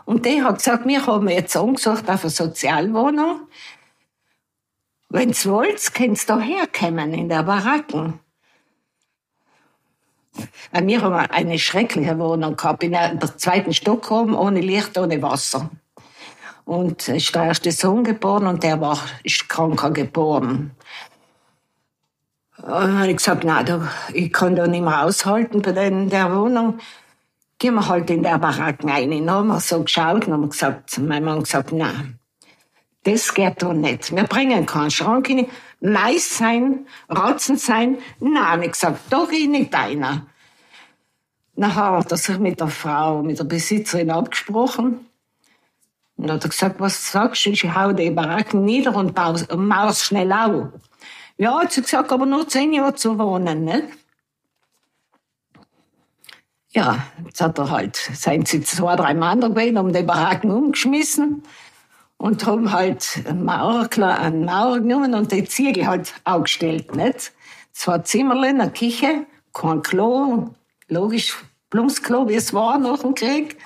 Und 0.05 0.27
die 0.27 0.43
hat 0.43 0.59
gesagt, 0.59 0.87
wir 0.87 1.07
haben 1.07 1.29
jetzt 1.29 1.57
angesucht 1.57 2.11
auf 2.11 2.23
eine 2.23 2.31
Sozialwohnung. 2.31 3.43
Wenn's 5.09 5.47
wollt, 5.47 5.95
könnt's 5.95 6.27
da 6.27 6.41
herkommen 6.41 7.13
in 7.15 7.29
der 7.29 7.43
Baracken. 7.43 8.19
Wir 10.73 11.03
haben 11.03 11.15
eine 11.15 11.59
schreckliche 11.59 12.19
Wohnung 12.19 12.57
gehabt, 12.57 12.83
in 12.83 12.93
der 12.93 13.19
zweiten 13.37 13.75
Stock 13.75 14.11
oben, 14.11 14.35
ohne 14.35 14.61
Licht, 14.61 14.97
ohne 14.97 15.21
Wasser. 15.21 15.71
Und 16.65 17.03
es 17.03 17.09
ist 17.09 17.35
der 17.35 17.45
erste 17.45 17.71
Sohn 17.73 18.03
geboren 18.03 18.47
und 18.47 18.63
der 18.63 18.81
war, 18.81 18.99
ist 19.23 19.49
kranker 19.49 19.91
geboren. 19.91 20.71
Und 22.63 22.71
dann 22.71 22.99
habe 22.99 23.11
ich 23.11 23.17
gesagt, 23.17 23.43
nein, 23.43 23.67
da, 23.67 23.89
ich 24.13 24.33
kann 24.33 24.55
da 24.55 24.69
nicht 24.69 24.85
mehr 24.85 25.03
aushalten 25.03 25.63
bei 25.63 25.73
den, 25.73 26.09
der 26.09 26.33
Wohnung. 26.33 26.79
Gehen 27.59 27.75
wir 27.75 27.89
halt 27.89 28.09
in 28.09 28.23
der 28.23 28.39
Baracken 28.39 28.89
rein. 28.89 29.11
Dann 29.11 29.31
haben 29.31 29.49
wir 29.49 29.61
so 29.61 29.83
geschaut 29.83 30.27
und 30.27 30.33
haben 30.33 30.49
gesagt, 30.49 30.97
mein 30.99 31.25
Mann 31.25 31.43
gesagt, 31.43 31.73
nein, 31.73 32.21
das 33.03 33.35
geht 33.35 33.63
doch 33.63 33.73
nicht. 33.73 34.15
Wir 34.15 34.25
bringen 34.25 34.65
keinen 34.65 34.93
Schrank 34.93 35.29
rein. 35.29 35.49
Mais 35.81 36.39
sein, 36.39 36.87
Ratzen 37.09 37.57
sein. 37.57 37.99
Nein, 38.21 38.63
ich 38.63 38.73
gesagt, 38.73 39.01
da 39.11 39.27
geh 39.29 39.39
ich 39.39 39.49
nicht 39.49 39.75
rein. 39.75 40.23
Dann 41.57 41.75
hat 41.75 42.13
er 42.13 42.17
sich 42.17 42.39
mit 42.39 42.61
der 42.61 42.69
Frau, 42.69 43.23
mit 43.25 43.41
der 43.41 43.45
Besitzerin 43.45 44.11
abgesprochen. 44.11 45.05
Und 46.17 46.31
hat 46.31 46.45
er 46.45 46.49
gesagt, 46.49 46.79
was 46.79 47.11
sagst 47.11 47.45
du? 47.45 47.51
Ich 47.51 47.75
hau 47.75 47.93
die 47.93 48.11
Baracken 48.11 48.65
nieder 48.65 48.95
und 48.95 49.17
mau's 49.17 50.05
schnell 50.05 50.33
auf. 50.33 50.69
Ja, 51.43 51.59
hat 51.61 51.73
sie 51.73 51.83
gesagt, 51.83 52.13
aber 52.13 52.25
nur 52.25 52.47
zehn 52.47 52.73
Jahre 52.73 52.95
zu 52.95 53.19
wohnen, 53.19 53.65
nicht? 53.65 53.83
Ja, 56.71 57.05
jetzt 57.27 57.41
hat 57.41 57.59
er 57.59 57.69
halt, 57.69 57.97
seien 57.97 58.47
sie 58.47 58.63
zwei, 58.63 58.95
drei 58.95 59.13
Männer 59.13 59.51
gewesen, 59.51 59.77
haben 59.77 59.93
die 59.93 60.05
Baracken 60.05 60.53
umgeschmissen 60.53 61.43
und 62.17 62.47
haben 62.47 62.71
halt 62.71 63.25
einen 63.27 63.49
einen 63.49 64.45
Maurer 64.45 64.79
genommen 64.79 65.15
und 65.15 65.33
die 65.33 65.43
Ziegel 65.43 65.89
halt 65.89 66.15
aufgestellt, 66.23 66.95
nicht? 66.95 67.33
Zwei 67.73 67.99
Zimmerlein, 67.99 68.61
eine 68.61 68.71
Küche, 68.71 69.27
kein 69.53 69.83
Klo, 69.83 70.55
logisch, 70.87 71.37
Blumsklo, 71.71 72.29
wie 72.29 72.37
es 72.37 72.55
war 72.55 72.79
nach 72.79 73.01
dem 73.01 73.17
Krieg. 73.17 73.59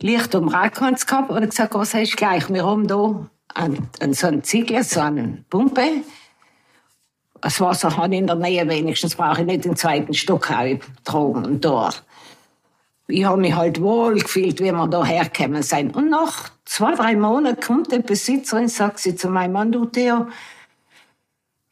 Licht 0.00 0.34
um 0.34 0.48
Rackhands 0.48 1.06
gehabt 1.06 1.30
und 1.30 1.48
gesagt, 1.48 1.74
was 1.74 1.92
du 1.92 2.16
gleich? 2.16 2.52
Wir 2.52 2.66
haben 2.66 2.88
da 2.88 3.28
an, 3.54 3.88
an 4.00 4.12
so 4.12 4.26
einen 4.26 4.42
Ziegel, 4.42 4.82
so 4.82 4.98
eine 4.98 5.44
Pumpe. 5.48 6.02
Das 7.42 7.60
Wasser 7.60 7.96
hat 7.96 8.12
in 8.12 8.28
der 8.28 8.36
Nähe 8.36 8.66
wenigstens, 8.68 9.16
brauche 9.16 9.40
ich 9.40 9.46
nicht 9.46 9.64
den 9.64 9.76
zweiten 9.76 10.14
Stock 10.14 10.46
tragen 11.04 11.44
und 11.44 11.64
da. 11.64 11.90
Ich 13.08 13.24
habe 13.24 13.40
mich 13.40 13.54
halt 13.54 13.80
wohl 13.82 14.14
gefühlt, 14.14 14.60
wie 14.60 14.70
wir 14.70 14.86
da 14.86 15.04
hergekommen 15.04 15.62
sind. 15.64 15.94
Und 15.96 16.08
nach 16.08 16.50
zwei, 16.64 16.94
drei 16.94 17.16
Monaten 17.16 17.60
kommt 17.60 17.92
die 17.92 17.98
Besitzerin, 17.98 18.68
sagt 18.68 19.00
sie 19.00 19.16
zu 19.16 19.28
meinem 19.28 19.52
Mann, 19.52 19.72
du 19.72 19.86
Theo, 19.86 20.28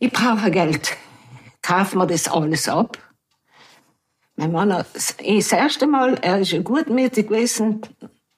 ich 0.01 0.13
brauche 0.13 0.51
Geld. 0.51 0.97
Kauf 1.63 1.95
mir 1.95 2.07
das 2.07 2.27
alles 2.27 2.69
ab. 2.69 2.99
Mein 4.35 4.51
Mann, 4.51 4.73
hat, 4.73 4.87
das 4.93 5.15
erste 5.53 5.87
Mal, 5.87 6.15
er 6.21 6.41
ist 6.41 6.65
gutmütig 6.65 7.29
gewesen, 7.29 7.83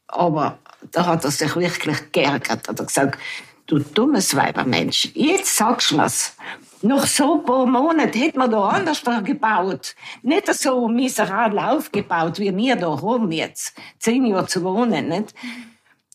aber 0.07 0.59
da 0.91 1.07
hat 1.07 1.25
er 1.25 1.31
sich 1.31 1.57
wirklich 1.57 2.13
geärgert. 2.13 2.69
Hat 2.69 2.79
er 2.79 2.85
gesagt, 2.85 3.19
du 3.67 3.79
dummes 3.79 4.37
Weibermensch, 4.37 5.13
jetzt 5.15 5.57
sagst 5.57 5.93
du 5.93 5.97
mir's. 5.97 6.37
Nach 6.83 7.07
so 7.07 7.39
ein 7.39 7.45
paar 7.45 7.65
Monaten 7.65 8.19
hätte 8.19 8.39
man 8.39 8.51
da 8.51 8.69
anders 8.69 9.03
gebaut. 9.25 9.95
Nicht 10.23 10.53
so 10.53 10.89
miserabel 10.89 11.61
aufgebaut, 11.61 12.39
wie 12.41 12.55
wir 12.57 12.77
da 12.77 13.01
haben 13.01 13.31
jetzt. 13.31 13.75
Zehn 13.99 14.27
Jahre 14.27 14.47
zu 14.47 14.65
wohnen, 14.65 15.09
nicht? 15.09 15.35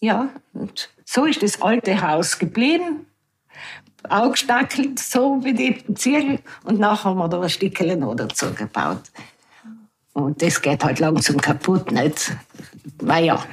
Ja, 0.02 0.30
und 0.54 0.90
so 1.06 1.26
ist 1.26 1.42
das 1.42 1.62
alte 1.62 2.02
Haus 2.02 2.38
geblieben. 2.38 3.06
Aufgestackelt, 4.10 5.00
so 5.00 5.44
wie 5.44 5.54
die 5.54 5.96
Ziegel. 5.96 6.40
Und 6.66 6.80
nachher 6.80 7.12
haben 7.12 7.18
wir 7.18 7.30
da 7.30 7.42
ein 7.42 7.50
Stückchen 7.50 8.00
noch 8.00 8.16
dazu 8.16 8.54
gebaut. 8.54 9.04
Und 10.14 10.42
das 10.42 10.62
geht 10.62 10.84
halt 10.84 11.00
langsam 11.00 11.40
kaputt, 11.40 11.92
nicht? 11.92 12.34
Naja, 13.02 13.44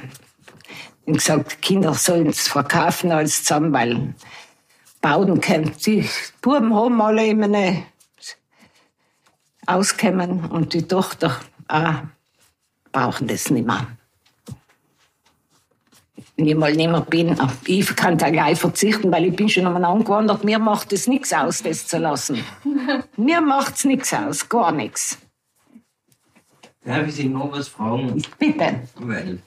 ich 1.05 1.13
gesagt, 1.13 1.61
Kinder 1.61 1.93
sollen 1.93 2.27
es 2.27 2.47
verkaufen 2.47 3.11
als 3.11 3.43
zusammen, 3.43 3.71
weil 3.71 4.15
bauen 5.05 5.39
können. 5.39 5.71
Die 5.85 6.09
Buben 6.41 6.73
haben 6.73 6.99
alle 6.99 7.27
immer 7.27 7.45
eine 7.45 7.83
auskommen 9.67 10.45
und 10.45 10.73
die 10.73 10.87
Tochter 10.87 11.39
auch 11.67 11.93
brauchen 12.91 13.27
das 13.27 13.51
nicht 13.51 13.67
mehr. 13.67 13.85
Wenn 16.35 16.47
ich 16.47 16.55
mal 16.55 16.73
nicht 16.73 16.89
mehr 16.89 17.01
bin, 17.01 17.37
ich 17.67 17.95
kann 17.95 18.17
da 18.17 18.31
gleich 18.31 18.59
verzichten, 18.59 19.11
weil 19.11 19.25
ich 19.25 19.35
bin 19.35 19.47
schon 19.47 19.67
einmal 19.67 19.85
angewandert. 19.85 20.43
Mir 20.43 20.57
macht 20.57 20.91
es 20.91 21.07
nichts 21.07 21.31
aus, 21.33 21.61
das 21.61 21.87
zu 21.87 21.99
lassen. 21.99 22.43
Mir 23.15 23.41
macht 23.41 23.75
es 23.75 23.85
nichts 23.85 24.11
aus, 24.11 24.49
gar 24.49 24.71
nichts. 24.71 25.19
Darf 26.83 27.07
ich 27.07 27.15
Sie 27.15 27.29
noch 27.29 27.51
was 27.51 27.67
fragen? 27.67 28.23
Bitte. 28.39 28.81
Weil, 28.95 29.39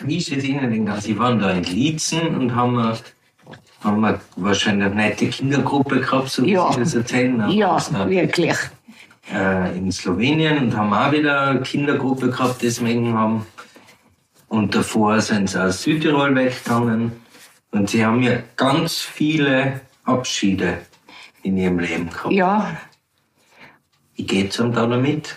wie 0.00 0.16
ist 0.16 0.32
es 0.32 0.44
Ihnen 0.44 0.70
denn? 0.70 1.00
Sie 1.00 1.18
waren 1.18 1.38
da 1.38 1.50
in 1.50 1.64
Liezen 1.64 2.34
und 2.36 2.54
haben, 2.54 2.98
haben 3.84 4.00
wir 4.00 4.20
wahrscheinlich 4.36 4.86
eine 4.86 4.94
nette 4.94 5.26
Kindergruppe 5.28 6.00
gehabt, 6.00 6.30
so 6.30 6.44
wie 6.44 6.52
Ja. 6.52 6.72
Sie 6.72 6.80
das 6.80 6.94
erzählen. 6.94 7.40
Aber 7.40 7.52
Ja, 7.52 7.78
wirklich. 8.08 8.54
äh, 9.32 9.76
in 9.76 9.90
Slowenien 9.90 10.58
und 10.58 10.76
haben 10.76 10.92
auch 10.92 11.10
wieder 11.12 11.40
eine 11.48 11.60
Kindergruppe 11.62 12.30
gehabt, 12.30 12.62
deswegen 12.62 13.14
haben. 13.14 13.46
Und 14.48 14.74
davor 14.74 15.20
sind 15.20 15.48
sie 15.50 15.62
aus 15.62 15.82
Südtirol 15.82 16.34
weggegangen. 16.34 17.12
Und 17.70 17.88
sie 17.90 18.04
haben 18.04 18.22
ja 18.22 18.34
ganz 18.56 19.00
viele 19.00 19.80
Abschiede 20.04 20.78
in 21.42 21.56
ihrem 21.56 21.78
Leben 21.78 22.10
gehabt. 22.10 22.32
Ja, 22.32 22.76
Wie 24.14 24.24
geht's 24.24 24.60
einem 24.60 24.72
da 24.74 24.86
damit? 24.86 25.36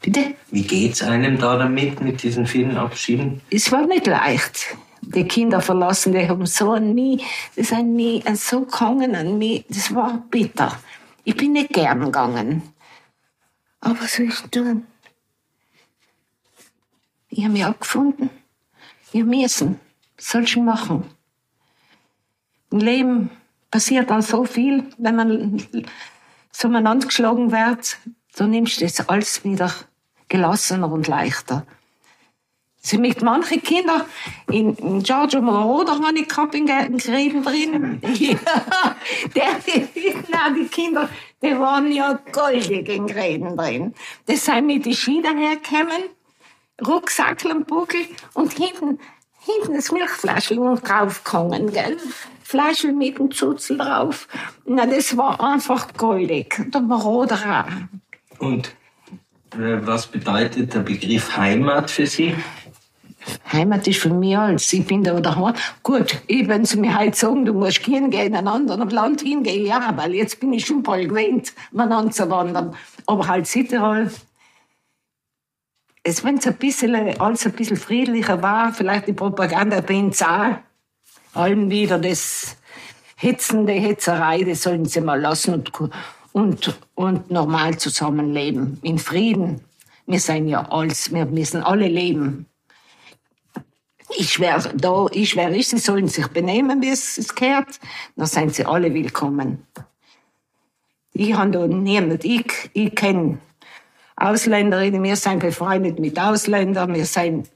bitte? 0.00 0.34
Wie 0.50 0.62
geht's 0.62 1.02
einem 1.02 1.38
da 1.38 1.56
damit, 1.58 2.00
mit 2.00 2.22
diesen 2.22 2.46
vielen 2.46 2.76
Abschieden? 2.76 3.40
Es 3.50 3.70
war 3.72 3.86
nicht 3.86 4.06
leicht. 4.06 4.76
Die 5.02 5.26
Kinder 5.26 5.60
verlassen, 5.60 6.12
die 6.12 6.28
haben 6.28 6.46
so 6.46 6.72
an 6.72 6.94
mich, 6.94 7.24
die 7.56 7.64
sind 7.64 7.94
nie 7.94 8.22
so 8.34 8.62
gehangen 8.64 9.14
an 9.14 9.36
mich. 9.36 9.64
Das 9.68 9.94
war 9.94 10.24
bitter. 10.30 10.78
Ich 11.24 11.36
bin 11.36 11.52
nicht 11.52 11.70
gern 11.70 12.04
gegangen. 12.04 12.62
Aber 13.80 14.00
was 14.00 14.14
soll 14.14 14.26
ich 14.26 14.40
tun? 14.50 14.86
Ich 17.28 17.42
habe 17.44 17.52
mich 17.52 17.64
abgefunden. 17.64 18.30
Ich 19.12 19.20
habe 19.20 19.30
müssen. 19.30 19.80
Was 20.16 20.28
soll 20.28 20.44
ich 20.44 20.56
machen? 20.56 21.04
Im 22.70 22.78
Leben 22.78 23.30
passiert 23.70 24.08
dann 24.08 24.22
so 24.22 24.44
viel, 24.44 24.84
wenn 24.98 25.16
man 25.16 25.62
so 26.52 26.68
umeinander 26.68 27.06
geschlagen 27.06 27.50
wird, 27.50 27.98
dann 28.36 28.50
nimmst 28.50 28.80
du 28.80 28.84
das 28.84 29.08
alles 29.08 29.44
wieder 29.44 29.72
gelassener 30.28 30.90
und 30.90 31.08
leichter. 31.08 31.66
Sie 32.84 32.98
mit 32.98 33.22
manche 33.22 33.60
Kinder 33.60 34.06
in, 34.50 34.74
in 34.74 35.02
Giorgio 35.04 35.40
Moroder 35.40 36.00
habe 36.00 36.18
ich 36.18 36.28
gehabt 36.28 36.52
in 36.56 36.66
Gräben 36.66 37.44
drin. 37.44 38.02
Ja, 38.18 38.34
der, 39.36 39.60
na, 40.28 40.50
die 40.50 40.66
Kinder, 40.66 41.08
die 41.40 41.56
waren 41.58 41.92
ja 41.92 42.18
goldig 42.32 42.88
in 42.88 43.06
Gräben 43.06 43.56
drin. 43.56 43.94
Die 44.28 44.34
sind 44.34 44.66
mit 44.66 44.84
den 44.84 44.94
Ski 44.94 45.22
dahergekommen, 45.22 46.10
Rucksack 46.84 47.44
am 47.44 47.64
Buckel 47.64 48.00
und 48.34 48.52
hinten, 48.54 48.98
hinten 49.38 49.74
das 49.74 49.92
Milchfläschel 49.92 50.58
draufgehangen, 50.82 51.72
gell? 51.72 51.98
Fleischl 52.42 52.92
mit 52.92 53.16
dem 53.16 53.30
Zutzel 53.30 53.78
drauf. 53.78 54.26
Na, 54.66 54.86
das 54.86 55.16
war 55.16 55.40
einfach 55.40 55.94
goldig. 55.96 56.60
Der 56.74 56.80
Moroder 56.80 57.64
auch. 58.40 58.44
Und 58.44 58.74
äh, 59.54 59.78
was 59.86 60.08
bedeutet 60.08 60.74
der 60.74 60.80
Begriff 60.80 61.36
Heimat 61.36 61.90
für 61.90 62.06
Sie? 62.06 62.34
Heimat 63.52 63.86
ist 63.86 64.00
für 64.00 64.10
mich 64.10 64.36
alles. 64.36 64.72
Ich 64.72 64.86
bin 64.86 65.04
da 65.04 65.18
daheim. 65.20 65.54
Gut, 65.82 66.22
ich, 66.26 66.48
wenn 66.48 66.64
sie 66.64 66.78
mir 66.78 66.98
heute 66.98 67.16
sagen, 67.16 67.44
du 67.44 67.52
musst 67.52 67.82
gehen, 67.82 68.10
gehen 68.10 68.28
in 68.28 68.36
ein 68.36 68.48
anderes 68.48 68.92
Land 68.92 69.20
hingehen, 69.20 69.66
ja, 69.66 69.92
weil 69.96 70.14
jetzt 70.14 70.40
bin 70.40 70.52
ich 70.52 70.66
schon 70.66 70.82
bald 70.82 71.08
gewöhnt, 71.08 71.52
miteinander 71.70 72.10
zu 72.10 72.30
wandern. 72.30 72.74
Aber 73.06 73.28
halt 73.28 73.46
Südtirol, 73.46 74.10
es, 76.02 76.24
wenn 76.24 76.38
es 76.38 76.46
ein 76.46 76.54
bisschen, 76.54 76.94
alles 77.20 77.46
ein 77.46 77.52
bisschen 77.52 77.76
friedlicher 77.76 78.42
war, 78.42 78.72
vielleicht 78.72 79.06
die 79.06 79.12
Propaganda 79.12 79.80
bin 79.80 80.12
auch, 80.12 80.56
allem 81.34 81.70
wieder 81.70 81.98
das 81.98 82.56
hitzende 83.16 83.72
Hetzerei, 83.72 84.42
das 84.42 84.62
sollen 84.62 84.84
sie 84.84 85.00
mal 85.00 85.20
lassen 85.20 85.54
und, 85.54 85.72
und, 86.32 86.78
und 86.94 87.30
normal 87.30 87.78
zusammenleben, 87.78 88.78
in 88.82 88.98
Frieden. 88.98 89.60
Wir 90.06 90.18
sind 90.18 90.48
ja 90.48 90.68
alles, 90.70 91.12
wir 91.12 91.26
müssen 91.26 91.62
alle 91.62 91.86
leben. 91.86 92.46
Ich 94.16 94.32
schwör, 94.34 94.58
da, 94.74 95.06
ich 95.10 95.30
schwör, 95.30 95.50
ich, 95.50 95.68
sie 95.68 95.78
sollen 95.78 96.08
sich 96.08 96.26
benehmen, 96.28 96.82
wie 96.82 96.90
es, 96.90 97.18
es 97.18 97.34
gehört. 97.34 97.80
Dann 98.16 98.26
sind 98.26 98.54
sie 98.54 98.64
alle 98.66 98.92
willkommen. 98.92 99.66
Ich 101.14 101.34
habe 101.34 101.50
da 101.50 101.66
niemand, 101.66 102.24
ich, 102.24 102.70
ich 102.72 102.94
kenne 102.94 103.38
Ausländerinnen, 104.16 105.02
wir 105.02 105.16
sind 105.16 105.40
befreundet 105.40 105.98
mit 105.98 106.18
Ausländern, 106.18 106.94
wir 106.94 107.06
sind 107.06 107.48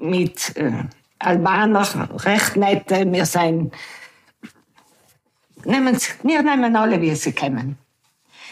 mit 0.00 0.56
äh, 0.56 0.84
Albaner 1.18 1.86
recht 2.24 2.56
nette, 2.56 3.10
wir 3.10 3.26
sind, 3.26 3.74
nehmen, 5.64 5.98
sie- 5.98 6.12
wir 6.22 6.42
nehmen 6.42 6.76
alle, 6.76 7.00
wie 7.00 7.14
sie 7.14 7.32
kommen. 7.32 7.76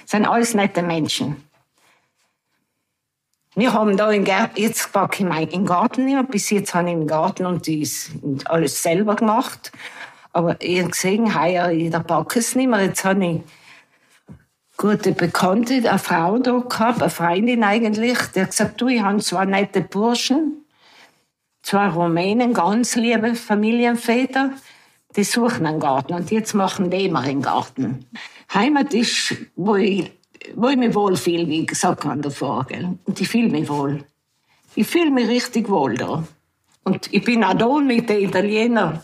sind 0.07 0.27
alles 0.27 0.55
nette 0.55 0.83
Menschen. 0.83 1.48
Wir 3.59 3.73
haben 3.73 3.97
da 3.97 4.09
im 4.13 4.25
Garten, 4.25 4.61
jetzt 4.61 4.93
packe 4.93 5.25
ich 5.25 5.29
meinen 5.29 5.67
Garten 5.67 6.05
nicht 6.05 6.15
mehr. 6.15 6.23
Bis 6.23 6.49
jetzt 6.51 6.75
habe 6.75 6.91
ich 6.91 6.95
im 6.95 7.09
Garten 7.09 7.45
und 7.45 7.67
dies 7.67 8.13
alles 8.45 8.81
selber 8.81 9.17
gemacht. 9.17 9.73
Aber 10.33 10.51
habe 10.51 10.85
gesehen, 10.85 11.37
heuer, 11.37 11.73
ich 11.73 11.91
packe 11.91 12.39
es 12.39 12.55
nicht 12.55 12.69
mehr. 12.69 12.85
Jetzt 12.85 13.05
habe 13.05 13.27
ich 13.27 13.41
gute 14.77 15.11
Bekannte, 15.11 15.75
eine 15.75 15.99
Frau 15.99 16.39
da 16.39 16.53
gehabt, 16.59 17.03
eine 17.03 17.11
Freundin 17.11 17.65
eigentlich, 17.65 18.19
die 18.33 18.43
hat 18.43 18.51
gesagt, 18.51 18.81
du, 18.81 18.87
ich 18.87 19.03
habe 19.03 19.19
zwei 19.19 19.45
nette 19.45 19.81
Burschen, 19.81 20.65
zwei 21.63 21.89
Rumänen, 21.89 22.55
ganz 22.55 22.95
liebe 22.95 23.35
Familienväter, 23.35 24.53
die 25.17 25.25
suchen 25.25 25.67
einen 25.67 25.81
Garten 25.81 26.15
und 26.15 26.31
jetzt 26.31 26.55
machen 26.55 26.91
die 26.91 27.07
immer 27.07 27.23
einen 27.23 27.43
Garten. 27.43 28.07
Heimat 28.55 28.95
ist, 28.95 29.35
wo 29.57 29.75
ich, 29.75 30.13
wo 30.55 30.69
ich 30.69 30.77
mich 30.77 30.95
wohlfühle, 30.95 31.47
wie 31.49 31.67
gesagt 31.67 32.05
habe 32.05 32.21
davor. 32.21 32.67
Gell? 32.69 32.99
Und 33.05 33.21
ich 33.21 33.29
fühle 33.29 33.49
mich 33.49 33.69
wohl. 33.69 34.05
Ich 34.75 34.87
fühle 34.87 35.11
mich 35.11 35.29
richtig 35.29 35.69
wohl 35.69 35.95
da. 35.97 36.25
Und 36.85 37.13
ich 37.13 37.25
bin 37.25 37.45
auch 37.45 37.55
da 37.55 37.69
mit 37.81 38.09
den 38.09 38.29
Italienern. 38.29 39.01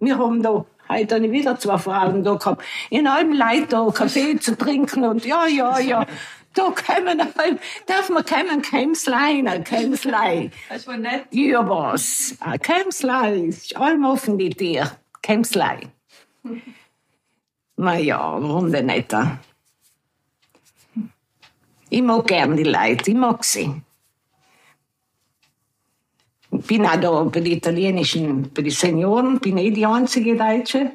Wir 0.00 0.18
haben 0.18 0.42
da, 0.42 0.64
heute 0.88 1.14
habe 1.16 1.26
ich 1.26 1.32
wieder 1.32 1.58
zwei 1.58 1.78
Frauen 1.78 2.24
da 2.24 2.34
gehabt. 2.34 2.64
In 2.88 3.06
allem 3.06 3.32
Leid 3.32 3.72
da 3.72 3.86
Kaffee 3.92 4.38
zu 4.38 4.56
trinken 4.56 5.04
und 5.04 5.24
ja, 5.24 5.46
ja, 5.46 5.78
ja. 5.78 6.06
Da 6.54 6.62
kommen, 6.62 7.18
darf 7.86 8.10
man 8.10 8.24
kommen, 8.24 8.60
Kämslein, 8.62 9.46
ein 9.46 9.62
Kämslein. 9.62 10.50
Das 10.68 10.84
voll 10.84 10.98
nett. 10.98 11.26
Ja, 11.30 11.68
was? 11.68 12.34
Ein 12.40 12.58
Kämslein, 12.58 13.50
ist 13.50 13.76
allem 13.76 14.04
offen 14.04 14.36
die 14.36 14.50
Tür. 14.50 14.90
Kämslein. 15.22 15.92
Na 17.76 17.98
ja, 17.98 18.18
warum 18.18 18.72
denn 18.72 18.86
nicht? 18.86 19.14
Ich 21.90 22.02
mag 22.02 22.26
gern 22.26 22.56
die 22.56 22.62
Leute, 22.62 23.10
ich 23.10 23.16
mag 23.16 23.44
sie. 23.44 23.82
Ich 26.52 26.66
bin 26.66 26.86
auch 26.86 27.00
da 27.00 27.24
bei 27.24 27.40
den 27.40 27.52
italienischen, 27.52 28.50
bei 28.54 28.62
den 28.62 28.70
Senioren, 28.70 29.40
bin 29.40 29.58
eh 29.58 29.70
die 29.70 29.86
einzige 29.86 30.36
Deutsche. 30.36 30.92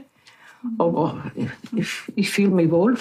Aber 0.77 1.31
ich, 1.35 1.49
ich, 1.75 1.89
ich 2.15 2.29
fühle 2.29 2.49
mich 2.49 2.71
wohl. 2.71 2.97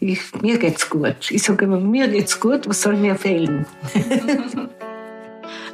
Ich, 0.00 0.20
mir 0.42 0.58
geht's 0.58 0.90
gut. 0.90 1.30
Ich 1.30 1.42
sage 1.42 1.64
immer, 1.64 1.78
mir 1.78 2.08
geht's 2.08 2.38
gut, 2.40 2.68
was 2.68 2.82
soll 2.82 2.96
mir 2.96 3.14
fehlen? 3.14 3.66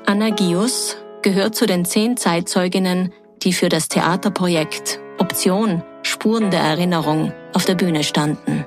Anna 0.06 0.30
Gius 0.30 0.96
gehört 1.22 1.54
zu 1.54 1.66
den 1.66 1.84
zehn 1.84 2.16
Zeitzeuginnen, 2.16 3.12
die 3.42 3.52
für 3.52 3.68
das 3.68 3.88
Theaterprojekt 3.88 5.00
Option 5.18 5.82
Spuren 6.02 6.50
der 6.50 6.60
Erinnerung 6.60 7.32
auf 7.52 7.64
der 7.64 7.74
Bühne 7.74 8.04
standen. 8.04 8.66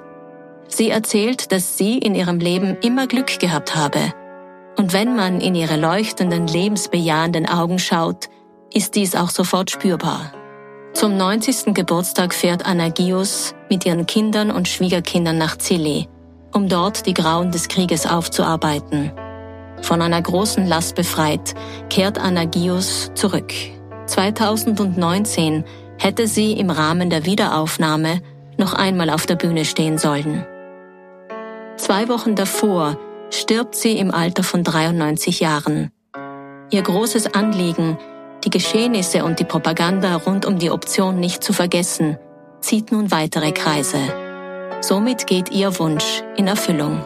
Sie 0.69 0.89
erzählt, 0.89 1.51
dass 1.51 1.77
sie 1.77 1.97
in 1.97 2.15
ihrem 2.15 2.39
Leben 2.39 2.77
immer 2.81 3.07
Glück 3.07 3.39
gehabt 3.39 3.75
habe. 3.75 4.13
Und 4.77 4.93
wenn 4.93 5.15
man 5.15 5.41
in 5.41 5.55
ihre 5.55 5.75
leuchtenden, 5.75 6.47
lebensbejahenden 6.47 7.47
Augen 7.47 7.79
schaut, 7.79 8.29
ist 8.73 8.95
dies 8.95 9.15
auch 9.15 9.29
sofort 9.29 9.71
spürbar. 9.71 10.31
Zum 10.93 11.17
90. 11.17 11.73
Geburtstag 11.73 12.33
fährt 12.33 12.65
Anna 12.65 12.89
Gius 12.89 13.55
mit 13.69 13.85
ihren 13.85 14.05
Kindern 14.05 14.51
und 14.51 14.67
Schwiegerkindern 14.67 15.37
nach 15.37 15.57
Zilli, 15.57 16.07
um 16.53 16.69
dort 16.69 17.05
die 17.05 17.13
Grauen 17.13 17.51
des 17.51 17.67
Krieges 17.67 18.05
aufzuarbeiten. 18.05 19.11
Von 19.81 20.01
einer 20.01 20.21
großen 20.21 20.67
Last 20.67 20.95
befreit, 20.95 21.55
kehrt 21.89 22.19
Anna 22.19 22.45
Gius 22.45 23.11
zurück. 23.15 23.53
2019 24.05 25.63
hätte 25.97 26.27
sie 26.27 26.53
im 26.53 26.69
Rahmen 26.69 27.09
der 27.09 27.25
Wiederaufnahme 27.25 28.21
noch 28.57 28.73
einmal 28.73 29.09
auf 29.09 29.25
der 29.25 29.35
Bühne 29.35 29.65
stehen 29.65 29.97
sollen. 29.97 30.45
Zwei 31.79 32.09
Wochen 32.09 32.35
davor 32.35 32.97
stirbt 33.31 33.73
sie 33.73 33.97
im 33.97 34.11
Alter 34.11 34.43
von 34.43 34.65
93 34.65 35.39
Jahren. 35.39 35.91
Ihr 36.71 36.81
großes 36.81 37.33
Anliegen, 37.33 37.97
die 38.43 38.49
Geschehnisse 38.49 39.23
und 39.23 39.39
die 39.39 39.45
Propaganda 39.45 40.17
rund 40.17 40.45
um 40.45 40.59
die 40.59 40.71
Option 40.71 41.21
nicht 41.21 41.41
zu 41.41 41.53
vergessen, 41.53 42.17
zieht 42.59 42.91
nun 42.91 43.11
weitere 43.11 43.53
Kreise. 43.53 43.97
Somit 44.81 45.25
geht 45.25 45.51
ihr 45.51 45.79
Wunsch 45.79 46.21
in 46.35 46.47
Erfüllung. 46.47 47.01